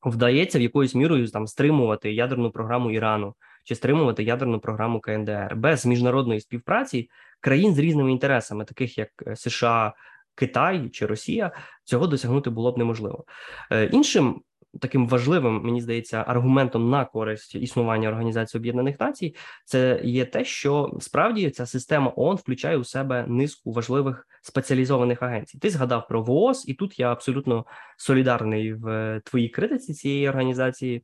Вдається 0.06 0.60
в 0.60 0.62
якоюсь 0.62 0.96
мірою 0.96 1.28
там 1.28 1.48
стримувати 1.48 2.14
ядерну 2.14 2.52
програму 2.52 2.92
Ірану 2.92 3.34
чи 3.64 3.76
стримувати 3.76 4.24
ядерну 4.24 4.60
програму 4.60 5.00
КНДР 5.00 5.56
без 5.56 5.86
міжнародної 5.86 6.42
співпраці 6.42 7.10
країн 7.40 7.74
з 7.74 7.80
різними 7.80 8.12
інтересами, 8.12 8.66
таких 8.66 8.98
як 8.98 9.10
е, 9.28 9.36
США, 9.36 9.94
Китай 10.36 10.90
чи 10.90 11.06
Росія, 11.06 11.52
цього 11.84 12.08
досягнути 12.08 12.50
було 12.50 12.72
б 12.72 12.78
неможливо. 12.78 13.26
Е, 13.72 13.86
іншим 13.86 14.42
таким 14.82 15.08
важливим, 15.08 15.62
мені 15.64 15.82
здається, 15.82 16.24
аргументом 16.28 16.90
на 16.90 17.06
користь 17.06 17.56
існування 17.56 18.10
Організації 18.10 18.60
Об'єднаних 18.60 19.00
Націй, 19.00 19.36
це 19.66 20.02
є 20.04 20.26
те, 20.26 20.46
що 20.46 20.98
справді 21.00 21.50
ця 21.50 21.66
система 21.66 22.14
ООН 22.16 22.36
включає 22.36 22.78
у 22.78 22.84
себе 22.84 23.26
низку 23.28 23.72
важливих 23.72 24.28
спеціалізованих 24.42 25.24
агенцій. 25.24 25.58
Ти 25.60 25.70
згадав 25.70 26.08
про 26.08 26.22
ВООЗ, 26.22 26.66
і 26.68 26.74
тут 26.74 27.00
я 27.00 27.12
абсолютно 27.12 27.66
солідарний 27.98 28.74
в 28.74 29.22
твоїй 29.26 29.50
критиці 29.50 29.94
цієї 29.94 30.30
організації. 30.30 31.04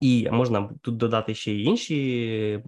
І 0.00 0.28
можна 0.30 0.70
тут 0.82 0.96
додати 0.96 1.34
ще 1.34 1.52
й 1.52 1.64
інші, 1.64 2.62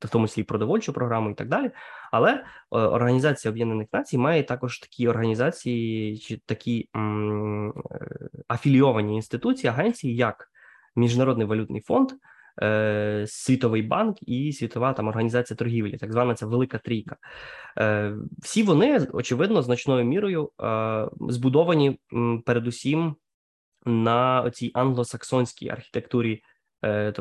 в 0.00 0.08
тому 0.08 0.26
числі 0.26 0.42
продовольчу 0.42 0.92
програму 0.92 1.30
і 1.30 1.34
так 1.34 1.48
далі. 1.48 1.70
Але 2.10 2.32
е, 2.32 2.42
Організація 2.70 3.52
Об'єднаних 3.52 3.88
Націй 3.92 4.18
має 4.18 4.42
також 4.42 4.78
такі 4.78 5.08
організації 5.08 6.18
чи 6.18 6.36
такі 6.46 6.88
м, 6.96 7.68
е, 7.70 7.72
афілійовані 8.48 9.16
інституції, 9.16 9.70
агенції, 9.70 10.16
як 10.16 10.46
Міжнародний 10.96 11.46
валютний 11.46 11.80
фонд, 11.80 12.10
е, 12.62 13.24
Світовий 13.28 13.82
банк 13.82 14.16
і 14.20 14.52
Світова 14.52 14.92
там 14.92 15.08
організація 15.08 15.56
торгівлі, 15.56 15.96
так 15.96 16.12
звана 16.12 16.34
ця 16.34 16.46
велика 16.46 16.78
трійка. 16.78 17.16
Е, 17.78 18.14
Всі 18.38 18.62
вони 18.62 19.06
очевидно 19.12 19.62
значною 19.62 20.04
мірою 20.04 20.50
е, 20.62 21.08
збудовані 21.28 21.98
м, 22.12 22.42
передусім 22.42 23.16
на 23.86 24.50
цій 24.50 24.70
англосаксонській 24.74 25.68
архітектурі 25.68 26.42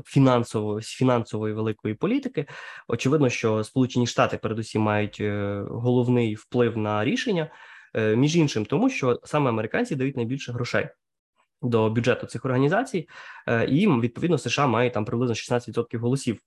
фінансової 0.05 0.82
фінансової 0.82 1.53
великої 1.53 1.93
політики. 1.93 2.45
Очевидно, 2.88 3.30
що 3.30 3.64
Сполучені 3.64 4.07
Штати 4.07 4.38
передусім 4.38 4.82
мають 4.82 5.18
е, 5.22 5.64
головний 5.70 6.36
вплив 6.36 6.78
на 6.78 7.05
рішення, 7.05 7.51
е, 7.95 8.16
між 8.16 8.36
іншим, 8.36 8.66
тому 8.66 8.89
що 8.89 9.20
саме 9.24 9.49
американці 9.49 9.95
дають 9.95 10.16
найбільше 10.16 10.51
грошей. 10.51 10.88
До 11.62 11.89
бюджету 11.89 12.28
цих 12.28 12.45
організацій, 12.45 13.07
і 13.68 13.88
відповідно 13.88 14.38
США 14.38 14.68
мають 14.68 14.93
там 14.93 15.05
приблизно 15.05 15.34
16% 15.34 15.97
голосів 15.97 16.39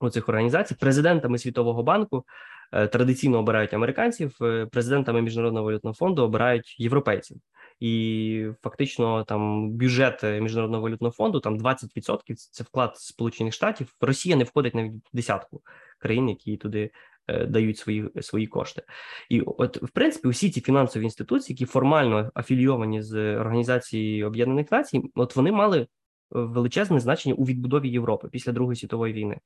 у 0.00 0.10
цих 0.10 0.28
організацій. 0.28 0.74
Президентами 0.74 1.38
Світового 1.38 1.82
банку 1.82 2.24
традиційно 2.72 3.38
обирають 3.38 3.74
американців, 3.74 4.38
президентами 4.72 5.22
міжнародного 5.22 5.66
валютного 5.66 5.94
фонду 5.94 6.22
обирають 6.22 6.76
європейців 6.78 7.36
і 7.80 8.46
фактично 8.62 9.24
там 9.24 9.70
бюджет 9.70 10.22
міжнародного 10.22 10.82
валютного 10.82 11.12
фонду 11.12 11.40
там 11.40 11.58
20%– 11.58 12.34
це 12.50 12.64
вклад 12.64 12.96
Сполучених 12.96 13.54
Штатів. 13.54 13.94
Росія 14.00 14.36
не 14.36 14.44
входить 14.44 14.74
навіть 14.74 14.92
в 14.92 15.16
десятку 15.16 15.62
країн, 15.98 16.28
які 16.28 16.56
туди 16.56 16.90
е, 17.26 17.46
дають 17.46 17.78
свої 17.78 18.10
свої 18.20 18.46
кошти. 18.46 18.82
І 19.30 19.40
от 19.40 19.82
в 19.82 19.90
принципі 19.90 20.28
усі 20.28 20.50
ці 20.50 20.60
фінансові 20.60 21.04
інституції, 21.04 21.54
які 21.54 21.64
формально 21.64 22.30
афілійовані 22.34 23.02
з 23.02 23.36
організацією 23.36 24.26
Об'єднаних 24.26 24.72
Націй, 24.72 25.02
от 25.14 25.36
вони 25.36 25.52
мали 25.52 25.86
величезне 26.30 27.00
значення 27.00 27.34
у 27.34 27.44
відбудові 27.44 27.88
Європи 27.88 28.28
після 28.32 28.52
Другої 28.52 28.76
світової 28.76 29.12
війни. 29.12 29.38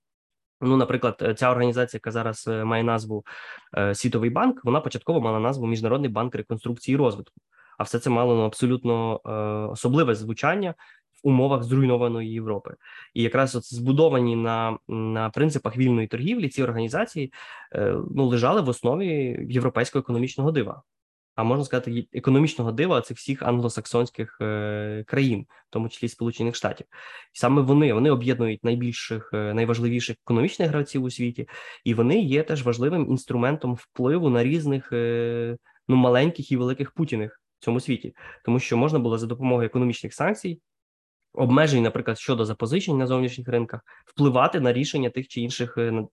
Ну, 0.60 0.76
наприклад, 0.76 1.34
ця 1.38 1.50
організація, 1.50 1.98
яка 1.98 2.10
зараз 2.10 2.48
е, 2.48 2.64
має 2.64 2.84
назву 2.84 3.24
е, 3.78 3.94
Світовий 3.94 4.30
банк, 4.30 4.64
вона 4.64 4.80
початково 4.80 5.20
мала 5.20 5.40
назву 5.40 5.66
Міжнародний 5.66 6.10
банк 6.10 6.34
реконструкції 6.34 6.94
і 6.94 6.98
розвитку 6.98 7.40
а 7.80 7.82
все 7.82 7.98
це 7.98 8.10
мало 8.10 8.34
ну, 8.34 8.42
абсолютно 8.42 9.20
е, 9.26 9.30
особливе 9.72 10.14
звучання 10.14 10.74
в 11.24 11.28
умовах 11.28 11.62
зруйнованої 11.62 12.32
Європи. 12.32 12.74
І 13.14 13.22
якраз 13.22 13.56
от 13.56 13.74
збудовані 13.74 14.36
на 14.36 14.78
на 14.88 15.30
принципах 15.30 15.76
вільної 15.76 16.06
торгівлі 16.06 16.48
ці 16.48 16.62
організації 16.62 17.32
е, 17.74 17.96
ну 18.14 18.26
лежали 18.26 18.60
в 18.60 18.68
основі 18.68 19.06
європейського 19.50 20.00
економічного 20.00 20.52
дива. 20.52 20.82
А 21.34 21.42
можна 21.42 21.64
сказати, 21.64 22.06
економічного 22.12 22.72
дива 22.72 23.00
цих 23.00 23.16
всіх 23.16 23.42
англосаксонських 23.42 24.38
е, 24.40 25.04
країн, 25.06 25.46
в 25.68 25.70
тому 25.70 25.88
числі 25.88 26.08
Сполучених 26.08 26.56
Штатів, 26.56 26.86
і 27.34 27.38
саме 27.38 27.62
вони 27.62 27.92
вони 27.92 28.10
об'єднують 28.10 28.64
найбільших, 28.64 29.30
е, 29.34 29.54
найважливіших 29.54 30.16
економічних 30.24 30.68
гравців 30.68 31.02
у 31.02 31.10
світі, 31.10 31.48
і 31.84 31.94
вони 31.94 32.20
є 32.20 32.42
теж 32.42 32.62
важливим 32.62 33.06
інструментом 33.10 33.74
впливу 33.74 34.30
на 34.30 34.44
різних 34.44 34.92
е, 34.92 35.56
ну 35.88 35.96
маленьких 35.96 36.52
і 36.52 36.56
великих 36.56 36.90
путіних 36.90 37.40
цьому 37.64 37.80
світі, 37.80 38.14
тому 38.44 38.58
що 38.58 38.76
можна 38.76 38.98
було 38.98 39.18
за 39.18 39.26
допомогою 39.26 39.66
економічних 39.66 40.14
санкцій, 40.14 40.60
обмежень, 41.34 41.82
наприклад, 41.82 42.18
щодо 42.18 42.44
запозичень 42.44 42.98
на 42.98 43.06
зовнішніх 43.06 43.48
ринках, 43.48 43.80
впливати 44.06 44.60
на 44.60 44.72
рішення 44.72 45.10
тих 45.10 45.28
чи 45.28 45.40
інших 45.40 45.78
е, 45.78 46.04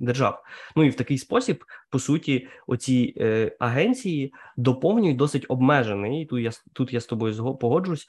держав. 0.00 0.42
Ну 0.76 0.84
і 0.84 0.88
в 0.88 0.94
такий 0.94 1.18
спосіб, 1.18 1.64
по 1.90 1.98
суті, 1.98 2.48
оці 2.66 3.14
е, 3.16 3.56
агенції 3.58 4.32
доповнюють 4.56 5.16
досить 5.16 5.46
обмежений. 5.48 6.26
Тут 6.26 6.40
я 6.42 6.50
тут 6.72 6.92
я 6.92 7.00
з 7.00 7.06
тобою 7.06 7.54
погоджусь. 7.54 8.08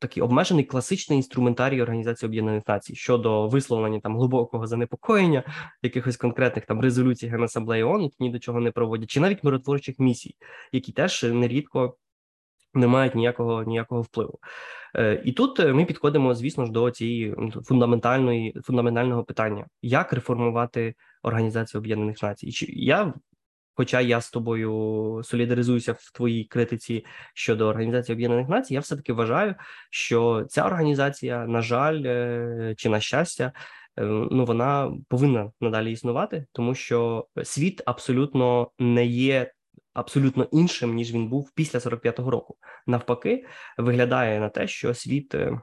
Е, 0.00 0.06
такий 0.06 0.22
обмежений 0.22 0.64
класичний 0.64 1.16
інструментарій 1.16 1.82
Організації 1.82 2.28
Об'єднаних 2.28 2.68
Націй 2.68 2.94
щодо 2.94 3.48
висловлення 3.48 4.00
там 4.00 4.16
глибокого 4.16 4.66
занепокоєння 4.66 5.44
якихось 5.82 6.16
конкретних 6.16 6.66
там 6.66 6.80
резолюцій 6.80 7.28
Генасамблеї 7.28 7.82
ООН, 7.82 8.02
які 8.02 8.16
ні 8.20 8.30
до 8.30 8.38
чого 8.38 8.60
не 8.60 8.70
проводять, 8.70 9.10
чи 9.10 9.20
навіть 9.20 9.44
миротворчих 9.44 9.98
місій, 9.98 10.34
які 10.72 10.92
теж 10.92 11.22
нерідко 11.22 11.96
не 12.74 12.86
мають 12.86 13.14
ніякого 13.14 13.64
ніякого 13.64 14.02
впливу. 14.02 14.38
Е, 14.96 15.22
І 15.24 15.32
тут 15.32 15.58
ми 15.58 15.84
підходимо, 15.84 16.34
звісно 16.34 16.66
ж, 16.66 16.72
до 16.72 16.90
цієї 16.90 17.34
фундаментальної 17.64 18.56
фундаментального 18.64 19.24
питання: 19.24 19.66
як 19.82 20.12
реформувати 20.12 20.94
Організацію 21.22 21.78
Об'єднаних 21.80 22.22
Націй? 22.22 22.52
Чи 22.52 22.66
я 22.68 23.14
Хоча 23.74 24.00
я 24.00 24.20
з 24.20 24.30
тобою 24.30 25.20
солідаризуюся 25.24 25.92
в 25.92 26.12
твоїй 26.14 26.44
критиці 26.44 27.04
щодо 27.34 27.66
організації 27.66 28.16
Об'єднаних 28.16 28.48
Націй, 28.48 28.74
я 28.74 28.80
все 28.80 28.96
таки 28.96 29.12
вважаю, 29.12 29.54
що 29.90 30.46
ця 30.48 30.64
організація, 30.64 31.46
на 31.46 31.62
жаль, 31.62 32.02
е, 32.04 32.74
чи 32.76 32.88
на 32.88 33.00
щастя, 33.00 33.52
е, 33.96 34.02
ну 34.30 34.44
вона 34.44 34.92
повинна 35.08 35.52
надалі 35.60 35.92
існувати, 35.92 36.46
тому 36.52 36.74
що 36.74 37.26
світ 37.44 37.82
абсолютно 37.86 38.70
не 38.78 39.06
є 39.06 39.52
абсолютно 39.94 40.44
іншим 40.52 40.94
ніж 40.94 41.14
він 41.14 41.28
був 41.28 41.52
після 41.54 41.78
45-го 41.78 42.30
року. 42.30 42.56
Навпаки, 42.86 43.46
виглядає 43.78 44.40
на 44.40 44.48
те, 44.48 44.66
що 44.66 44.94
світ 44.94 45.34
е, 45.34 45.60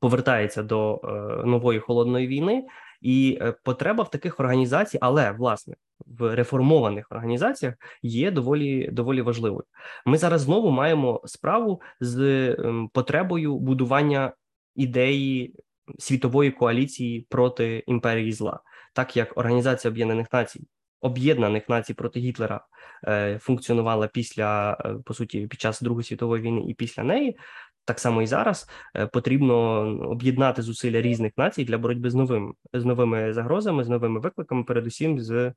повертається 0.00 0.62
до 0.62 1.00
нової 1.44 1.78
холодної 1.78 2.26
війни. 2.26 2.64
І 3.00 3.38
е, 3.40 3.54
потреба 3.62 4.04
в 4.04 4.10
таких 4.10 4.40
організацій, 4.40 4.98
але 5.00 5.32
власне 5.32 5.74
в 6.06 6.34
реформованих 6.34 7.06
організаціях 7.10 7.74
є 8.02 8.30
доволі 8.30 8.88
доволі 8.92 9.22
важливою. 9.22 9.64
Ми 10.06 10.18
зараз 10.18 10.40
знову 10.40 10.70
маємо 10.70 11.22
справу 11.24 11.80
з 12.00 12.20
ем, 12.58 12.88
потребою 12.92 13.58
будування 13.58 14.32
ідеї 14.74 15.54
світової 15.98 16.50
коаліції 16.50 17.26
проти 17.28 17.84
імперії 17.86 18.32
зла, 18.32 18.60
так 18.94 19.16
як 19.16 19.38
Організація 19.38 19.90
Об'єднаних 19.90 20.32
Націй. 20.32 20.66
Об'єднаних 21.02 21.68
націй 21.68 21.94
проти 21.94 22.20
Гітлера 22.20 22.66
е, 23.08 23.38
функціонувала 23.42 24.06
після 24.06 24.72
е, 24.84 24.94
по 25.04 25.14
суті 25.14 25.46
під 25.46 25.60
час 25.60 25.80
Другої 25.80 26.04
світової 26.04 26.42
війни 26.42 26.64
і 26.68 26.74
після 26.74 27.02
неї, 27.02 27.38
так 27.84 27.98
само 27.98 28.22
і 28.22 28.26
зараз 28.26 28.68
е, 28.96 29.06
потрібно 29.06 29.54
об'єднати 30.10 30.62
зусилля 30.62 31.00
різних 31.00 31.32
націй 31.36 31.64
для 31.64 31.78
боротьби 31.78 32.10
з 32.10 32.14
новим 32.14 32.54
з 32.72 32.84
новими 32.84 33.32
загрозами, 33.32 33.84
з 33.84 33.88
новими 33.88 34.20
викликами, 34.20 34.64
передусім 34.64 35.20
з 35.20 35.52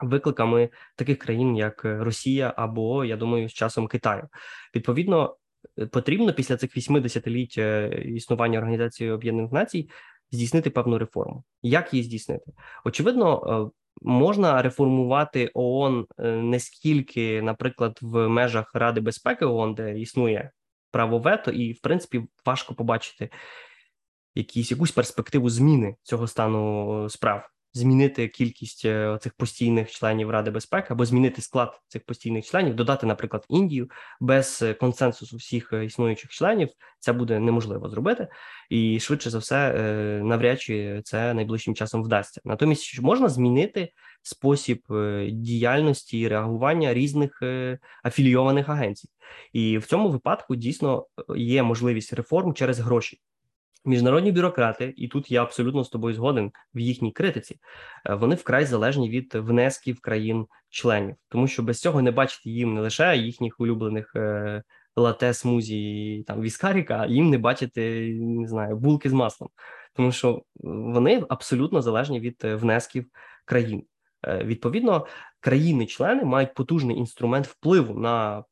викликами 0.00 0.68
таких 0.96 1.18
країн, 1.18 1.56
як 1.56 1.84
Росія 1.84 2.54
або 2.56 3.04
я 3.04 3.16
думаю, 3.16 3.48
з 3.48 3.52
часом 3.52 3.86
Китаю. 3.86 4.28
Відповідно, 4.74 5.36
е, 5.78 5.86
потрібно 5.86 6.32
після 6.32 6.56
цих 6.56 6.76
вісьми 6.76 7.00
десятиліть 7.00 7.54
е, 7.58 8.02
існування 8.04 8.58
організації 8.58 9.10
Об'єднаних 9.10 9.52
Націй 9.52 9.90
здійснити 10.32 10.70
певну 10.70 10.98
реформу. 10.98 11.44
Як 11.62 11.94
її 11.94 12.04
здійснити? 12.04 12.52
Очевидно. 12.84 13.70
Можна 14.02 14.62
реформувати 14.62 15.50
ООН 15.54 16.06
не 16.18 16.60
скільки, 16.60 17.42
наприклад, 17.42 17.98
в 18.02 18.28
межах 18.28 18.70
Ради 18.74 19.00
безпеки 19.00 19.44
ООН, 19.44 19.74
де 19.74 19.98
існує 19.98 20.50
право 20.94 21.18
вето, 21.18 21.50
і 21.50 21.72
в 21.72 21.80
принципі 21.80 22.24
важко 22.46 22.74
побачити 22.74 23.30
якісь 24.34 24.70
якусь 24.70 24.90
перспективу 24.90 25.50
зміни 25.50 25.96
цього 26.02 26.26
стану 26.26 27.08
справ 27.10 27.50
змінити 27.74 28.28
кількість 28.28 28.84
е, 28.84 29.18
цих 29.20 29.34
постійних 29.34 29.90
членів 29.90 30.30
Ради 30.30 30.50
безпеки 30.50 30.86
або 30.90 31.04
змінити 31.04 31.42
склад 31.42 31.80
цих 31.88 32.04
постійних 32.04 32.46
членів, 32.46 32.74
додати, 32.74 33.06
наприклад, 33.06 33.44
Індію 33.48 33.90
без 34.20 34.62
е, 34.62 34.74
консенсусу 34.74 35.36
всіх 35.36 35.72
е, 35.72 35.84
існуючих 35.84 36.30
членів, 36.30 36.68
це 36.98 37.12
буде 37.12 37.38
неможливо 37.38 37.88
зробити, 37.88 38.28
і 38.70 39.00
швидше 39.00 39.30
за 39.30 39.38
все, 39.38 39.72
навряд 40.24 40.60
чи 40.60 41.00
це 41.04 41.34
найближчим 41.34 41.74
часом 41.74 42.02
вдасться. 42.02 42.40
Натомість 42.44 43.02
можна 43.02 43.28
змінити 43.28 43.92
спосіб 44.22 44.82
діяльності 45.28 46.18
і 46.18 46.28
реагування 46.28 46.94
різних 46.94 47.42
афілійованих 48.04 48.68
агенцій, 48.68 49.08
і 49.52 49.78
в 49.78 49.86
цьому 49.86 50.08
випадку 50.08 50.56
дійсно 50.56 51.06
є 51.36 51.62
можливість 51.62 52.12
реформ 52.12 52.54
через 52.54 52.78
гроші. 52.78 53.20
Міжнародні 53.86 54.32
бюрократи, 54.32 54.94
і 54.96 55.08
тут 55.08 55.30
я 55.30 55.42
абсолютно 55.42 55.84
з 55.84 55.88
тобою 55.88 56.14
згоден 56.14 56.52
в 56.74 56.78
їхній 56.78 57.12
критиці. 57.12 57.58
Е, 58.06 58.14
вони 58.14 58.34
вкрай 58.34 58.64
залежні 58.64 59.10
від 59.10 59.34
внесків 59.34 60.00
країн-членів, 60.00 61.16
тому 61.28 61.46
що 61.46 61.62
без 61.62 61.80
цього 61.80 62.02
не 62.02 62.10
бачити 62.10 62.50
їм 62.50 62.74
не 62.74 62.80
лише 62.80 63.16
їхніх 63.16 63.60
улюблених 63.60 64.12
е, 64.16 64.62
лате, 64.96 65.34
смузі 65.34 66.24
там 66.26 66.40
віскаріка, 66.40 66.98
а 67.00 67.06
їм 67.06 67.30
не 67.30 67.38
бачити 67.38 68.14
не 68.20 68.48
знаю 68.48 68.76
булки 68.76 69.10
з 69.10 69.12
маслом, 69.12 69.50
тому 69.94 70.12
що 70.12 70.42
вони 70.62 71.24
абсолютно 71.28 71.82
залежні 71.82 72.20
від 72.20 72.42
е, 72.44 72.54
внесків 72.54 73.06
країн. 73.44 73.84
Відповідно, 74.44 75.06
країни-члени 75.40 76.24
мають 76.24 76.54
потужний 76.54 76.96
інструмент 76.96 77.46
впливу 77.46 78.00
на 78.00 78.44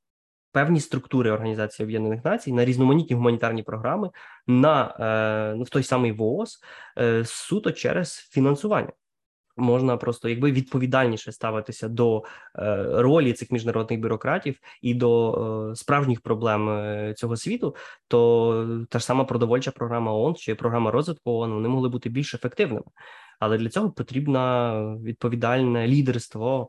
певні 0.52 0.80
структури 0.80 1.30
Організації 1.30 1.86
Об'єднаних 1.86 2.24
Націй 2.24 2.52
на 2.52 2.64
різноманітні 2.64 3.16
гуманітарні 3.16 3.62
програми 3.62 4.10
на 4.46 4.96
е, 5.00 5.54
ну, 5.56 5.62
в 5.62 5.68
той 5.68 5.82
самий 5.82 6.12
ВООЗ 6.12 6.60
е, 6.98 7.24
суто 7.24 7.72
через 7.72 8.16
фінансування. 8.16 8.92
Можна 9.56 9.96
просто 9.96 10.28
якби 10.28 10.52
відповідальніше 10.52 11.32
ставитися 11.32 11.88
до 11.88 12.22
е, 12.58 12.86
ролі 12.90 13.32
цих 13.32 13.50
міжнародних 13.50 14.00
бюрократів 14.00 14.58
і 14.82 14.94
до 14.94 15.72
справжніх 15.76 16.20
проблем 16.20 17.14
цього 17.16 17.36
світу, 17.36 17.76
то 18.08 18.84
та 18.90 18.98
ж 18.98 19.04
сама 19.04 19.24
продовольча 19.24 19.70
програма 19.70 20.12
ООН 20.12 20.34
чи 20.34 20.54
програма 20.54 20.90
розвитку 20.90 21.30
ООН, 21.30 21.52
вони 21.52 21.68
могли 21.68 21.88
бути 21.88 22.08
більш 22.08 22.34
ефективними, 22.34 22.86
але 23.40 23.58
для 23.58 23.68
цього 23.68 23.90
потрібно 23.90 24.98
відповідальне 25.04 25.88
лідерство 25.88 26.68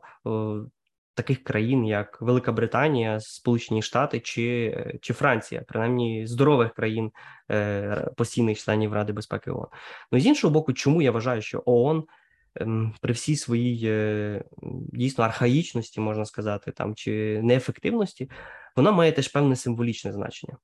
таких 1.14 1.44
країн, 1.44 1.84
як 1.84 2.20
Велика 2.20 2.52
Британія, 2.52 3.20
Сполучені 3.20 3.82
Штати 3.82 4.20
чи 4.20 4.76
чи 5.02 5.14
Франція, 5.14 5.62
принаймні 5.68 6.26
здорових 6.26 6.74
країн 6.74 7.12
е, 7.50 8.10
постійних 8.16 8.58
членів 8.58 8.92
Ради 8.92 9.12
безпеки 9.12 9.50
ООН. 9.50 9.66
Ну 10.12 10.20
з 10.20 10.26
іншого 10.26 10.52
боку, 10.52 10.72
чому 10.72 11.02
я 11.02 11.10
вважаю, 11.10 11.42
що 11.42 11.62
ООН 11.66 12.04
е, 12.60 12.66
при 13.00 13.12
всій 13.12 13.36
своїй 13.36 13.80
е, 13.84 14.44
дійсно 14.92 15.24
архаїчності, 15.24 16.00
можна 16.00 16.24
сказати, 16.24 16.72
там 16.72 16.94
чи 16.94 17.40
неефективності, 17.42 18.30
вона 18.76 18.92
має 18.92 19.12
теж 19.12 19.28
певне 19.28 19.56
символічне 19.56 20.12
значення. 20.12 20.56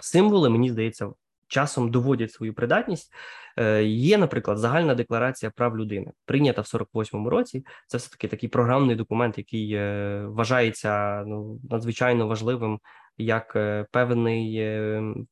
Символи, 0.00 0.50
мені 0.50 0.70
здається, 0.70 1.10
часом 1.50 1.90
доводять 1.90 2.32
свою 2.32 2.54
придатність. 2.54 3.12
Е, 3.56 3.84
є, 3.84 4.18
наприклад, 4.18 4.58
загальна 4.58 4.94
декларація 4.94 5.50
прав 5.50 5.78
людини, 5.78 6.12
прийнята 6.24 6.62
в 6.62 6.64
48-му 6.64 7.30
році. 7.30 7.64
Це 7.86 7.98
все 7.98 8.10
таки 8.10 8.28
такий 8.28 8.48
програмний 8.48 8.96
документ, 8.96 9.38
який 9.38 9.72
е, 9.72 10.24
вважається 10.26 11.24
ну 11.26 11.60
надзвичайно 11.70 12.26
важливим 12.26 12.78
як 13.18 13.52
е, 13.56 13.86
певний 13.90 14.60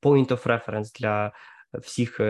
point 0.02 0.28
of 0.28 0.46
reference 0.46 1.00
для 1.00 1.32
всіх 1.74 2.20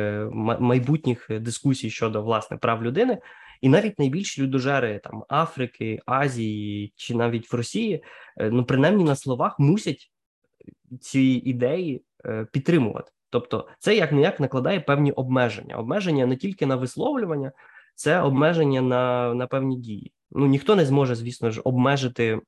майбутніх 0.61 1.27
дискусій 1.31 1.91
щодо 1.91 2.23
власне 2.23 2.57
прав 2.57 2.85
людини. 2.85 3.19
І 3.61 3.69
навіть 3.69 3.99
найбільші 3.99 4.43
людожери 4.43 5.01
там 5.05 5.25
Африки, 5.29 6.01
Азії 6.07 6.93
чи 6.97 7.15
навіть 7.15 7.53
в 7.53 7.57
Росії, 7.57 8.03
ну 8.37 8.65
принаймні 8.65 9.05
на 9.05 9.17
словах 9.17 9.59
мусять 9.59 10.13
ці 11.01 11.21
ідеї 11.21 12.03
підтримувати. 12.53 13.13
Тобто, 13.31 13.69
це 13.79 13.97
як 13.97 14.13
не 14.13 14.21
як 14.21 14.41
накладає 14.41 14.81
певні 14.81 15.13
обмеження. 15.13 15.77
Обмеження 15.77 16.27
не 16.27 16.37
тільки 16.37 16.67
на 16.67 16.77
висловлювання, 16.77 17.53
це 17.95 18.21
обмеження 18.21 18.81
на 18.81 19.35
на 19.35 19.47
певні 19.47 19.77
дії. 19.77 20.13
Ну 20.31 20.47
ніхто 20.47 20.77
не 20.77 20.85
зможе, 20.85 21.15
звісно 21.15 21.51
ж, 21.51 21.61
обмежити 21.65 22.41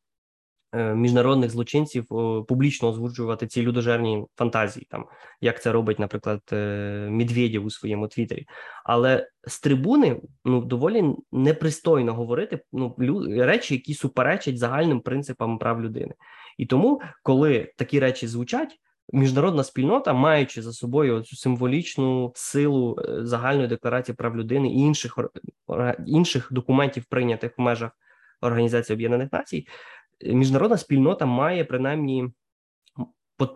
е, 0.72 0.95
міжнародних 0.95 1.51
злочинців 1.51 2.03
е, 2.03 2.43
публічно 2.49 2.89
озвучувати 2.89 3.47
ці 3.47 3.62
людожерні 3.62 4.26
фантазії, 4.37 4.87
там 4.91 5.07
як 5.41 5.62
це 5.62 5.72
робить, 5.72 5.99
наприклад, 5.99 6.41
е, 6.53 7.09
Медведєв 7.11 7.64
у 7.64 7.70
своєму 7.70 8.09
твіттері. 8.09 8.47
Але 8.85 9.28
з 9.47 9.61
трибуни 9.61 10.20
ну 10.45 10.61
доволі 10.61 11.05
непристойно 11.33 12.14
говорити 12.14 12.61
ну 12.72 12.95
речі, 13.28 13.74
які 13.74 13.95
суперечать 13.95 14.59
загальним 14.59 15.01
принципам 15.01 15.59
прав 15.59 15.83
людини. 15.83 16.14
І 16.59 16.66
тому, 16.66 17.01
коли 17.22 17.72
такі 17.76 18.01
речі 18.01 18.26
звучать 18.26 18.78
міжнародна 19.13 19.65
спільнота, 19.65 20.13
маючи 20.13 20.63
за 20.63 20.73
собою 20.73 21.23
цю 21.23 21.37
символічну 21.37 22.33
силу 22.35 22.99
е, 22.99 23.27
загальної 23.27 23.69
декларації 23.69 24.17
прав 24.17 24.37
людини 24.37 24.73
і 24.73 24.79
інших 24.79 25.19
інших 26.07 26.49
документів, 26.51 27.05
прийнятих 27.05 27.59
в 27.59 27.61
межах 27.61 27.91
Організації 28.41 28.95
Об'єднаних 28.95 29.33
Націй, 29.33 29.67
е, 30.25 30.33
міжнародна 30.33 30.77
спільнота 30.77 31.27
має 31.27 31.65
принаймні 31.65 32.33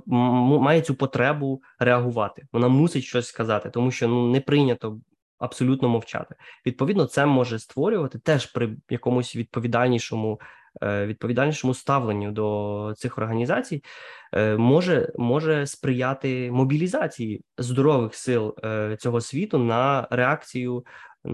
має 0.06 0.80
цю 0.80 0.94
потребу 0.94 1.62
реагувати. 1.78 2.46
Вона 2.52 2.68
мусить 2.68 3.04
щось 3.04 3.26
сказати, 3.26 3.70
тому 3.70 3.90
що 3.90 4.08
ну 4.08 4.30
не 4.30 4.40
прийнято. 4.40 5.00
Абсолютно 5.38 5.88
мовчати. 5.88 6.34
Відповідно, 6.66 7.06
це 7.06 7.26
може 7.26 7.58
створювати 7.58 8.18
теж 8.18 8.46
при 8.46 8.76
якомусь 8.90 9.36
відповідальнішому 9.36 10.40
відповідальнішому 10.82 11.74
ставленню 11.74 12.32
до 12.32 12.92
цих 12.96 13.18
організацій 13.18 13.82
е, 14.34 14.56
може 14.56 15.12
може 15.16 15.66
сприяти 15.66 16.50
мобілізації 16.50 17.42
здорових 17.58 18.14
сил 18.14 18.54
е, 18.64 18.96
цього 19.00 19.20
світу 19.20 19.58
на 19.58 20.08
реакцію 20.10 20.84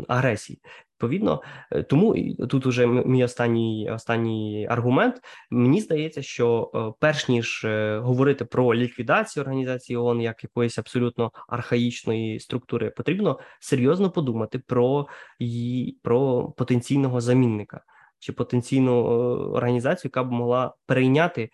агресії. 0.08 0.58
Відповідно, 0.92 1.42
тому 1.88 2.34
тут 2.48 2.66
уже 2.66 2.86
мій 2.86 3.24
останній 3.24 3.90
останній 3.90 4.66
аргумент. 4.70 5.20
Мені 5.50 5.80
здається, 5.80 6.22
що 6.22 6.70
перш 7.00 7.28
ніж 7.28 7.66
говорити 7.98 8.44
про 8.44 8.74
ліквідацію 8.74 9.42
організації 9.42 9.96
ООН 9.96 10.20
як 10.20 10.42
якоїсь 10.42 10.78
абсолютно 10.78 11.32
архаїчної 11.48 12.40
структури, 12.40 12.90
потрібно 12.90 13.38
серйозно 13.60 14.10
подумати 14.10 14.58
про 14.58 15.06
її 15.38 15.98
про 16.02 16.44
потенційного 16.56 17.20
замінника 17.20 17.80
чи 18.20 18.32
потенційну 18.32 18.92
е, 18.92 19.10
організацію, 19.50 20.10
яка 20.14 20.24
б 20.24 20.32
могла 20.32 20.74
перейняти 20.86 21.50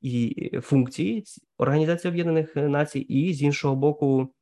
і 0.00 0.50
функції 0.62 1.24
Організації 1.58 2.10
Об'єднаних 2.10 2.56
Націй, 2.56 3.00
і 3.00 3.34
з 3.34 3.42
іншого 3.42 3.76
боку 3.76 4.32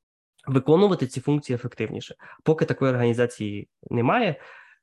виконувати 0.46 1.06
ці 1.06 1.20
функції 1.20 1.54
ефективніше. 1.54 2.14
Поки 2.42 2.64
такої 2.64 2.90
організації 2.92 3.68
немає, 3.90 4.40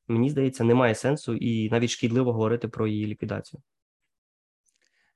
мені 0.08 0.30
здається, 0.30 0.64
немає 0.64 0.96
сенсу 0.96 1.36
і 1.36 1.70
навіть 1.70 1.90
шкідливо 1.90 2.34
говорити 2.34 2.68
про 2.68 2.88
її 2.88 3.08
ліквідацію. 3.08 3.62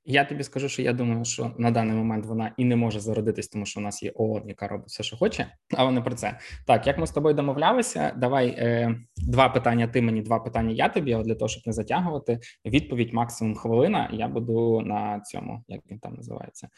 Я 0.05 0.25
тобі 0.25 0.43
скажу, 0.43 0.69
що 0.69 0.81
я 0.81 0.93
думаю, 0.93 1.25
що 1.25 1.51
на 1.57 1.71
даний 1.71 1.95
момент 1.95 2.25
вона 2.25 2.53
і 2.57 2.65
не 2.65 2.75
може 2.75 2.99
зародитись, 2.99 3.47
тому 3.47 3.65
що 3.65 3.79
у 3.79 3.83
нас 3.83 4.03
є 4.03 4.11
ООН, 4.15 4.43
яка 4.47 4.67
робить 4.67 4.87
все, 4.87 5.03
що 5.03 5.17
хоче, 5.17 5.47
але 5.77 5.91
не 5.91 6.01
про 6.01 6.15
це. 6.15 6.39
Так, 6.67 6.87
як 6.87 6.97
ми 6.97 7.07
з 7.07 7.11
тобою 7.11 7.35
домовлялися, 7.35 8.13
давай 8.17 8.47
е, 8.47 8.95
два 9.17 9.49
питання. 9.49 9.87
Ти 9.87 10.01
мені 10.01 10.21
два 10.21 10.39
питання. 10.39 10.71
Я 10.71 10.89
тобі 10.89 11.13
але 11.13 11.23
для 11.23 11.35
того, 11.35 11.49
щоб 11.49 11.63
не 11.65 11.73
затягувати. 11.73 12.39
Відповідь 12.65 13.13
максимум 13.13 13.55
хвилина. 13.55 14.09
Я 14.13 14.27
буду 14.27 14.81
на 14.81 15.19
цьому, 15.19 15.63
як 15.67 15.81
він 15.91 15.99
там 15.99 16.13
називається, 16.13 16.69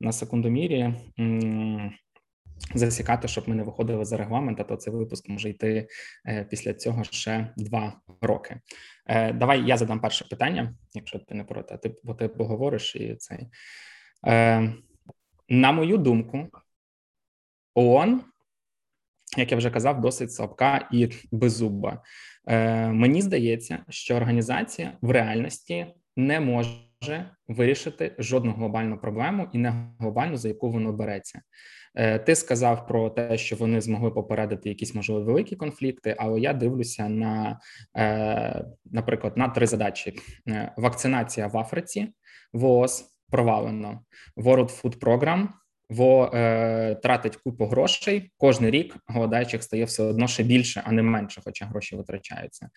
на 0.00 0.12
секундомірі. 0.12 0.94
М- 1.20 1.92
Засікати, 2.74 3.28
щоб 3.28 3.48
ми 3.48 3.54
не 3.54 3.62
виходили 3.62 4.04
за 4.04 4.16
регламент, 4.16 4.60
а 4.60 4.64
то 4.64 4.76
цей 4.76 4.92
випуск 4.92 5.28
може 5.28 5.50
йти 5.50 5.88
е, 6.26 6.44
після 6.44 6.74
цього 6.74 7.04
ще 7.04 7.52
два 7.56 8.00
роки. 8.20 8.60
Е, 9.06 9.32
давай 9.32 9.66
я 9.66 9.76
задам 9.76 10.00
перше 10.00 10.24
питання, 10.24 10.74
якщо 10.94 11.18
ти 11.18 11.34
не 11.34 11.44
проти, 11.44 11.78
ти 11.78 11.96
бо 12.04 12.14
ти 12.14 12.28
поговориш 12.28 12.96
і 12.96 13.14
цей. 13.14 13.46
Е, 14.26 14.74
на 15.48 15.72
мою 15.72 15.98
думку, 15.98 16.48
ООН, 17.74 18.22
як 19.36 19.50
я 19.50 19.56
вже 19.56 19.70
казав, 19.70 20.00
досить 20.00 20.32
слабка 20.32 20.88
і 20.92 21.08
беззуба. 21.32 22.02
Мені 22.92 23.22
здається, 23.22 23.84
що 23.88 24.16
організація 24.16 24.98
в 25.00 25.10
реальності 25.10 25.86
не 26.16 26.40
може 26.40 27.30
вирішити 27.48 28.14
жодну 28.18 28.52
глобальну 28.52 28.98
проблему 28.98 29.48
і 29.52 29.58
не 29.58 29.94
глобальну, 29.98 30.36
за 30.36 30.48
яку 30.48 30.70
воно 30.70 30.92
береться. 30.92 31.42
Е, 31.96 32.18
ти 32.18 32.34
сказав 32.34 32.86
про 32.86 33.10
те, 33.10 33.38
що 33.38 33.56
вони 33.56 33.80
змогли 33.80 34.10
попередити 34.10 34.68
якісь 34.68 34.94
можливо 34.94 35.22
великі 35.22 35.56
конфлікти, 35.56 36.16
але 36.18 36.40
я 36.40 36.52
дивлюся 36.52 37.08
на, 37.08 37.60
е, 37.96 38.64
наприклад, 38.84 39.36
на 39.36 39.48
три 39.48 39.66
задачі: 39.66 40.18
е, 40.48 40.72
вакцинація 40.76 41.46
в 41.46 41.58
Африці, 41.58 42.08
ВООЗ 42.52 43.04
провалено, 43.30 44.00
World 44.36 44.82
Food 44.82 44.98
Program 44.98 45.48
во 45.88 46.30
е, 46.34 46.94
тратить 47.02 47.36
купу 47.36 47.66
грошей 47.66 48.32
кожен 48.36 48.70
рік. 48.70 48.96
Голодаючих 49.06 49.62
стає 49.62 49.84
все 49.84 50.02
одно 50.02 50.28
ще 50.28 50.42
більше, 50.42 50.82
а 50.84 50.92
не 50.92 51.02
менше, 51.02 51.40
хоча 51.44 51.66
гроші 51.66 51.96
витрачаються. 51.96 52.68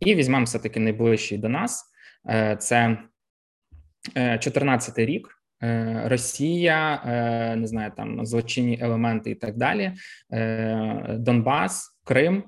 І 0.00 0.14
візьмемо 0.14 0.44
все 0.44 0.58
таки 0.58 0.80
найближчий 0.80 1.38
до 1.38 1.48
нас. 1.48 1.84
Е, 2.28 2.56
Це 2.56 2.98
14 4.40 4.98
е, 4.98 5.06
рік. 5.06 5.37
Е, 5.62 6.02
Росія, 6.04 7.02
е, 7.06 7.56
не 7.56 7.66
знаю, 7.66 7.92
там 7.96 8.26
злочинні 8.26 8.78
елементи 8.82 9.30
і 9.30 9.34
так 9.34 9.56
далі. 9.56 9.92
Донбас, 11.10 11.98
Крим, 12.04 12.42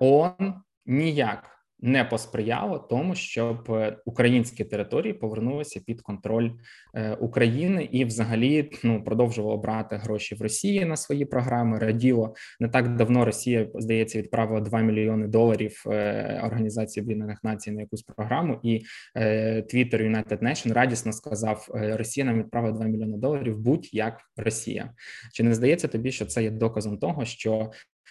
ООН 0.00 0.54
ніяк 0.86 1.53
не 1.80 2.04
посприяло 2.04 2.78
тому, 2.78 3.14
щоб 3.14 3.70
е, 3.70 3.96
українські 4.04 4.64
території 4.64 5.12
повернулися 5.12 5.80
під 5.80 6.00
контроль 6.00 6.50
е, 6.94 7.14
України 7.14 7.88
і, 7.92 8.04
взагалі, 8.04 8.70
ну 8.84 9.04
продовжувало 9.04 9.56
брати 9.56 9.96
гроші 9.96 10.34
в 10.34 10.42
Росії 10.42 10.84
на 10.84 10.96
свої 10.96 11.24
програми. 11.24 11.78
Раділо 11.78 12.34
не 12.60 12.68
так 12.68 12.96
давно. 12.96 13.24
Росія 13.24 13.68
здається 13.74 14.18
відправила 14.18 14.60
2 14.60 14.80
мільйони 14.80 15.26
доларів 15.28 15.84
е, 15.86 16.40
організації 16.44 17.04
Об'єднаних 17.04 17.44
Націй 17.44 17.70
на 17.70 17.80
якусь 17.80 18.02
програму, 18.02 18.60
і 18.62 18.82
Twitter 19.16 20.02
United 20.10 20.42
Nation 20.42 20.72
радісно 20.72 21.12
сказав: 21.12 21.68
Росія 21.72 22.26
нам 22.26 22.38
відправила 22.38 22.72
2 22.76 22.86
мільйони 22.86 23.16
доларів. 23.16 23.58
Будь-як 23.58 24.20
Росія. 24.36 24.90
Чи 25.32 25.42
не 25.42 25.54
здається 25.54 25.88
тобі, 25.88 26.12
що 26.12 26.26
це 26.26 26.42
є 26.42 26.50
доказом 26.50 26.98
того, 26.98 27.24
що 27.24 27.70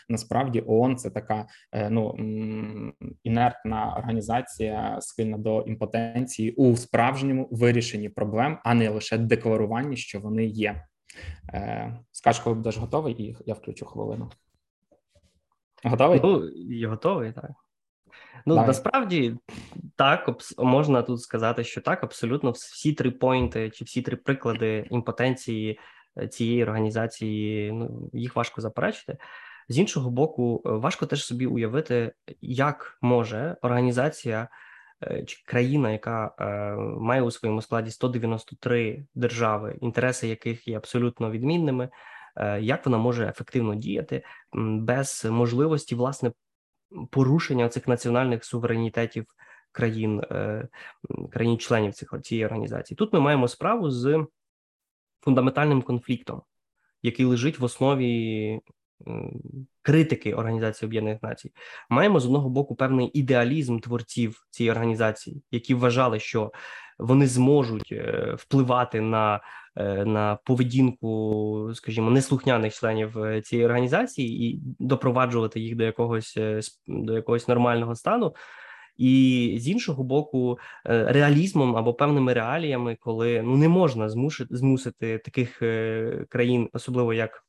насправді 0.09 0.63
ООН– 0.67 0.95
це 0.97 1.09
така 1.09 1.45
е, 1.71 1.89
ну 1.89 2.15
інертна 3.23 3.95
організація, 3.97 4.97
схильна 5.01 5.37
до 5.37 5.61
імпотенції 5.61 6.51
у 6.51 6.75
справжньому 6.75 7.47
вирішенні 7.51 8.09
проблем, 8.09 8.57
а 8.63 8.73
не 8.73 8.89
лише 8.89 9.17
декларуванні, 9.17 9.97
що 9.97 10.19
вони 10.19 10.45
є. 10.45 10.83
Е, 11.53 11.97
скажеш, 12.11 12.41
коли 12.41 12.55
будеш 12.55 12.77
готовий, 12.77 13.13
і 13.13 13.37
я 13.45 13.53
включу 13.53 13.85
хвилину. 13.85 14.31
Готовий? 15.83 16.19
Ну, 16.23 16.49
я 16.55 16.89
готовий, 16.89 17.31
так. 17.31 17.51
Ну, 18.45 18.53
Давай. 18.53 18.67
насправді 18.67 19.35
так, 19.95 20.29
можна 20.57 21.01
тут 21.01 21.21
сказати, 21.21 21.63
що 21.63 21.81
так, 21.81 22.03
абсолютно 22.03 22.51
всі 22.51 22.93
три 22.93 23.11
поінти 23.11 23.69
чи 23.69 23.85
всі 23.85 24.01
три 24.01 24.15
приклади 24.17 24.87
імпотенції 24.91 25.79
е, 26.17 26.27
цієї 26.27 26.63
організації, 26.63 27.71
ну 27.71 28.09
їх 28.13 28.35
важко 28.35 28.61
заперечити. 28.61 29.17
З 29.69 29.77
іншого 29.77 30.09
боку, 30.09 30.61
е, 30.65 30.69
важко 30.69 31.05
теж 31.05 31.25
собі 31.25 31.45
уявити, 31.45 32.13
як 32.41 32.97
може 33.01 33.57
організація 33.61 34.47
е, 35.03 35.23
чи 35.23 35.43
країна, 35.45 35.91
яка 35.91 36.35
е, 36.39 36.75
має 36.99 37.21
у 37.21 37.31
своєму 37.31 37.61
складі 37.61 37.91
193 37.91 39.05
держави, 39.15 39.77
інтереси 39.81 40.27
яких 40.27 40.67
є 40.67 40.77
абсолютно 40.77 41.31
відмінними, 41.31 41.89
як 42.59 42.85
вона 42.85 42.97
може 42.97 43.27
ефективно 43.27 43.75
діяти 43.75 44.23
без 44.53 45.25
можливості 45.25 45.95
власне 45.95 46.31
порушення 47.09 47.69
цих 47.69 47.87
національних 47.87 48.45
суверенітетів 48.45 49.25
країн, 49.71 50.21
країн-членів 51.31 51.93
цих 51.93 52.13
цієї 52.23 52.45
організації? 52.45 52.95
Тут 52.95 53.13
ми 53.13 53.19
маємо 53.19 53.47
справу 53.47 53.91
з 53.91 54.25
фундаментальним 55.21 55.81
конфліктом, 55.81 56.41
який 57.03 57.25
лежить 57.25 57.59
в 57.59 57.63
основі 57.63 58.61
критики 59.81 60.33
Організації 60.33 60.87
Об'єднаних 60.87 61.23
Націй, 61.23 61.51
маємо 61.89 62.19
з 62.19 62.25
одного 62.25 62.49
боку 62.49 62.75
певний 62.75 63.11
ідеалізм 63.13 63.79
творців 63.79 64.47
цієї 64.49 64.71
організації, 64.71 65.43
які 65.51 65.73
вважали, 65.73 66.19
що 66.19 66.51
вони 66.99 67.27
зможуть 67.27 67.91
е, 67.91 68.35
впливати 68.37 69.01
на 69.01 69.41
е, 69.75 70.05
на 70.05 70.37
поведінку, 70.43 71.71
скажімо, 71.73 72.11
неслухняних 72.11 72.73
членів 72.73 73.19
е, 73.19 73.41
цієї 73.41 73.65
організації 73.65 74.49
і 74.49 74.59
допроваджувати 74.79 75.59
їх 75.59 75.75
до 75.75 75.83
якогось 75.83 76.37
до 76.87 77.15
якогось 77.15 77.47
нормального 77.47 77.95
стану. 77.95 78.35
І 78.97 79.55
з 79.59 79.67
іншого 79.67 80.03
боку, 80.03 80.59
реалізмом 80.85 81.75
або 81.75 81.93
певними 81.93 82.33
реаліями, 82.33 82.97
коли 82.99 83.41
ну 83.41 83.57
не 83.57 83.69
можна 83.69 84.09
змусити 84.09 84.55
змусити 84.55 85.17
таких 85.17 85.57
країн, 86.29 86.69
особливо 86.73 87.13
як 87.13 87.43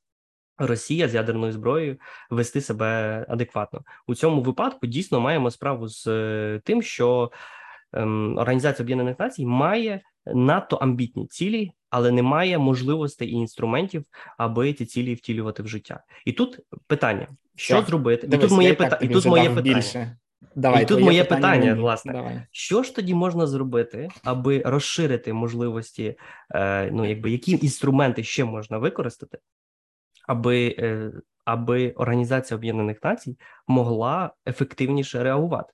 Росія 0.59 1.09
з 1.09 1.14
ядерною 1.14 1.52
зброєю 1.52 1.96
вести 2.30 2.61
себе 2.61 3.26
адекватно 3.28 3.82
у 4.07 4.14
цьому 4.14 4.42
випадку. 4.42 4.86
Дійсно 4.86 5.20
маємо 5.20 5.50
справу 5.50 5.88
з 5.88 6.07
е, 6.07 6.61
тим, 6.64 6.82
що 6.82 7.30
ем, 7.92 8.38
Організація 8.38 8.84
Об'єднаних 8.84 9.18
Націй 9.18 9.46
має 9.46 10.00
надто 10.26 10.76
амбітні 10.76 11.26
цілі, 11.26 11.72
але 11.90 12.11
не 12.11 12.22
має 12.22 12.59
можливостей 12.59 13.28
і 13.28 13.32
інструментів, 13.32 14.05
аби 14.38 14.72
ці 14.72 14.86
цілі 14.86 15.14
втілювати 15.14 15.62
в 15.62 15.68
життя. 15.68 16.05
І 16.24 16.32
тут 16.32 16.61
питання: 16.86 17.28
що 17.57 17.74
так. 17.74 17.86
зробити? 17.86 18.26
Дивись, 18.26 18.44
і 18.44 18.48
тут 18.48 18.57
моє 18.57 18.74
питання, 18.74 18.98
і 19.02 19.09
тут 19.09 19.26
моє 19.26 19.50
питання. 19.50 19.74
Більше. 19.74 20.16
Давай, 20.57 20.82
і 20.82 20.86
тут 20.86 21.00
моє 21.00 21.24
питання, 21.24 21.59
питання 21.59 21.74
власне, 21.74 22.12
Давай. 22.12 22.42
що 22.50 22.82
ж 22.82 22.96
тоді 22.96 23.14
можна 23.14 23.46
зробити, 23.46 24.09
аби 24.24 24.62
розширити 24.64 25.32
можливості, 25.32 26.16
е, 26.55 26.90
ну 26.90 27.09
якби 27.09 27.30
які 27.30 27.52
інструменти 27.52 28.24
ще 28.24 28.44
можна 28.44 28.78
використати, 28.78 29.38
аби 30.27 30.77
е, 30.79 31.12
аби 31.45 31.91
Організація 31.91 32.59
Об'єднаних 32.59 33.03
Націй 33.03 33.39
могла 33.66 34.33
ефективніше 34.47 35.22
реагувати. 35.22 35.72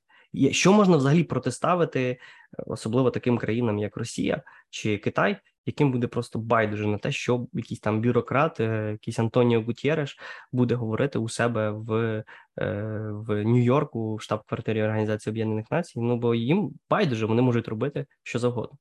Що 0.51 0.73
можна 0.73 0.97
взагалі 0.97 1.25
протиставити, 1.25 2.21
особливо 2.67 3.11
таким 3.11 3.39
країнам, 3.39 3.79
як 3.79 3.97
Росія 3.97 4.43
чи 4.71 4.99
Китай, 4.99 5.37
яким 5.67 5.93
буде 5.93 6.07
просто 6.07 6.39
байдуже 6.39 6.87
на 6.87 6.99
те, 6.99 7.13
що 7.13 7.47
якийсь 7.53 7.81
там 7.81 8.01
бюрократ, 8.01 8.61
е, 8.61 8.91
якийсь 8.91 9.19
Антоніо 9.19 9.63
Гутєреш 9.63 10.19
буде 10.53 10.75
говорити 10.75 11.19
у 11.19 11.29
себе 11.29 11.71
в 11.71 11.93
е, 11.95 12.25
в 13.11 13.45
Нью-Йорку, 13.45 14.17
в 14.17 14.23
штаб-квартирі 14.23 14.83
Організації 14.83 15.33
Об'єднаних 15.33 15.71
Націй. 15.71 16.01
Ну 16.01 16.17
бо 16.17 16.35
їм 16.35 16.71
байдуже 16.91 17.27
вони 17.27 17.43
можуть 17.43 17.69
робити 17.69 18.07
що 18.23 18.39
завгодно. 18.39 18.79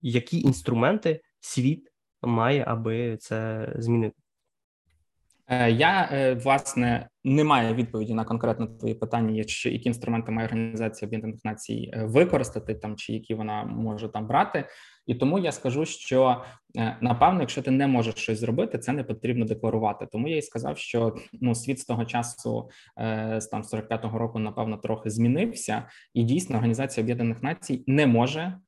Які 0.00 0.40
інструменти 0.40 1.20
світ 1.40 1.88
має, 2.22 2.64
аби 2.68 3.16
це 3.16 3.68
змінити? 3.76 4.21
Е, 5.48 5.70
я 5.70 6.08
е, 6.12 6.34
власне 6.34 7.08
не 7.24 7.44
маю 7.44 7.74
відповіді 7.74 8.14
на 8.14 8.24
конкретно 8.24 8.66
твої 8.66 8.94
питання, 8.94 9.44
які 9.64 9.88
інструменти 9.88 10.32
має 10.32 10.48
організація 10.48 11.06
Об'єднаних 11.06 11.40
Націй 11.44 11.90
е, 11.94 12.04
використати 12.04 12.74
там, 12.74 12.96
чи 12.96 13.12
які 13.12 13.34
вона 13.34 13.64
може 13.64 14.08
там 14.08 14.26
брати. 14.26 14.64
І 15.06 15.14
тому 15.14 15.38
я 15.38 15.52
скажу, 15.52 15.84
що 15.84 16.44
напевно, 17.00 17.40
якщо 17.40 17.62
ти 17.62 17.70
не 17.70 17.86
можеш 17.86 18.14
щось 18.14 18.38
зробити, 18.38 18.78
це 18.78 18.92
не 18.92 19.04
потрібно 19.04 19.44
декларувати. 19.44 20.06
Тому 20.12 20.28
я 20.28 20.36
і 20.36 20.42
сказав, 20.42 20.78
що 20.78 21.14
ну 21.32 21.54
світ 21.54 21.80
з 21.80 21.84
того 21.84 22.04
часу 22.04 22.70
з 23.36 23.46
там 23.46 23.62
45-го 23.62 24.18
року, 24.18 24.38
напевно, 24.38 24.76
трохи 24.76 25.10
змінився, 25.10 25.88
і 26.14 26.22
дійсно 26.22 26.56
організація 26.56 27.04
Об'єднаних 27.04 27.42
Націй 27.42 27.84
не 27.86 28.06
може 28.06 28.58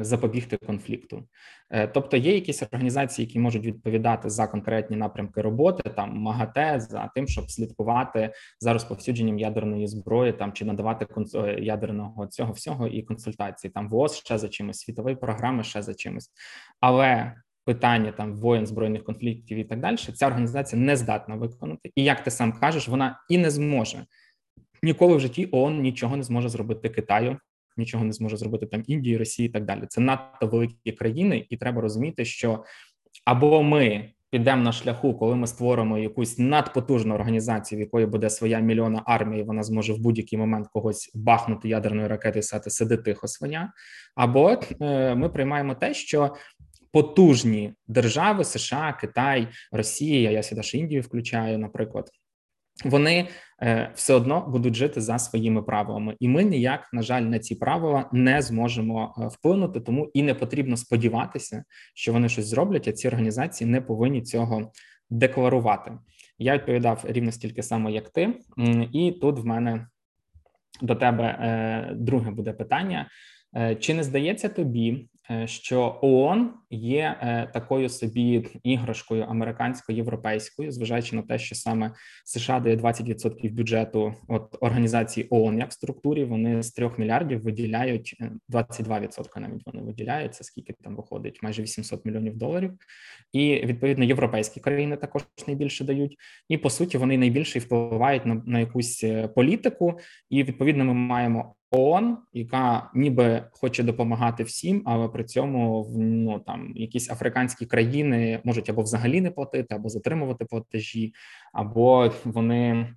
запобігти 0.00 0.56
конфлікту, 0.56 1.28
е, 1.70 1.88
тобто 1.88 2.16
є 2.16 2.34
якісь 2.34 2.62
організації, 2.62 3.26
які 3.26 3.38
можуть 3.38 3.66
відповідати 3.66 4.30
за 4.30 4.46
конкретні 4.46 4.96
напрямки 4.96 5.40
роботи, 5.40 5.90
там 5.90 6.16
МАГАТЕ 6.16 6.80
за 6.80 7.10
тим, 7.14 7.28
щоб 7.28 7.50
слідкувати 7.50 8.32
за 8.60 8.72
розповсюдженням 8.72 9.38
ядерної 9.38 9.86
зброї, 9.86 10.32
там 10.32 10.52
чи 10.52 10.64
надавати 10.64 11.06
е, 11.34 11.60
ядерного 11.60 12.26
цього 12.26 12.52
всього 12.52 12.86
і 12.86 13.02
консультації. 13.02 13.70
Там 13.70 13.88
ВОЗ 13.88 14.16
ще 14.16 14.38
за 14.38 14.48
чимось, 14.48 14.78
світові 14.78 15.14
програми 15.14 15.64
ще 15.64 15.82
за 15.82 15.94
чимось, 15.94 16.30
але 16.80 17.34
питання 17.64 18.12
там 18.12 18.34
воєн 18.34 18.66
збройних 18.66 19.04
конфліктів 19.04 19.58
і 19.58 19.64
так 19.64 19.80
далі, 19.80 19.96
ця 19.96 20.26
організація 20.26 20.82
не 20.82 20.96
здатна 20.96 21.34
виконати. 21.34 21.90
І 21.94 22.04
як 22.04 22.24
ти 22.24 22.30
сам 22.30 22.52
кажеш, 22.52 22.88
вона 22.88 23.20
і 23.28 23.38
не 23.38 23.50
зможе 23.50 24.06
ніколи 24.82 25.16
в 25.16 25.20
житті 25.20 25.48
ООН 25.52 25.80
нічого 25.80 26.16
не 26.16 26.22
зможе 26.22 26.48
зробити 26.48 26.88
Китаю 26.88 27.38
нічого 27.76 28.04
не 28.04 28.12
зможе 28.12 28.36
зробити 28.36 28.66
там 28.66 28.82
Індії, 28.86 29.16
Росії 29.16 29.48
і 29.48 29.52
так 29.52 29.64
далі. 29.64 29.82
Це 29.88 30.00
надто 30.00 30.46
великі 30.46 30.92
країни, 30.92 31.46
і 31.50 31.56
треба 31.56 31.82
розуміти, 31.82 32.24
що 32.24 32.64
або 33.24 33.62
ми 33.62 34.12
підемо 34.32 34.62
на 34.62 34.72
шляху, 34.72 35.14
коли 35.14 35.36
ми 35.36 35.46
створимо 35.46 35.98
якусь 35.98 36.38
надпотужну 36.38 37.14
організацію, 37.14 37.78
в 37.78 37.80
якої 37.80 38.06
буде 38.06 38.30
своя 38.30 38.58
мільйона 38.58 39.02
армія, 39.06 39.42
і 39.42 39.46
вона 39.46 39.62
зможе 39.62 39.92
в 39.92 39.98
будь-який 39.98 40.38
момент 40.38 40.68
когось 40.72 41.10
бахнути 41.14 41.68
ядерною 41.68 42.08
ракетою 42.08 42.40
і 42.40 42.42
сказати 42.42 42.70
сиди 42.70 42.96
тихо 42.96 43.28
свиня, 43.28 43.72
або 44.14 44.58
е, 44.80 45.14
ми 45.14 45.28
приймаємо 45.28 45.74
те, 45.74 45.94
що. 45.94 46.34
Потужні 46.94 47.74
держави 47.88 48.44
США, 48.44 48.98
Китай, 49.00 49.48
Росія, 49.72 50.30
я 50.30 50.42
сюди 50.42 50.62
ж 50.62 50.78
Індію 50.78 51.02
включаю, 51.02 51.58
наприклад, 51.58 52.10
вони 52.84 53.28
е, 53.62 53.92
все 53.94 54.14
одно 54.14 54.46
будуть 54.48 54.74
жити 54.74 55.00
за 55.00 55.18
своїми 55.18 55.62
правилами, 55.62 56.16
і 56.20 56.28
ми 56.28 56.44
ніяк, 56.44 56.88
на 56.92 57.02
жаль, 57.02 57.22
на 57.22 57.38
ці 57.38 57.54
правила 57.54 58.08
не 58.12 58.42
зможемо 58.42 59.14
е, 59.18 59.26
вплинути. 59.26 59.80
Тому 59.80 60.10
і 60.14 60.22
не 60.22 60.34
потрібно 60.34 60.76
сподіватися, 60.76 61.64
що 61.94 62.12
вони 62.12 62.28
щось 62.28 62.46
зроблять. 62.46 62.88
А 62.88 62.92
ці 62.92 63.08
організації 63.08 63.70
не 63.70 63.80
повинні 63.80 64.22
цього 64.22 64.72
декларувати. 65.10 65.92
Я 66.38 66.54
відповідав 66.54 67.04
рівно 67.04 67.32
стільки 67.32 67.62
само, 67.62 67.90
як 67.90 68.08
ти, 68.08 68.34
і 68.92 69.12
тут 69.12 69.38
в 69.38 69.46
мене 69.46 69.86
до 70.82 70.94
тебе 70.94 71.24
е, 71.24 71.94
друге 71.94 72.30
буде 72.30 72.52
питання: 72.52 73.08
чи 73.80 73.94
не 73.94 74.02
здається 74.02 74.48
тобі, 74.48 75.08
що 75.46 75.98
ООН 76.02 76.50
є 76.70 77.16
е, 77.20 77.50
такою 77.52 77.88
собі 77.88 78.46
іграшкою 78.62 79.24
американсько-європейською, 79.24 80.72
зважаючи 80.72 81.16
на 81.16 81.22
те, 81.22 81.38
що 81.38 81.54
саме 81.54 81.92
США 82.24 82.60
дає 82.60 82.76
20% 82.76 83.52
бюджету 83.52 84.14
от 84.28 84.56
організації 84.60 85.26
ООН 85.30 85.58
як 85.58 85.72
структурі. 85.72 86.24
Вони 86.24 86.62
з 86.62 86.72
3 86.72 86.90
мільярдів 86.98 87.42
виділяють 87.42 88.16
22% 88.50 89.28
е, 89.36 89.40
навіть 89.40 89.66
вони 89.66 89.82
виділяють, 89.82 90.34
це 90.34 90.44
скільки 90.44 90.74
там 90.84 90.96
виходить, 90.96 91.42
майже 91.42 91.62
800 91.62 92.04
мільйонів 92.04 92.36
доларів. 92.36 92.72
І 93.32 93.54
відповідно 93.54 94.04
європейські 94.04 94.60
країни 94.60 94.96
також 94.96 95.22
найбільше 95.46 95.84
дають. 95.84 96.16
І 96.48 96.58
по 96.58 96.70
суті 96.70 96.98
вони 96.98 97.18
найбільше 97.18 97.58
впливають 97.58 98.26
на, 98.26 98.42
на 98.46 98.60
якусь 98.60 99.04
політику. 99.34 99.98
І 100.30 100.42
відповідно 100.42 100.84
ми 100.84 100.94
маємо 100.94 101.54
ООН, 101.72 102.18
яка 102.32 102.90
ніби 102.94 103.44
хоче 103.52 103.82
допомагати 103.82 104.44
всім, 104.44 104.82
але 104.86 105.08
при 105.08 105.24
цьому 105.24 105.86
ну 105.98 106.38
там 106.38 106.72
якісь 106.76 107.10
африканські 107.10 107.66
країни 107.66 108.40
можуть 108.44 108.70
або 108.70 108.82
взагалі 108.82 109.20
не 109.20 109.30
платити, 109.30 109.74
або 109.74 109.88
затримувати 109.88 110.44
платежі, 110.44 111.14
або 111.52 112.12
вони 112.24 112.94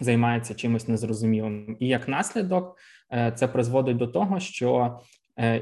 займаються 0.00 0.54
чимось 0.54 0.88
незрозумілим. 0.88 1.76
І 1.80 1.88
як 1.88 2.08
наслідок 2.08 2.76
е, 3.12 3.32
це 3.36 3.48
призводить 3.48 3.96
до 3.96 4.06
того, 4.06 4.40
що 4.40 5.00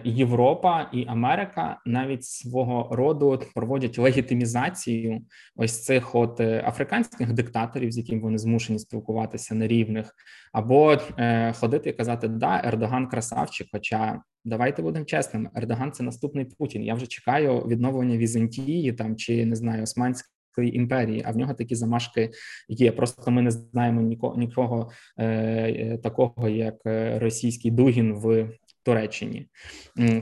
Європа 0.04 0.90
і 0.92 1.04
Америка 1.08 1.80
навіть 1.86 2.24
свого 2.24 2.88
роду 2.96 3.42
проводять 3.54 3.98
легітимізацію 3.98 5.20
ось 5.56 5.84
цих 5.84 6.14
от 6.14 6.40
е, 6.40 6.64
африканських 6.66 7.32
диктаторів, 7.32 7.92
з 7.92 7.98
якими 7.98 8.20
вони 8.20 8.38
змушені 8.38 8.78
спілкуватися 8.78 9.54
на 9.54 9.66
рівних, 9.66 10.14
або 10.52 10.96
е, 11.18 11.52
ходити 11.52 11.90
і 11.90 11.92
казати, 11.92 12.28
да, 12.28 12.62
Ердоган 12.64 13.08
красавчик. 13.08 13.66
Хоча 13.72 14.22
давайте 14.44 14.82
будемо 14.82 15.04
чесними, 15.04 15.50
Ердоган 15.54 15.92
це 15.92 16.02
наступний 16.02 16.44
Путін. 16.44 16.82
Я 16.82 16.94
вже 16.94 17.06
чекаю 17.06 17.58
відновлення 17.58 18.16
Візантії 18.16 18.92
там 18.92 19.16
чи 19.16 19.46
не 19.46 19.56
знаю 19.56 19.82
Османської 19.82 20.76
імперії, 20.76 21.22
а 21.26 21.30
в 21.30 21.36
нього 21.36 21.54
такі 21.54 21.74
замашки 21.74 22.30
є. 22.68 22.92
Просто 22.92 23.30
ми 23.30 23.42
не 23.42 23.50
знаємо 23.50 24.02
нікого 24.02 24.36
нікого 24.36 24.90
е, 25.18 25.98
такого, 25.98 26.48
як 26.48 26.74
російський 27.20 27.70
Дугін 27.70 28.14
в 28.14 28.48
Туреччині. 28.88 29.48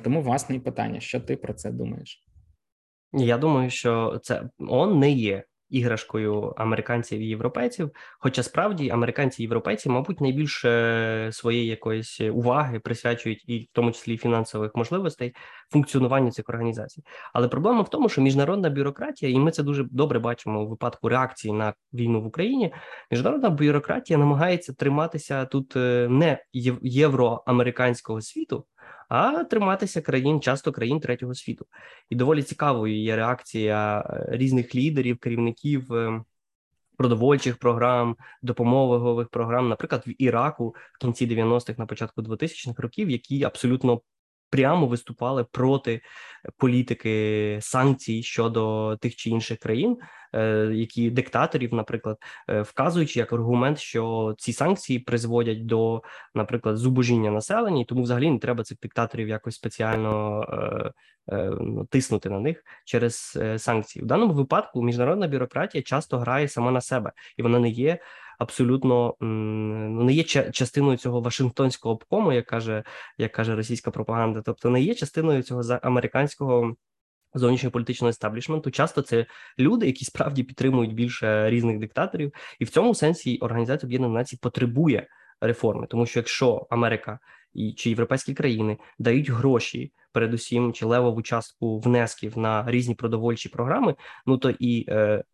Тому 0.04 0.22
власне 0.22 0.56
і 0.56 0.60
питання: 0.60 1.00
що 1.00 1.20
ти 1.20 1.36
про 1.36 1.54
це 1.54 1.70
думаєш? 1.70 2.26
Я 3.12 3.38
думаю, 3.38 3.70
що 3.70 4.20
це 4.22 4.48
он 4.58 4.98
не 4.98 5.10
є 5.10 5.44
іграшкою 5.70 6.54
американців 6.56 7.20
і 7.20 7.26
європейців. 7.26 7.90
Хоча 8.18 8.42
справді 8.42 8.90
американці 8.90 9.42
і 9.42 9.44
європейці, 9.44 9.88
мабуть, 9.88 10.20
найбільше 10.20 11.28
своєї 11.32 11.66
якоїсь 11.66 12.20
уваги 12.20 12.80
присвячують 12.80 13.44
і 13.46 13.58
в 13.58 13.66
тому 13.72 13.92
числі 13.92 14.16
фінансових 14.16 14.70
можливостей 14.74 15.34
функціонуванню 15.72 16.30
цих 16.30 16.48
організацій. 16.48 17.02
Але 17.32 17.48
проблема 17.48 17.82
в 17.82 17.90
тому, 17.90 18.08
що 18.08 18.20
міжнародна 18.20 18.70
бюрократія, 18.70 19.32
і 19.32 19.38
ми 19.38 19.50
це 19.50 19.62
дуже 19.62 19.84
добре 19.90 20.18
бачимо 20.18 20.62
у 20.62 20.68
випадку 20.68 21.08
реакції 21.08 21.54
на 21.54 21.74
війну 21.92 22.20
в 22.22 22.26
Україні. 22.26 22.72
Міжнародна 23.10 23.50
бюрократія 23.50 24.18
намагається 24.18 24.72
триматися 24.72 25.44
тут 25.44 25.76
е, 25.76 26.08
не 26.10 26.38
євроамериканського 26.82 28.20
світу 28.20 28.64
а 29.08 29.44
триматися 29.44 30.00
країн, 30.00 30.40
часто 30.40 30.72
країн 30.72 31.00
третього 31.00 31.34
світу. 31.34 31.66
І 32.10 32.16
доволі 32.16 32.42
цікавою 32.42 33.02
є 33.02 33.16
реакція 33.16 34.00
е, 34.00 34.26
різних 34.36 34.74
лідерів, 34.74 35.18
керівників. 35.18 35.92
Е, 35.92 36.22
продовольчих 36.96 37.58
програм, 37.58 38.16
допомогових 38.42 39.28
програм, 39.28 39.68
наприклад, 39.68 40.04
в 40.06 40.22
Іраку 40.22 40.74
в 40.94 40.98
кінці 40.98 41.26
90-х, 41.26 41.78
на 41.78 41.86
початку 41.86 42.22
2000-х 42.22 42.82
років, 42.82 43.10
які 43.10 43.44
абсолютно 43.44 44.00
прямо 44.50 44.86
виступали 44.86 45.44
проти 45.44 46.00
політики 46.56 47.58
санкцій 47.62 48.22
щодо 48.22 48.96
тих 48.96 49.16
чи 49.16 49.30
інших 49.30 49.58
країн, 49.58 49.96
е, 50.34 50.70
які 50.72 51.10
диктаторів, 51.10 51.74
наприклад, 51.74 52.16
е, 52.48 52.62
вказуючи 52.62 53.18
як 53.18 53.32
аргумент, 53.32 53.78
що 53.78 54.34
ці 54.38 54.52
санкції 54.52 54.98
призводять 54.98 55.66
до, 55.66 56.02
наприклад, 56.34 56.76
зубожіння 56.76 57.30
населення, 57.30 57.80
і 57.80 57.84
тому 57.84 58.02
взагалі 58.02 58.30
не 58.30 58.38
треба 58.38 58.64
цих 58.64 58.78
диктаторів 58.82 59.28
якось 59.28 59.54
спеціально 59.54 60.42
е, 61.32 61.50
ну, 61.60 61.84
тиснути 61.84 62.30
на 62.30 62.40
них 62.40 62.64
через 62.84 63.38
санкції. 63.56 64.04
В 64.04 64.06
даному 64.06 64.32
випадку 64.32 64.82
міжнародна 64.82 65.28
бюрократія 65.28 65.82
часто 65.82 66.18
грає 66.18 66.48
сама 66.48 66.70
на 66.70 66.80
себе, 66.80 67.12
і 67.36 67.42
вона 67.42 67.58
не 67.58 67.68
є 67.68 67.98
абсолютно 68.38 69.14
ну, 69.20 70.04
не 70.04 70.12
є 70.12 70.24
частиною 70.52 70.96
цього 70.96 71.20
Вашингтонського 71.20 71.94
обкому, 71.94 72.32
як 72.32 72.46
каже, 72.46 72.84
як 73.18 73.32
каже 73.32 73.56
російська 73.56 73.90
пропаганда, 73.90 74.42
тобто 74.44 74.70
не 74.70 74.80
є 74.80 74.94
частиною 74.94 75.42
цього 75.42 75.62
американського. 75.82 76.74
Зовнішнього 77.34 77.70
політичного 77.70 78.08
естаблішменту. 78.08 78.70
Часто 78.70 79.02
це 79.02 79.26
люди, 79.58 79.86
які 79.86 80.04
справді 80.04 80.42
підтримують 80.42 80.94
більше 80.94 81.50
різних 81.50 81.78
диктаторів, 81.78 82.32
і 82.58 82.64
в 82.64 82.70
цьому 82.70 82.94
сенсі 82.94 83.38
Організація 83.38 83.86
Об'єднаних 83.88 84.14
Націй 84.14 84.38
потребує 84.42 85.06
реформи, 85.40 85.86
тому 85.86 86.06
що 86.06 86.18
якщо 86.18 86.66
Америка 86.70 87.18
і 87.56 87.72
чи 87.72 87.90
європейські 87.90 88.34
країни 88.34 88.78
дають 88.98 89.30
гроші, 89.30 89.92
передусім 90.16 90.72
чи 90.72 90.86
левову 90.86 91.22
частку 91.22 91.80
внесків 91.80 92.38
на 92.38 92.64
різні 92.66 92.94
продовольчі 92.94 93.48
програми, 93.48 93.94
ну 94.26 94.38
то 94.38 94.50
і 94.50 94.84
е, 94.88 95.24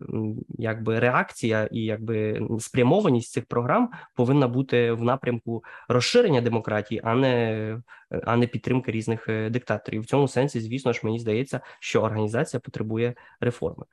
якби 0.49 0.99
реакція 0.99 1.69
і 1.73 1.81
якби 1.81 2.41
спрямованість 2.61 3.33
цих 3.33 3.45
програм 3.47 3.91
повинна 4.15 4.49
бути 4.49 4.93
в 4.93 5.03
напрямку 5.03 5.65
розширення 5.89 6.41
демократії, 6.41 7.01
а 7.05 7.15
не 7.15 7.79
а 8.25 8.37
не 8.37 8.47
підтримки 8.47 8.93
різних 8.93 9.29
е, 9.29 9.51
диктаторів. 9.51 10.03
В 10.03 10.07
цьому 10.07 10.29
сенсі, 10.29 10.61
звісно 10.61 10.93
ж, 10.93 11.01
мені 11.03 11.19
здається, 11.19 11.61
що 11.81 12.03
організація 12.03 12.61
потребує 12.61 13.15
реформи. 13.41 13.85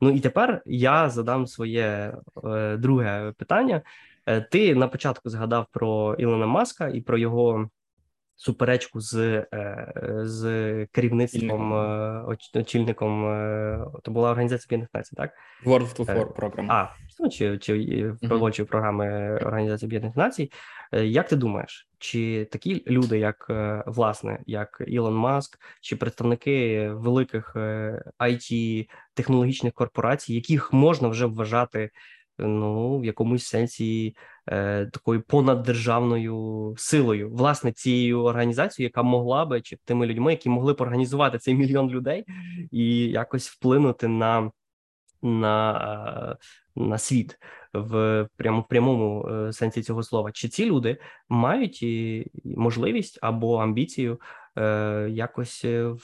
Ну 0.00 0.10
і 0.10 0.20
тепер 0.20 0.62
я 0.66 1.08
задам 1.08 1.46
своє 1.46 2.14
е, 2.44 2.76
друге 2.76 3.32
питання. 3.38 3.82
Е, 4.26 4.40
ти 4.40 4.74
на 4.74 4.88
початку 4.88 5.30
згадав 5.30 5.66
про 5.72 6.14
Ілона 6.14 6.46
Маска 6.46 6.88
і 6.88 7.00
про 7.00 7.18
його 7.18 7.70
суперечку 8.38 9.00
з 9.00 9.14
е, 9.54 9.92
з 10.24 10.42
керівництвом 10.92 11.74
е, 11.74 12.36
очільником. 12.54 13.22
То 14.02 14.10
була 14.10 14.30
організація 14.30 14.66
Об'єднаних 14.66 14.90
Націй, 14.94 15.16
так 15.16 15.30
World 15.64 15.96
to 15.96 16.04
Four 16.04 16.34
програма. 16.34 16.74
А 16.74 16.94
ну, 17.20 17.28
чи 17.28 17.58
чи 17.58 17.72
uh-huh. 17.72 18.64
програми 18.64 19.38
Організації 19.42 19.86
Об'єднаних 19.86 20.16
Націй. 20.16 20.50
Як 20.92 21.28
ти 21.28 21.36
думаєш, 21.36 21.88
чи 21.98 22.48
такі 22.52 22.84
люди, 22.86 23.18
як 23.18 23.46
власне, 23.86 24.38
як 24.46 24.82
Ілон 24.86 25.14
Маск, 25.14 25.58
чи 25.80 25.96
представники 25.96 26.88
великих 26.90 27.56
it 28.20 28.88
технологічних 29.14 29.72
корпорацій, 29.72 30.34
яких 30.34 30.72
можна 30.72 31.08
вже 31.08 31.26
вважати 31.26 31.90
ну 32.38 32.98
в 32.98 33.04
якомусь 33.04 33.46
сенсі 33.46 34.16
е, 34.46 34.86
такою 34.86 35.22
понаддержавною 35.22 36.74
силою, 36.78 37.30
власне, 37.30 37.72
цією 37.72 38.22
організацією, 38.22 38.88
яка 38.88 39.02
могла 39.02 39.44
би 39.44 39.60
чи 39.60 39.76
тими 39.84 40.06
людьми, 40.06 40.30
які 40.30 40.48
могли 40.48 40.72
б 40.72 40.80
організувати 40.80 41.38
цей 41.38 41.54
мільйон 41.54 41.90
людей 41.90 42.24
і 42.70 42.96
якось 42.96 43.48
вплинути 43.48 44.08
на 44.08 44.50
на 45.22 46.36
на 46.76 46.98
світ 46.98 47.38
в 47.74 48.28
прямо 48.36 48.60
в 48.60 48.68
прямому 48.68 49.28
е, 49.28 49.52
сенсі 49.52 49.82
цього 49.82 50.02
слова, 50.02 50.32
чи 50.32 50.48
ці 50.48 50.64
люди 50.66 50.96
мають 51.28 51.84
можливість 52.44 53.18
або 53.22 53.56
амбіцію 53.56 54.20
е, 54.56 55.08
якось 55.10 55.64
е, 55.64 55.94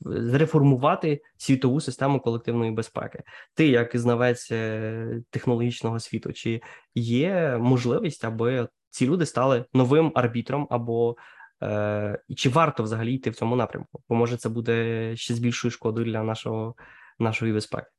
зреформувати 0.00 1.22
світову 1.36 1.80
систему 1.80 2.20
колективної 2.20 2.70
безпеки. 2.70 3.22
Ти, 3.54 3.68
як 3.68 3.96
знавець 3.96 4.48
е, 4.52 5.22
технологічного 5.30 6.00
світу, 6.00 6.32
чи 6.32 6.60
є 6.94 7.58
можливість, 7.60 8.24
аби 8.24 8.68
ці 8.90 9.06
люди 9.06 9.26
стали 9.26 9.64
новим 9.74 10.12
арбітром, 10.14 10.66
або 10.70 11.16
е, 11.62 12.18
чи 12.36 12.48
варто 12.48 12.82
взагалі 12.82 13.14
йти 13.14 13.30
в 13.30 13.36
цьому 13.36 13.56
напрямку? 13.56 14.02
Бо 14.08 14.14
може 14.14 14.36
це 14.36 14.48
буде 14.48 15.12
ще 15.16 15.34
з 15.34 15.38
більшою 15.38 15.72
шкодою 15.72 16.06
для 16.06 16.22
нашого 16.22 16.74
нашої 17.18 17.52
безпеки. 17.52 17.95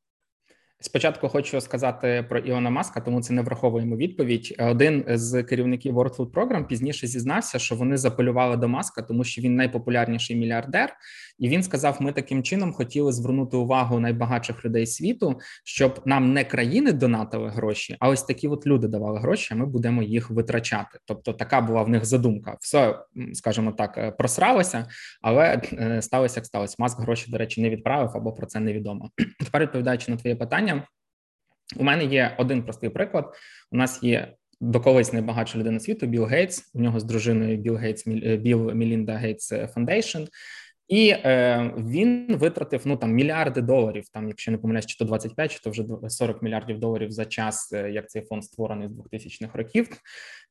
Спочатку 0.80 1.30
хочу 1.30 1.62
сказати 1.62 2.26
про 2.30 2.40
Іона 2.40 2.70
Маска, 2.70 3.02
тому 3.02 3.22
це 3.22 3.34
не 3.34 3.42
враховуємо 3.42 3.96
відповідь. 3.98 4.56
Один 4.60 5.04
з 5.08 5.44
керівників 5.44 5.98
World 5.98 6.16
Food 6.16 6.32
Program 6.32 6.68
пізніше 6.68 7.08
зізнався, 7.08 7.60
що 7.60 7.76
вони 7.76 7.98
запалювали 7.98 8.58
до 8.58 8.68
маска, 8.68 9.02
тому 9.02 9.24
що 9.24 9.42
він 9.42 9.56
найпопулярніший 9.56 10.36
мільярдер, 10.36 10.96
і 11.40 11.50
він 11.50 11.64
сказав: 11.64 11.98
ми 12.00 12.12
таким 12.12 12.44
чином 12.44 12.74
хотіли 12.74 13.12
звернути 13.12 13.58
увагу 13.58 14.00
найбагатших 14.00 14.66
людей 14.66 14.88
світу, 14.88 15.40
щоб 15.64 16.02
нам 16.06 16.34
не 16.34 16.44
країни 16.44 16.92
донатили 16.92 17.50
гроші, 17.50 17.96
а 18.00 18.10
ось 18.10 18.24
такі 18.24 18.48
от 18.48 18.68
люди 18.68 18.88
давали 18.88 19.20
гроші. 19.20 19.50
а 19.52 19.58
Ми 19.58 19.66
будемо 19.66 20.04
їх 20.04 20.30
витрачати. 20.30 21.00
Тобто, 21.06 21.34
така 21.34 21.62
була 21.62 21.84
в 21.84 21.90
них 21.90 22.06
задумка. 22.06 22.58
Все 22.60 23.00
скажімо 23.34 23.72
так, 23.72 23.98
е, 23.98 24.12
просралося, 24.12 24.88
але 25.22 25.62
е, 25.74 26.02
сталося 26.02 26.40
як 26.40 26.46
сталося. 26.46 26.76
Маск 26.80 27.00
гроші, 27.00 27.32
до 27.32 27.38
речі, 27.38 27.62
не 27.62 27.70
відправив 27.70 28.12
або 28.16 28.32
про 28.32 28.46
це 28.46 28.60
невідомо. 28.60 29.10
Тепер 29.40 29.62
відповідаючи 29.62 30.12
на 30.12 30.18
твоє 30.18 30.36
питання, 30.36 30.67
у 31.76 31.84
мене 31.84 32.06
є 32.06 32.36
один 32.38 32.64
простий 32.64 32.90
приклад. 32.90 33.34
У 33.72 33.78
нас 33.78 34.04
є 34.04 34.34
до 34.62 34.82
колись 34.82 35.14
найбагатша 35.14 35.60
людина 35.60 35.80
світу 35.80 36.08
Білл 36.08 36.26
Гейтс. 36.26 36.72
У 36.74 36.82
нього 36.82 37.00
з 37.00 37.04
дружиною 37.04 37.58
Білл 37.58 37.76
Гейтс 37.76 38.08
Bill 38.38 38.72
Melinda 38.74 39.14
Gates 39.14 39.54
Foundation. 39.74 40.24
І 40.88 41.10
е, 41.10 41.74
він 41.78 42.38
витратив 42.38 42.82
ну 42.86 42.98
там 42.98 43.12
мільярди 43.12 43.62
доларів. 43.62 44.04
Там, 44.14 44.28
якщо 44.28 44.52
не 44.52 44.58
помиляюсь, 44.58 44.86
чи 44.86 44.98
то 44.98 45.06
25, 45.06 45.52
чи 45.52 45.60
то 45.60 45.70
вже 45.70 45.86
40 46.10 46.42
мільярдів 46.42 46.80
доларів 46.80 47.12
за 47.12 47.26
час, 47.26 47.74
е, 47.74 47.92
як 47.92 48.10
цей 48.10 48.22
фонд 48.22 48.44
створений 48.44 48.88
з 48.88 48.92
2000-х 48.92 49.58
років. 49.58 49.90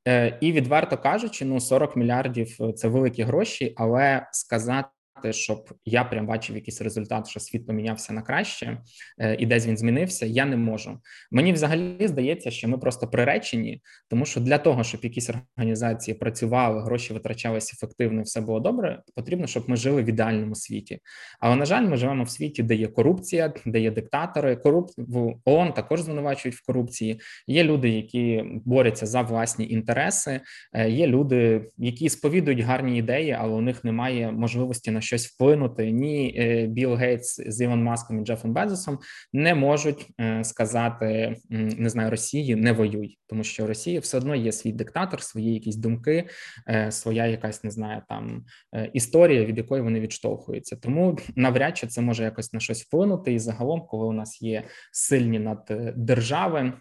Е, 0.09 0.39
І 0.41 0.53
відверто 0.53 0.99
кажучи, 0.99 1.45
ну 1.45 1.61
40 1.61 1.97
мільярдів 1.97 2.57
це 2.75 2.89
великі 2.89 3.23
гроші, 3.23 3.73
але 3.77 4.27
сказати 4.33 4.89
щоб 5.31 5.75
я 5.85 6.05
прям 6.05 6.27
бачив 6.27 6.57
якийсь 6.57 6.83
результат, 6.83 7.29
що 7.29 7.41
світ 7.41 7.67
помінявся 7.67 8.12
на 8.12 8.23
краще, 8.23 8.83
е, 9.19 9.37
і 9.39 9.47
десь 9.47 9.67
він 9.67 9.77
змінився. 9.77 10.27
Я 10.27 10.45
не 10.45 10.57
можу. 10.57 11.01
Мені 11.31 11.53
взагалі 11.53 12.09
здається, 12.09 12.51
що 12.51 12.69
ми 12.69 12.79
просто 12.79 13.07
приречені, 13.09 13.83
тому 14.09 14.25
що 14.25 14.41
для 14.41 14.59
того, 14.59 14.85
щоб 14.85 15.05
якісь 15.05 15.31
організації 15.57 16.14
працювали, 16.14 16.83
гроші 16.83 17.14
витрачалися 17.14 17.73
ефективно, 17.77 18.21
і 18.21 18.25
все 18.25 18.41
було 18.41 18.61
добре. 18.61 19.03
Потрібно, 19.14 19.47
щоб 19.47 19.71
ми 19.71 19.77
жили 19.77 20.03
в 20.03 20.07
ідеальному 20.07 20.55
світі. 20.55 20.99
Але 21.41 21.57
на 21.57 21.64
жаль, 21.64 21.83
ми 21.83 21.97
живемо 21.97 22.25
в 22.25 22.31
світі, 22.31 22.62
де 22.62 22.75
є 22.75 22.89
корупція, 22.89 23.53
де 23.67 23.81
є 23.81 23.91
диктатори. 23.91 24.57
Корупт 24.57 24.95
в 24.97 25.35
ООН 25.45 25.73
також 25.73 26.01
звинувачують 26.01 26.57
в 26.57 26.67
корупції. 26.67 27.21
Є 27.47 27.64
люди, 27.64 27.89
які 27.89 28.45
борються 28.64 29.07
за 29.07 29.23
власні 29.23 29.69
інтереси. 29.69 30.41
Е, 30.73 30.91
є 30.91 31.07
люди, 31.07 31.64
які 31.79 32.09
сповідують 32.09 32.61
гарні 32.61 32.99
ідеї, 32.99 33.33
але 33.33 33.55
у 33.55 33.61
них 33.61 33.85
немає 33.85 34.33
можливості 34.33 34.91
на 34.91 35.01
щось 35.07 35.27
вплинути. 35.27 35.91
Ні, 35.93 36.35
е, 36.39 36.67
Білл 36.67 36.95
Гейтс 36.95 37.41
з 37.47 37.61
Іван 37.61 37.83
Маском 37.83 38.21
і 38.21 38.25
Джефом 38.25 38.53
Безосом 38.53 38.99
не 39.33 39.55
можуть 39.55 40.07
е, 40.21 40.45
сказати 40.45 41.37
не 41.51 41.89
знаю 41.89 42.11
Росії, 42.11 42.57
не 42.57 42.73
воюй, 42.73 43.19
тому 43.27 43.45
що 43.45 43.67
Росія 43.67 44.01
все 44.01 44.19
одно 44.19 44.35
є 44.35 44.53
свій 44.53 44.73
диктатор, 44.73 45.23
свої 45.23 45.55
якісь 45.55 45.77
думки, 45.77 46.29
е, 46.69 46.93
своя 46.93 47.27
якась 47.27 47.65
не 47.65 47.71
знаю 47.71 48.03
там 48.09 48.45
історія, 48.93 49.45
від 49.45 49.59
якої 49.59 49.83
вони 49.83 50.01
відштовхуються. 50.01 50.77
Тому 50.77 51.19
навряд 51.37 51.77
чи 51.77 51.87
це 51.87 52.01
може 52.01 52.25
якось 52.25 52.53
на 52.53 52.61
щось 52.61 52.83
вплинути. 52.83 53.33
І 53.33 53.39
загалом, 53.39 53.87
коли 53.87 54.07
у 54.07 54.13
нас 54.13 54.43
є 54.43 54.63
сильні 54.93 55.39
над 55.39 55.73
держави, 55.97 56.73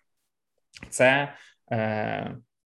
це 0.89 1.33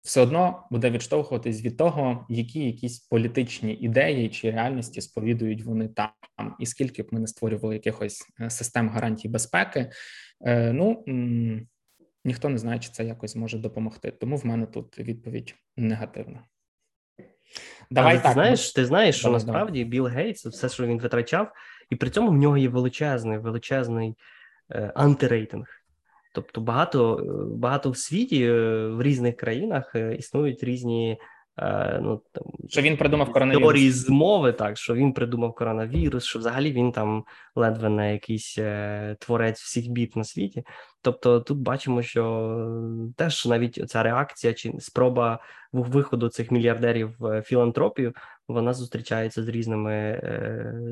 все 0.08 0.22
одно 0.22 0.68
буде 0.72 0.89
відштовхуватись 0.89 1.62
від 1.62 1.78
того, 1.78 2.26
які 2.30 2.66
якісь 2.66 2.99
політичні 2.99 3.74
ідеї 3.74 4.30
чи 4.30 4.51
реальності 4.51 5.01
сповідують 5.01 5.64
вони 5.64 5.88
там, 5.88 6.10
і 6.60 6.66
скільки 6.66 7.03
б 7.03 7.08
ми 7.12 7.20
не 7.20 7.28
створювали 7.28 7.76
якихось 7.76 8.22
е, 8.41 8.49
систем 8.49 8.89
гарантій 8.89 9.30
безпеки. 9.30 9.91
Е, 10.45 10.74
ну 10.74 11.03
ніхто 12.26 12.49
не 12.49 12.58
знає, 12.58 12.80
чи 12.80 12.89
це 12.89 13.05
якось 13.05 13.36
може 13.36 13.58
допомогти. 13.58 14.12
Тому 14.12 14.38
в 14.38 14.45
мене 14.45 14.66
тут 14.66 14.99
відповідь 14.99 15.55
негативна. 15.78 16.43
Давай 17.91 18.14
Але 18.14 18.22
так. 18.24 18.32
Ти 18.32 18.34
знаєш, 18.34 18.74
ти 18.74 18.86
знаєш, 18.86 19.16
що 19.16 19.28
давай, 19.28 19.34
насправді 19.34 19.80
давай. 19.80 19.89
Білл 19.89 20.05
Гейтс, 20.05 20.45
все, 20.45 20.70
що 20.70 20.88
він 20.88 20.99
витрачав, 20.99 21.51
і 21.89 21.95
при 21.95 22.10
цьому 22.10 22.32
в 22.32 22.38
нього 22.38 22.58
є 22.58 22.70
величезний, 22.70 23.38
величезний 23.38 24.16
е, 24.72 24.91
антирейтинг. 24.95 25.68
Тобто 26.38 26.61
багато 26.61 27.23
багато 27.51 27.89
в 27.89 27.97
світі 27.97 28.43
е, 28.43 28.88
в 28.88 29.01
різних 29.01 29.35
країнах 29.35 29.95
е, 29.95 30.15
існують 30.15 30.63
різні 30.63 31.17
е, 31.57 31.99
ну 32.03 32.21
там 32.31 32.43
що 32.69 32.81
він 32.81 32.97
придумав 32.97 33.31
коронавірус. 33.31 33.63
теорії 33.63 33.91
змови, 33.91 34.53
так 34.53 34.77
що 34.77 34.93
він 34.93 35.13
придумав 35.13 35.55
коронавірус, 35.55 36.25
що 36.25 36.39
взагалі 36.39 36.71
він 36.71 36.91
там 36.91 37.23
ледве 37.55 37.89
не 37.89 38.13
якийсь 38.13 38.57
творець 39.19 39.61
всіх 39.61 39.88
бід 39.88 40.11
на 40.15 40.23
світі. 40.23 40.63
Тобто, 41.01 41.39
тут 41.39 41.57
бачимо, 41.57 42.01
що 42.01 43.13
теж 43.15 43.45
навіть 43.45 43.89
ця 43.89 44.03
реакція 44.03 44.53
чи 44.53 44.73
спроба 44.79 45.39
виходу 45.71 46.29
цих 46.29 46.51
мільярдерів 46.51 47.15
в 47.19 47.41
філантропію, 47.41 48.13
вона 48.47 48.73
зустрічається 48.73 49.43
з 49.43 49.47
різними 49.47 50.21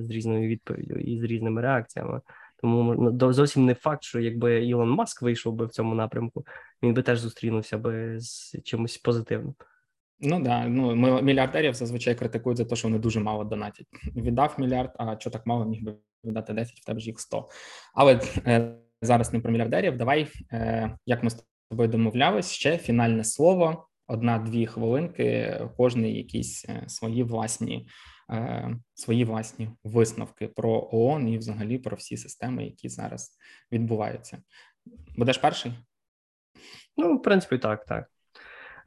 з 0.02 0.10
різною 0.12 0.50
відповіддю 0.50 0.96
і 0.96 1.20
з 1.20 1.24
різними 1.24 1.62
реакціями. 1.62 2.22
Тому 2.66 3.12
ну, 3.22 3.34
зовсім 3.34 3.66
не 3.66 3.74
факт, 3.74 4.04
що 4.04 4.20
якби 4.20 4.66
Ілон 4.66 4.90
Маск 4.90 5.22
вийшов 5.22 5.54
би 5.54 5.66
в 5.66 5.70
цьому 5.70 5.96
напрямку, 5.96 6.46
він 6.84 6.94
би 6.94 7.02
теж 7.02 7.20
зустрінувся 7.20 7.78
би 7.78 8.20
з 8.20 8.56
чимось 8.64 8.98
позитивним. 8.98 9.56
Ну 10.20 10.40
да, 10.40 10.68
ну 10.68 10.96
мільярдерів 11.22 11.74
зазвичай 11.74 12.16
критикують 12.16 12.58
за 12.58 12.66
те, 12.66 12.76
що 12.76 12.88
вони 12.88 13.00
дуже 13.00 13.20
мало 13.20 13.44
донатять. 13.44 13.88
Віддав 14.16 14.56
мільярд, 14.58 14.96
а 14.98 15.20
що 15.20 15.30
так 15.30 15.46
мало 15.46 15.66
міг 15.66 15.84
би 15.84 15.96
віддати 16.24 16.54
10, 16.54 16.80
в 16.80 16.86
тебе 16.86 17.00
ж 17.00 17.08
їх 17.08 17.20
100. 17.20 17.50
Але 17.94 18.20
е, 18.48 18.76
зараз 19.02 19.34
не 19.34 19.40
про 19.40 19.52
мільярдерів. 19.52 19.98
Давай, 19.98 20.28
е, 20.52 20.98
як 21.06 21.24
ми 21.24 21.30
з 21.30 21.46
тобою 21.70 21.90
домовлялись, 21.90 22.52
ще 22.52 22.78
фінальне 22.78 23.24
слово, 23.24 23.88
одна-дві 24.08 24.66
хвилинки, 24.66 25.60
кожний 25.78 26.18
якісь 26.18 26.66
е, 26.70 26.84
свої 26.88 27.24
власні 27.24 27.88
свої 28.94 29.26
власні 29.26 29.70
висновки 29.84 30.48
про 30.48 30.90
ООН 30.92 31.30
і, 31.30 31.38
взагалі, 31.38 31.78
про 31.78 31.98
всі 31.98 32.18
системи, 32.18 32.66
які 32.66 32.90
зараз 32.90 33.38
відбуваються. 33.72 34.38
Будеш 35.18 35.38
перший? 35.38 35.74
Ну, 36.98 37.18
в 37.18 37.22
принципі, 37.22 37.58
так, 37.58 37.86
так. 37.86 38.12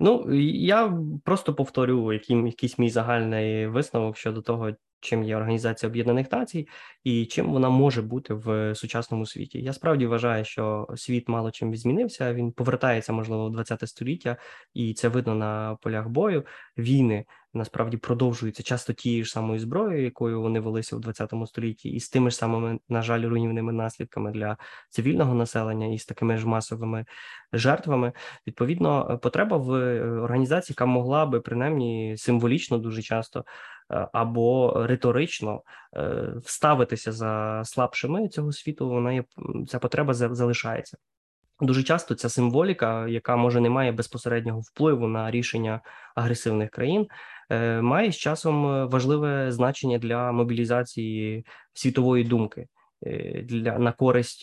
Ну, 0.00 0.34
я 0.34 0.98
просто 1.24 1.54
повторю 1.54 2.12
яким 2.12 2.46
якийсь 2.46 2.78
мій 2.78 2.90
загальний 2.90 3.66
висновок 3.66 4.16
щодо 4.16 4.42
того, 4.42 4.72
чим 5.00 5.22
є 5.24 5.36
Організація 5.36 5.90
Об'єднаних 5.90 6.32
Націй 6.32 6.68
і 7.04 7.26
чим 7.26 7.52
вона 7.52 7.68
може 7.68 8.02
бути 8.02 8.34
в 8.34 8.74
сучасному 8.74 9.26
світі. 9.26 9.62
Я 9.62 9.72
справді 9.72 10.06
вважаю, 10.06 10.44
що 10.44 10.86
світ 10.96 11.28
мало 11.28 11.50
чим 11.50 11.76
змінився. 11.76 12.34
Він 12.34 12.52
повертається, 12.52 13.12
можливо, 13.12 13.48
в 13.48 13.52
20 13.52 13.88
століття, 13.88 14.36
і 14.74 14.94
це 14.94 15.08
видно 15.08 15.34
на 15.34 15.76
полях 15.82 16.08
бою. 16.08 16.44
Війни 16.78 17.24
насправді 17.54 17.96
продовжуються 17.96 18.62
часто 18.62 18.92
тією 18.92 19.24
ж 19.24 19.30
самою 19.30 19.60
зброєю, 19.60 20.04
якою 20.04 20.42
вони 20.42 20.60
велися 20.60 20.96
в 20.96 21.00
20 21.00 21.32
столітті, 21.46 21.88
і 21.88 22.00
з 22.00 22.08
тими 22.08 22.30
ж 22.30 22.36
самими, 22.36 22.78
на 22.88 23.02
жаль, 23.02 23.22
руйнівними 23.22 23.72
наслідками 23.72 24.30
для 24.30 24.56
цивільного 24.88 25.34
населення 25.34 25.86
і 25.86 25.98
з 25.98 26.06
такими 26.06 26.36
ж 26.36 26.48
масовими 26.48 27.04
жертвами. 27.52 28.12
Відповідно, 28.46 29.18
потреба 29.22 29.56
в 29.56 29.72
е, 29.72 30.10
організації, 30.20 30.74
яка 30.74 30.86
могла 30.86 31.26
би 31.26 31.40
принаймні 31.40 32.14
символічно 32.18 32.78
дуже 32.78 33.02
часто. 33.02 33.44
Е, 33.92 34.08
або 34.12 34.74
риторично 34.86 35.62
е, 35.96 36.32
вставитися 36.44 37.12
за 37.12 37.62
слабшими 37.64 38.28
цього 38.28 38.52
світу, 38.52 38.88
вона 38.88 39.12
є 39.12 39.24
ця 39.68 39.78
потреба 39.78 40.14
залишається. 40.14 40.96
Дуже 41.60 41.82
часто 41.82 42.14
ця 42.14 42.28
символіка, 42.28 43.08
яка 43.08 43.36
може 43.36 43.60
не 43.60 43.70
має 43.70 43.92
безпосереднього 43.92 44.60
впливу 44.60 45.08
на 45.08 45.30
рішення 45.30 45.80
агресивних 46.14 46.70
країн, 46.70 47.06
е, 47.50 47.82
має 47.82 48.12
з 48.12 48.16
часом 48.16 48.88
важливе 48.88 49.52
значення 49.52 49.98
для 49.98 50.32
мобілізації 50.32 51.46
світової 51.72 52.24
думки. 52.24 52.66
Для 53.44 53.78
на 53.78 53.92
користь 53.92 54.40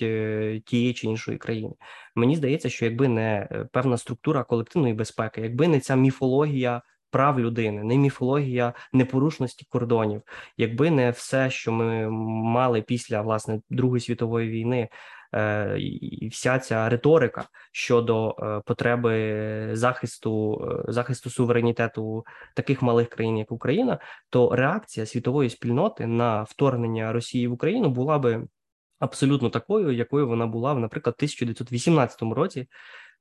тієї 0.66 0.94
чи 0.94 1.08
іншої 1.08 1.38
країни 1.38 1.74
мені 2.16 2.36
здається, 2.36 2.70
що 2.70 2.86
якби 2.86 3.08
не 3.08 3.50
певна 3.72 3.98
структура 3.98 4.44
колективної 4.44 4.94
безпеки, 4.94 5.42
якби 5.42 5.68
не 5.68 5.80
ця 5.80 5.96
міфологія 5.96 6.82
прав 7.16 7.40
людини, 7.40 7.84
не 7.84 7.98
міфологія 7.98 8.74
непорушності 8.94 9.66
кордонів, 9.70 10.22
якби 10.58 10.92
не 10.92 11.12
все, 11.12 11.50
що 11.50 11.72
ми 11.72 12.10
мали 12.10 12.82
після 12.82 13.22
власне 13.22 13.62
Другої 13.70 14.02
світової 14.02 14.50
війни. 14.50 14.90
Е, 15.34 15.78
і 15.80 16.28
вся 16.28 16.60
ця 16.60 16.90
риторика 16.90 17.46
щодо 17.72 18.36
е, 18.40 18.62
потреби 18.66 19.70
захисту 19.74 20.62
е, 20.88 20.92
захисту 20.92 21.30
суверенітету 21.30 22.26
таких 22.56 22.82
малих 22.82 23.10
країн, 23.10 23.38
як 23.38 23.52
Україна, 23.52 24.00
то 24.30 24.56
реакція 24.56 25.06
світової 25.06 25.50
спільноти 25.50 26.08
на 26.08 26.44
вторгнення 26.44 27.14
Росії 27.14 27.48
в 27.48 27.54
Україну 27.54 27.90
була 27.90 28.20
би 28.20 28.48
абсолютно 29.00 29.50
такою, 29.50 29.92
якою 29.92 30.28
вона 30.28 30.48
була 30.48 30.74
в, 30.74 30.80
наприклад, 30.80 31.16
1918 31.18 32.22
році, 32.22 32.68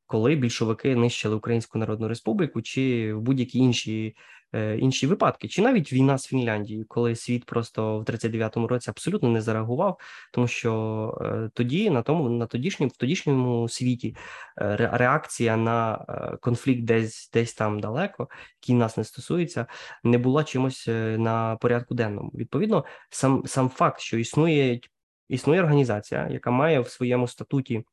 коли 0.06 0.34
більшовики 0.34 0.96
нищили 0.96 1.36
Українську 1.36 1.78
Народну 1.78 2.08
Республіку, 2.08 2.62
чи 2.62 3.14
в 3.14 3.20
будь-які 3.20 3.58
інші 3.58 4.16
е, 4.54 4.78
інші 4.78 5.06
випадки, 5.06 5.48
чи 5.48 5.62
навіть 5.62 5.92
війна 5.92 6.18
з 6.18 6.26
Фінляндією, 6.26 6.84
коли 6.88 7.16
світ 7.16 7.44
просто 7.44 7.98
в 7.98 8.02
39-му 8.04 8.66
році 8.68 8.90
абсолютно 8.90 9.28
не 9.28 9.40
зареагував, 9.40 9.98
тому 10.32 10.48
що 10.48 11.18
е, 11.22 11.50
тоді 11.54 11.90
на 11.90 12.02
тому 12.02 12.28
на 12.28 12.46
тодішньому 12.46 12.90
в 12.94 12.96
тодішньому 12.96 13.68
світі 13.68 14.16
е, 14.60 14.76
реакція 14.92 15.56
на 15.56 16.06
конфлікт, 16.40 16.84
десь 16.84 17.30
десь 17.32 17.54
там 17.54 17.80
далеко, 17.80 18.28
який 18.62 18.74
нас 18.74 18.96
не 18.96 19.04
стосується, 19.04 19.66
не 20.04 20.18
була 20.18 20.44
чимось 20.44 20.86
на 21.18 21.56
порядку 21.56 21.94
денному. 21.94 22.30
Відповідно, 22.34 22.84
сам 23.10 23.42
сам 23.46 23.68
факт, 23.68 24.00
що 24.00 24.18
існує 24.18 24.80
існує 25.28 25.60
організація, 25.60 26.28
яка 26.30 26.50
має 26.50 26.80
в 26.80 26.88
своєму 26.88 27.28
статуті 27.28 27.84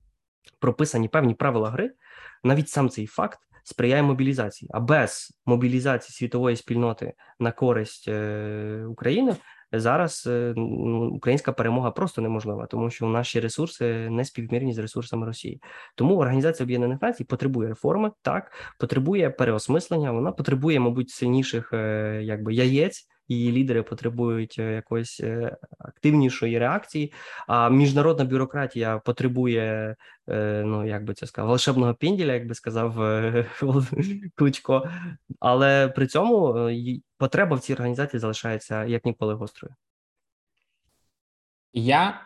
прописані 0.59 1.07
певні 1.07 1.33
правила 1.33 1.69
гри, 1.69 1.91
навіть 2.43 2.69
сам 2.69 2.89
цей 2.89 3.07
факт 3.07 3.39
сприяє 3.63 4.03
мобілізації. 4.03 4.71
А 4.73 4.79
без 4.79 5.39
мобілізації 5.45 6.13
світової 6.13 6.55
спільноти 6.55 7.13
на 7.39 7.51
користь 7.51 8.07
е, 8.07 8.85
України 8.89 9.35
зараз 9.71 10.27
е, 10.27 10.53
українська 11.11 11.51
перемога 11.51 11.91
просто 11.91 12.21
неможлива, 12.21 12.65
тому 12.65 12.89
що 12.89 13.05
наші 13.05 13.39
ресурси 13.39 14.09
не 14.09 14.25
співмірні 14.25 14.73
з 14.73 14.77
ресурсами 14.77 15.25
Росії. 15.25 15.61
Тому 15.95 16.17
Організація 16.17 16.65
Об'єднаних 16.65 17.01
Націй 17.01 17.23
потребує 17.23 17.69
реформи, 17.69 18.11
так 18.21 18.51
потребує 18.79 19.29
переосмислення. 19.29 20.11
Вона 20.11 20.31
потребує, 20.31 20.79
мабуть, 20.79 21.09
сильніших 21.09 21.73
е, 21.73 22.19
якби 22.23 22.53
яєць 22.53 23.07
її 23.31 23.51
лідери 23.51 23.83
потребують 23.83 24.55
е, 24.59 24.73
якоїсь 24.73 25.19
е, 25.19 25.57
активнішої 25.79 26.59
реакції. 26.59 27.13
А 27.47 27.69
міжнародна 27.69 28.25
бюрократія 28.25 28.99
потребує, 28.99 29.95
ну 30.63 30.87
як 30.87 31.03
би 31.03 31.13
це 31.13 31.27
сказав, 31.27 31.47
волшебного 31.47 31.93
пінділя, 31.93 32.33
як 32.33 32.47
би 32.47 32.55
сказав 32.55 32.95
Кличко. 34.35 34.89
Але 35.39 35.87
при 35.87 36.07
цьому 36.07 36.69
потреба 37.17 37.55
в 37.55 37.59
цій 37.59 37.73
організації 37.73 38.19
залишається 38.19 38.85
як 38.85 39.05
ніколи 39.05 39.33
гострою. 39.33 39.75
Я 41.73 42.21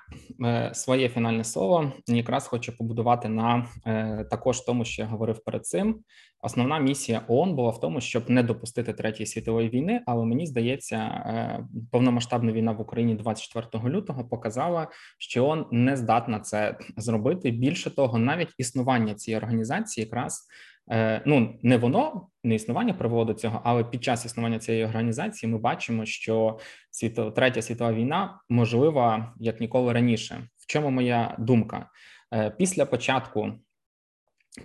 е, 0.46 0.72
своє 0.74 1.10
фінальне 1.10 1.44
слово 1.44 1.94
якраз 2.08 2.48
хочу 2.48 2.78
побудувати 2.78 3.30
на 3.30 3.68
е, 3.86 4.26
також 4.32 4.62
тому, 4.62 4.86
що 4.86 5.02
я 5.02 5.08
говорив 5.08 5.44
перед 5.44 5.66
цим. 5.66 6.00
Основна 6.42 6.80
місія 6.80 7.26
ООН 7.28 7.56
була 7.56 7.70
в 7.70 7.80
тому, 7.80 8.02
щоб 8.02 8.30
не 8.30 8.44
допустити 8.44 8.94
третьої 8.94 9.28
світової 9.28 9.70
війни. 9.70 10.02
Але 10.06 10.26
мені 10.26 10.46
здається, 10.46 10.98
е, 10.98 11.66
повномасштабна 11.92 12.52
війна 12.52 12.72
в 12.72 12.82
Україні 12.82 13.16
24 13.16 13.90
лютого 13.90 14.28
показала, 14.28 14.88
що 15.20 15.46
ООН 15.46 15.66
не 15.72 15.98
здатна 15.98 16.40
це 16.40 16.78
зробити. 16.98 17.52
Більше 17.52 17.96
того, 17.96 18.18
навіть 18.18 18.54
існування 18.58 19.14
цієї 19.14 19.38
організації 19.38 20.06
якраз 20.06 20.48
ну 21.26 21.60
не 21.64 21.78
воно 21.78 22.28
не 22.44 22.56
існування 22.56 22.94
привело 22.94 23.34
цього, 23.34 23.62
але 23.64 23.84
під 23.84 24.04
час 24.04 24.26
існування 24.26 24.60
цієї 24.60 24.86
організації 24.86 25.52
ми 25.52 25.58
бачимо, 25.58 26.06
що 26.06 26.60
світо 26.92 27.32
третя 27.32 27.62
світова 27.62 27.94
війна 27.94 28.40
можлива 28.50 29.34
як 29.40 29.62
ніколи 29.62 29.94
раніше. 29.94 30.48
В 30.58 30.66
чому 30.68 30.90
моя 30.90 31.36
думка 31.40 31.90
е, 32.34 32.50
після 32.50 32.86
початку 32.86 33.52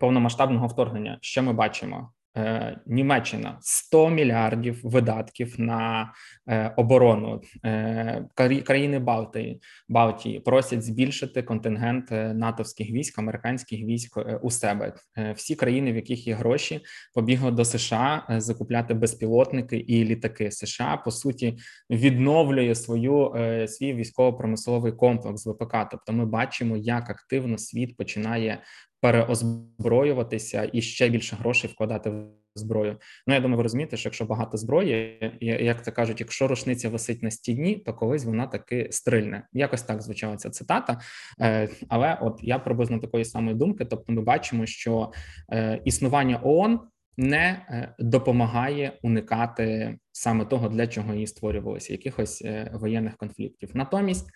повномасштабного 0.01 0.67
вторгнення? 0.67 1.19
Що 1.21 1.43
ми 1.43 1.53
бачимо? 1.53 2.13
Е, 2.37 2.81
Німеччина 2.87 3.59
100 3.61 4.11
мільярдів 4.11 4.81
видатків 4.83 5.55
на 5.61 6.13
е, 6.49 6.75
оборону 6.77 7.41
е, 7.65 8.27
країни 8.65 8.99
Балтії 8.99 9.61
Балтії 9.89 10.41
просять 10.41 10.83
збільшити 10.83 11.43
контингент 11.43 12.11
натовських 12.11 12.91
військ, 12.91 13.19
американських 13.19 13.81
військ 13.81 14.19
у 14.43 14.51
себе. 14.51 14.93
Всі 15.35 15.55
країни, 15.55 15.93
в 15.93 15.97
яких 15.97 16.27
є 16.27 16.35
гроші, 16.35 16.81
побігли 17.15 17.51
до 17.51 17.65
США 17.65 18.25
закупляти 18.29 18.95
безпілотники 18.95 19.77
і 19.77 20.05
літаки. 20.05 20.51
США 20.51 21.03
по 21.05 21.11
суті 21.11 21.59
відновлює 21.91 22.75
свою 22.75 23.35
свій 23.69 23.95
військово-промисловий 23.95 24.93
комплекс 24.93 25.47
ВПК. 25.47 25.77
Тобто, 25.91 26.13
ми 26.13 26.27
бачимо, 26.27 26.77
як 26.77 27.11
активно 27.11 27.59
світ 27.59 27.97
починає 27.97 28.63
переозброюватися 29.01 30.71
і 30.73 30.83
ще 30.83 31.09
більше 31.09 31.37
грошей 31.37 31.71
вкладати 31.71 32.11
в 32.11 32.27
зброю. 32.55 32.97
Ну 33.27 33.35
я 33.35 33.41
думаю, 33.41 33.57
ви 33.57 33.63
розумієте, 33.63 33.97
що 33.97 34.09
якщо 34.09 34.25
багато 34.25 34.57
зброї, 34.57 35.19
як 35.41 35.85
це 35.85 35.91
кажуть, 35.91 36.21
якщо 36.21 36.49
рушниця 36.49 36.89
висить 36.89 37.23
на 37.23 37.31
стіні, 37.31 37.77
то 37.77 37.95
колись 37.95 38.25
вона 38.25 38.47
таки 38.47 38.89
стрильне. 38.91 39.47
Якось 39.53 39.83
так 39.83 40.03
звучала 40.03 40.37
ця 40.37 40.51
цитата. 40.51 41.01
Е, 41.41 41.69
але 41.89 42.19
от 42.21 42.39
я 42.43 42.59
приблизно 42.59 42.99
такої 42.99 43.25
самої 43.25 43.57
думки. 43.57 43.85
Тобто, 43.85 44.13
ми 44.13 44.23
бачимо, 44.23 44.67
що 44.67 45.13
е, 45.53 45.81
існування 45.85 46.41
ООН 46.43 46.81
не 47.17 47.67
е, 47.69 47.95
допомагає 47.99 48.99
уникати 49.03 49.99
саме 50.13 50.45
того, 50.45 50.69
для 50.69 50.87
чого 50.87 51.15
її 51.15 51.27
створювалися, 51.27 51.93
якихось 51.93 52.43
е, 52.43 52.71
воєнних 52.75 53.17
конфліктів. 53.17 53.71
Натомість 53.75 54.27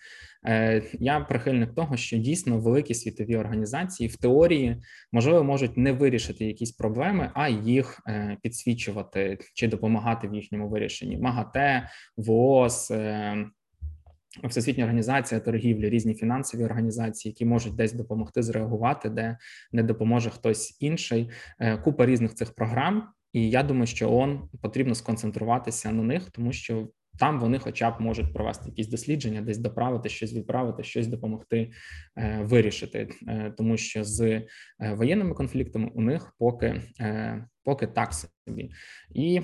е, 0.47 0.83
я 0.93 1.19
прихильник 1.19 1.75
того, 1.75 1.97
що 1.97 2.17
дійсно 2.17 2.59
великі 2.59 2.93
світові 2.93 3.37
організації 3.37 4.09
в 4.09 4.17
теорії 4.17 4.81
можливо 5.11 5.43
можуть 5.43 5.77
не 5.77 5.91
вирішити 5.91 6.45
якісь 6.45 6.71
проблеми, 6.71 7.31
а 7.33 7.49
їх 7.49 8.01
підсвічувати 8.41 9.37
чи 9.53 9.67
допомагати 9.67 10.27
в 10.27 10.35
їхньому 10.35 10.69
вирішенні. 10.69 11.17
МАГАТЕ, 11.17 11.89
ВООЗ, 12.17 12.93
Всесвітня 14.43 14.83
організація 14.83 15.41
торгівлі, 15.41 15.89
різні 15.89 16.15
фінансові 16.15 16.63
організації, 16.63 17.31
які 17.31 17.45
можуть 17.45 17.75
десь 17.75 17.93
допомогти 17.93 18.43
зреагувати, 18.43 19.09
де 19.09 19.37
не 19.71 19.83
допоможе 19.83 20.29
хтось 20.29 20.77
інший. 20.79 21.29
Е, 21.59 21.77
купа 21.77 22.05
різних 22.05 22.35
цих 22.35 22.55
програм, 22.55 23.09
і 23.33 23.49
я 23.49 23.63
думаю, 23.63 23.87
що 23.87 24.11
ООН 24.11 24.49
потрібно 24.61 24.95
сконцентруватися 24.95 25.91
на 25.91 26.03
них, 26.03 26.29
тому 26.31 26.53
що 26.53 26.89
там 27.19 27.39
вони, 27.39 27.59
хоча 27.59 27.91
б 27.91 28.01
можуть 28.01 28.33
провести 28.33 28.69
якісь 28.69 28.87
дослідження, 28.87 29.41
десь 29.41 29.57
доправити 29.57 30.09
щось, 30.09 30.33
відправити, 30.33 30.83
щось 30.83 31.07
допомогти 31.07 31.71
е, 32.17 32.39
вирішити, 32.43 33.09
е, 33.27 33.53
тому 33.57 33.77
що 33.77 34.03
з 34.03 34.41
воєнними 34.79 35.33
конфліктами 35.33 35.91
у 35.93 36.01
них 36.01 36.35
поки 36.39 36.81
поки 37.63 37.87
так 37.87 38.13
собі, 38.45 38.71
і 39.13 39.41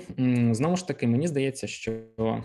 знову 0.51 0.77
ж 0.77 0.87
таки 0.87 1.07
мені 1.07 1.27
здається, 1.27 1.67
що 1.67 1.91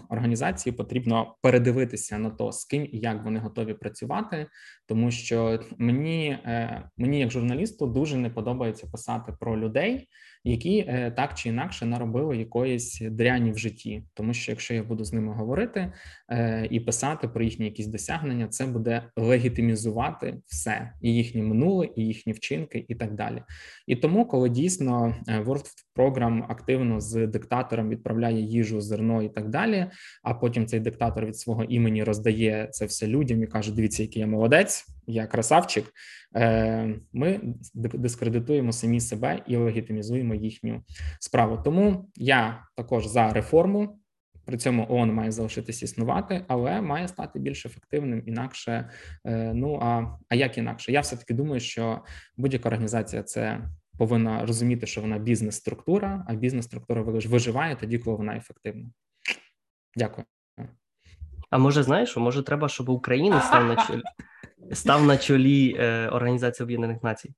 організації 0.09 0.73
потрібно 0.73 1.37
передивитися 1.43 2.19
на 2.19 2.31
то, 2.31 2.53
з 2.53 2.65
ким 2.65 2.89
і 2.93 2.99
як 2.99 3.25
вони 3.25 3.41
готові 3.41 3.75
працювати, 3.75 4.47
тому 4.87 5.11
що 5.11 5.61
мені, 5.79 6.29
е, 6.29 6.83
мені 6.97 7.21
як 7.21 7.31
журналісту, 7.31 7.87
дуже 7.87 8.17
не 8.17 8.31
подобається 8.31 8.87
писати 8.87 9.33
про 9.41 9.59
людей 9.59 10.09
які 10.47 10.79
е, 10.79 11.11
так 11.17 11.35
чи 11.35 11.49
інакше 11.49 11.87
наробили 11.87 12.37
якоїсь 12.37 13.01
дряні 13.01 13.53
в 13.53 13.59
житті, 13.59 14.03
тому 14.15 14.35
що 14.35 14.53
якщо 14.53 14.75
я 14.75 14.83
буду 14.83 15.05
з 15.05 15.13
ними 15.13 15.35
говорити 15.35 15.93
е, 16.31 16.69
і 16.71 16.81
писати 16.81 17.29
про 17.29 17.45
їхні 17.45 17.65
якісь 17.65 17.87
досягнення, 17.87 18.49
це 18.49 18.67
буде 18.67 19.03
легітимізувати 19.17 20.39
все. 20.47 20.93
І 21.01 21.15
їхнє 21.15 21.43
минуле, 21.43 21.89
і 21.97 22.03
їхні 22.03 22.33
вчинки, 22.33 22.85
і 22.89 22.95
так 22.95 23.15
далі. 23.15 23.43
І 23.87 23.97
тому, 23.97 24.27
коли 24.27 24.49
дійсно 24.49 25.15
World 25.29 25.67
Program 25.97 26.46
активно 26.49 27.01
з 27.01 27.27
диктатором 27.27 27.89
відправляє 27.89 28.41
їжу, 28.41 28.81
зерно 28.81 29.23
і 29.23 29.29
так 29.29 29.49
далі. 29.49 29.87
А 30.23 30.35
потім 30.35 30.67
цей 30.67 30.81
диктатор 30.81 31.27
від 31.27 31.39
свого 31.39 31.65
імені 31.65 32.05
роздає 32.05 32.69
це 32.71 32.87
все 32.87 33.07
людям 33.07 33.43
і 33.43 33.47
каже: 33.47 33.75
Дивіться, 33.75 34.03
який 34.03 34.21
я 34.21 34.27
молодець, 34.27 34.87
я 35.07 35.27
красавчик. 35.27 35.85
Е, 36.37 36.95
ми 37.13 37.41
дискредитуємо 37.75 38.73
самі 38.73 39.01
себе 39.01 39.43
і 39.47 39.57
легітимізуємо 39.57 40.35
їхню 40.35 40.83
справу. 41.21 41.59
Тому 41.65 42.11
я 42.17 42.63
також 42.77 43.07
за 43.07 43.33
реформу. 43.33 43.99
При 44.47 44.57
цьому 44.57 44.87
ООН 44.89 45.13
має 45.13 45.31
залишитись 45.31 45.83
існувати, 45.83 46.45
але 46.49 46.81
має 46.81 47.09
стати 47.09 47.39
більш 47.39 47.67
ефективним. 47.67 48.23
Інакше, 48.27 48.91
е, 49.25 49.53
ну 49.55 49.79
а 49.83 50.19
а 50.29 50.35
як 50.35 50.59
інакше? 50.59 50.93
Я 50.93 51.01
все 51.01 51.17
таки 51.17 51.35
думаю, 51.35 51.61
що 51.61 52.01
будь-яка 52.37 52.69
організація 52.69 53.23
це 53.23 53.61
повинна 53.99 54.47
розуміти, 54.47 54.87
що 54.87 55.01
вона 55.01 55.19
бізнес-структура, 55.19 56.25
а 56.29 56.35
бізнес-структура 56.35 57.03
виживає 57.03 57.77
тоді, 57.77 57.99
коли 57.99 58.17
вона 58.17 58.37
ефективна. 58.37 58.91
Дякую. 59.97 60.27
А 61.51 61.59
може, 61.59 61.83
знаєш, 61.83 62.17
може, 62.17 62.43
треба, 62.43 62.69
щоб 62.69 62.89
Україна 62.89 63.41
став 63.41 63.65
на 63.65 63.77
чолі 63.77 64.03
став 64.73 65.05
на 65.05 65.17
чолі 65.17 65.77
е, 65.79 66.09
Організації 66.09 66.65
Об'єднаних 66.65 67.03
Націй? 67.03 67.35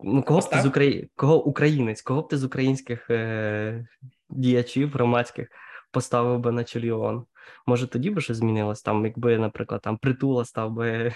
Ну, 0.00 0.22
кого 0.22 0.40
б 0.40 0.50
ти 0.50 0.60
з 0.60 0.66
Украї... 0.66 1.10
кого 1.16 1.44
українець, 1.44 2.02
кого 2.02 2.22
б 2.22 2.28
ти 2.28 2.36
з 2.36 2.44
українських 2.44 3.10
е... 3.10 3.86
діячів 4.30 4.92
громадських 4.92 5.48
поставив 5.90 6.40
би 6.40 6.52
на 6.52 6.64
чолі 6.64 6.90
ООН? 6.90 7.24
Може, 7.66 7.86
тоді 7.86 8.10
би 8.10 8.20
щось 8.20 8.36
змінилось 8.36 8.82
там, 8.82 9.04
якби, 9.04 9.38
наприклад, 9.38 9.80
там 9.82 9.96
притула 9.96 10.44
став 10.44 10.72
би 10.72 11.12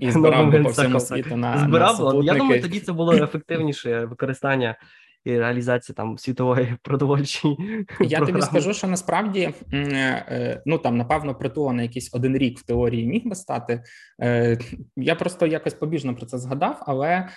і 0.00 0.10
збирав 0.10 0.52
би 0.52 0.62
по 0.62 0.68
всьому 0.68 1.00
світу 1.00 1.36
на 1.36 1.58
збирав. 1.58 2.14
На 2.14 2.24
я 2.24 2.34
думаю, 2.34 2.62
тоді 2.62 2.80
це 2.80 2.92
було 2.98 3.12
ефективніше 3.12 4.04
використання 4.04 4.76
і 5.24 5.38
реалізації 5.38 5.96
там 5.96 6.18
світової 6.18 6.76
продовольчої. 6.82 7.86
Я 8.00 8.20
тобі 8.20 8.42
скажу, 8.42 8.72
що 8.72 8.86
насправді 8.86 9.50
е, 9.72 10.62
ну 10.66 10.78
там 10.78 10.96
напевно 10.96 11.34
притула 11.34 11.72
на 11.72 11.82
якийсь 11.82 12.14
один 12.14 12.36
рік 12.36 12.58
в 12.58 12.62
теорії 12.62 13.06
міг 13.06 13.22
би 13.24 13.34
стати. 13.34 13.82
Е, 14.22 14.58
я 14.96 15.14
просто 15.14 15.46
якось 15.46 15.74
побіжно 15.74 16.14
про 16.14 16.26
це 16.26 16.38
згадав, 16.38 16.82
але. 16.86 17.28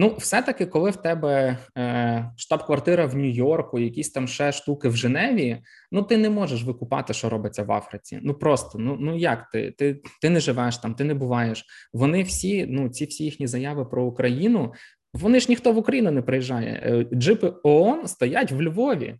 Ну, 0.00 0.14
все-таки, 0.18 0.66
коли 0.66 0.90
в 0.90 0.96
тебе 0.96 1.58
е, 1.78 2.30
штаб-квартира 2.36 3.06
в 3.06 3.16
Нью-Йорку, 3.16 3.78
якісь 3.78 4.10
там 4.10 4.28
ще 4.28 4.52
штуки 4.52 4.88
в 4.88 4.96
Женеві, 4.96 5.58
ну 5.92 6.02
ти 6.02 6.16
не 6.16 6.30
можеш 6.30 6.64
викупати, 6.64 7.14
що 7.14 7.28
робиться 7.28 7.62
в 7.62 7.72
Африці. 7.72 8.20
Ну 8.22 8.34
просто 8.34 8.78
ну 8.78 8.96
ну 9.00 9.16
як 9.16 9.50
ти? 9.52 9.70
Ти 9.70 10.00
ти 10.20 10.30
не 10.30 10.40
живеш 10.40 10.78
там, 10.78 10.94
ти 10.94 11.04
не 11.04 11.14
буваєш. 11.14 11.64
Вони 11.92 12.22
всі, 12.22 12.66
ну 12.66 12.88
ці 12.88 13.04
всі 13.04 13.24
їхні 13.24 13.46
заяви 13.46 13.84
про 13.84 14.04
Україну. 14.04 14.72
Вони 15.14 15.40
ж 15.40 15.46
ніхто 15.48 15.72
в 15.72 15.78
Україну 15.78 16.10
не 16.10 16.22
приїжджає. 16.22 16.82
Е, 16.84 17.16
джипи 17.16 17.52
ООН 17.62 18.06
стоять 18.06 18.52
в 18.52 18.62
Львові 18.62 19.18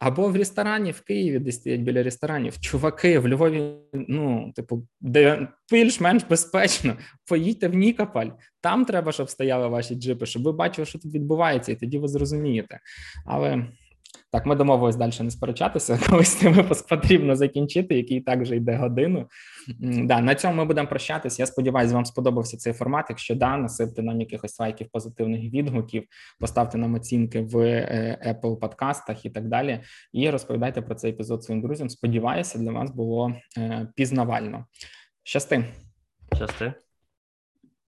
або 0.00 0.28
в 0.28 0.36
ресторані 0.36 0.92
в 0.92 1.00
Києві, 1.00 1.38
де 1.38 1.52
стоять 1.52 1.80
біля 1.80 2.02
ресторанів. 2.02 2.60
Чуваки 2.60 3.18
в 3.18 3.28
Львові, 3.28 3.72
ну, 3.92 4.52
типу, 4.56 4.86
де 5.00 5.48
більш-менш 5.72 6.24
безпечно. 6.30 6.96
Поїдьте 7.28 7.68
в 7.68 7.74
Нікополь, 7.74 8.26
там 8.60 8.84
треба, 8.84 9.12
щоб 9.12 9.30
стояли 9.30 9.68
ваші 9.68 9.94
джипи, 9.94 10.26
щоб 10.26 10.42
ви 10.42 10.52
бачили, 10.52 10.86
що 10.86 10.98
тут 10.98 11.14
відбувається, 11.14 11.72
і 11.72 11.76
тоді 11.76 11.98
ви 11.98 12.08
зрозумієте. 12.08 12.80
Але 13.26 13.66
Так, 14.32 14.46
ми 14.46 14.56
домовились 14.56 14.96
далі 14.96 15.12
не 15.20 15.30
сперечатися. 15.30 16.00
Колись 16.10 16.34
цей 16.34 16.52
випуск 16.52 16.88
потрібно 16.88 17.36
закінчити, 17.36 17.94
який 17.94 18.20
також 18.20 18.52
йде 18.52 18.76
годину. 18.76 19.28
Да, 19.80 20.20
на 20.20 20.34
цьому 20.34 20.54
ми 20.54 20.64
будемо 20.64 20.88
прощатися. 20.88 21.42
Я 21.42 21.46
сподіваюся, 21.46 21.94
вам 21.94 22.04
сподобався 22.04 22.56
цей 22.56 22.72
формат. 22.72 23.06
Якщо 23.08 23.34
да, 23.34 23.56
насипте 23.56 24.02
нам 24.02 24.20
якихось 24.20 24.60
лайків, 24.60 24.88
позитивних 24.92 25.40
відгуків, 25.40 26.04
поставте 26.40 26.78
нам 26.78 26.94
оцінки 26.94 27.40
в 27.40 27.58
е, 27.58 28.36
Apple 28.42 28.56
подкастах 28.56 29.24
і 29.24 29.30
так 29.30 29.48
далі. 29.48 29.80
І 30.12 30.30
розповідайте 30.30 30.82
про 30.82 30.94
цей 30.94 31.10
епізод 31.10 31.44
своїм 31.44 31.62
друзям. 31.62 31.90
Сподіваюся, 31.90 32.58
для 32.58 32.72
вас 32.72 32.90
було 32.90 33.34
е, 33.58 33.88
пізнавально. 33.96 34.66
Щасти. 35.22 35.64
Щасти. 36.36 36.74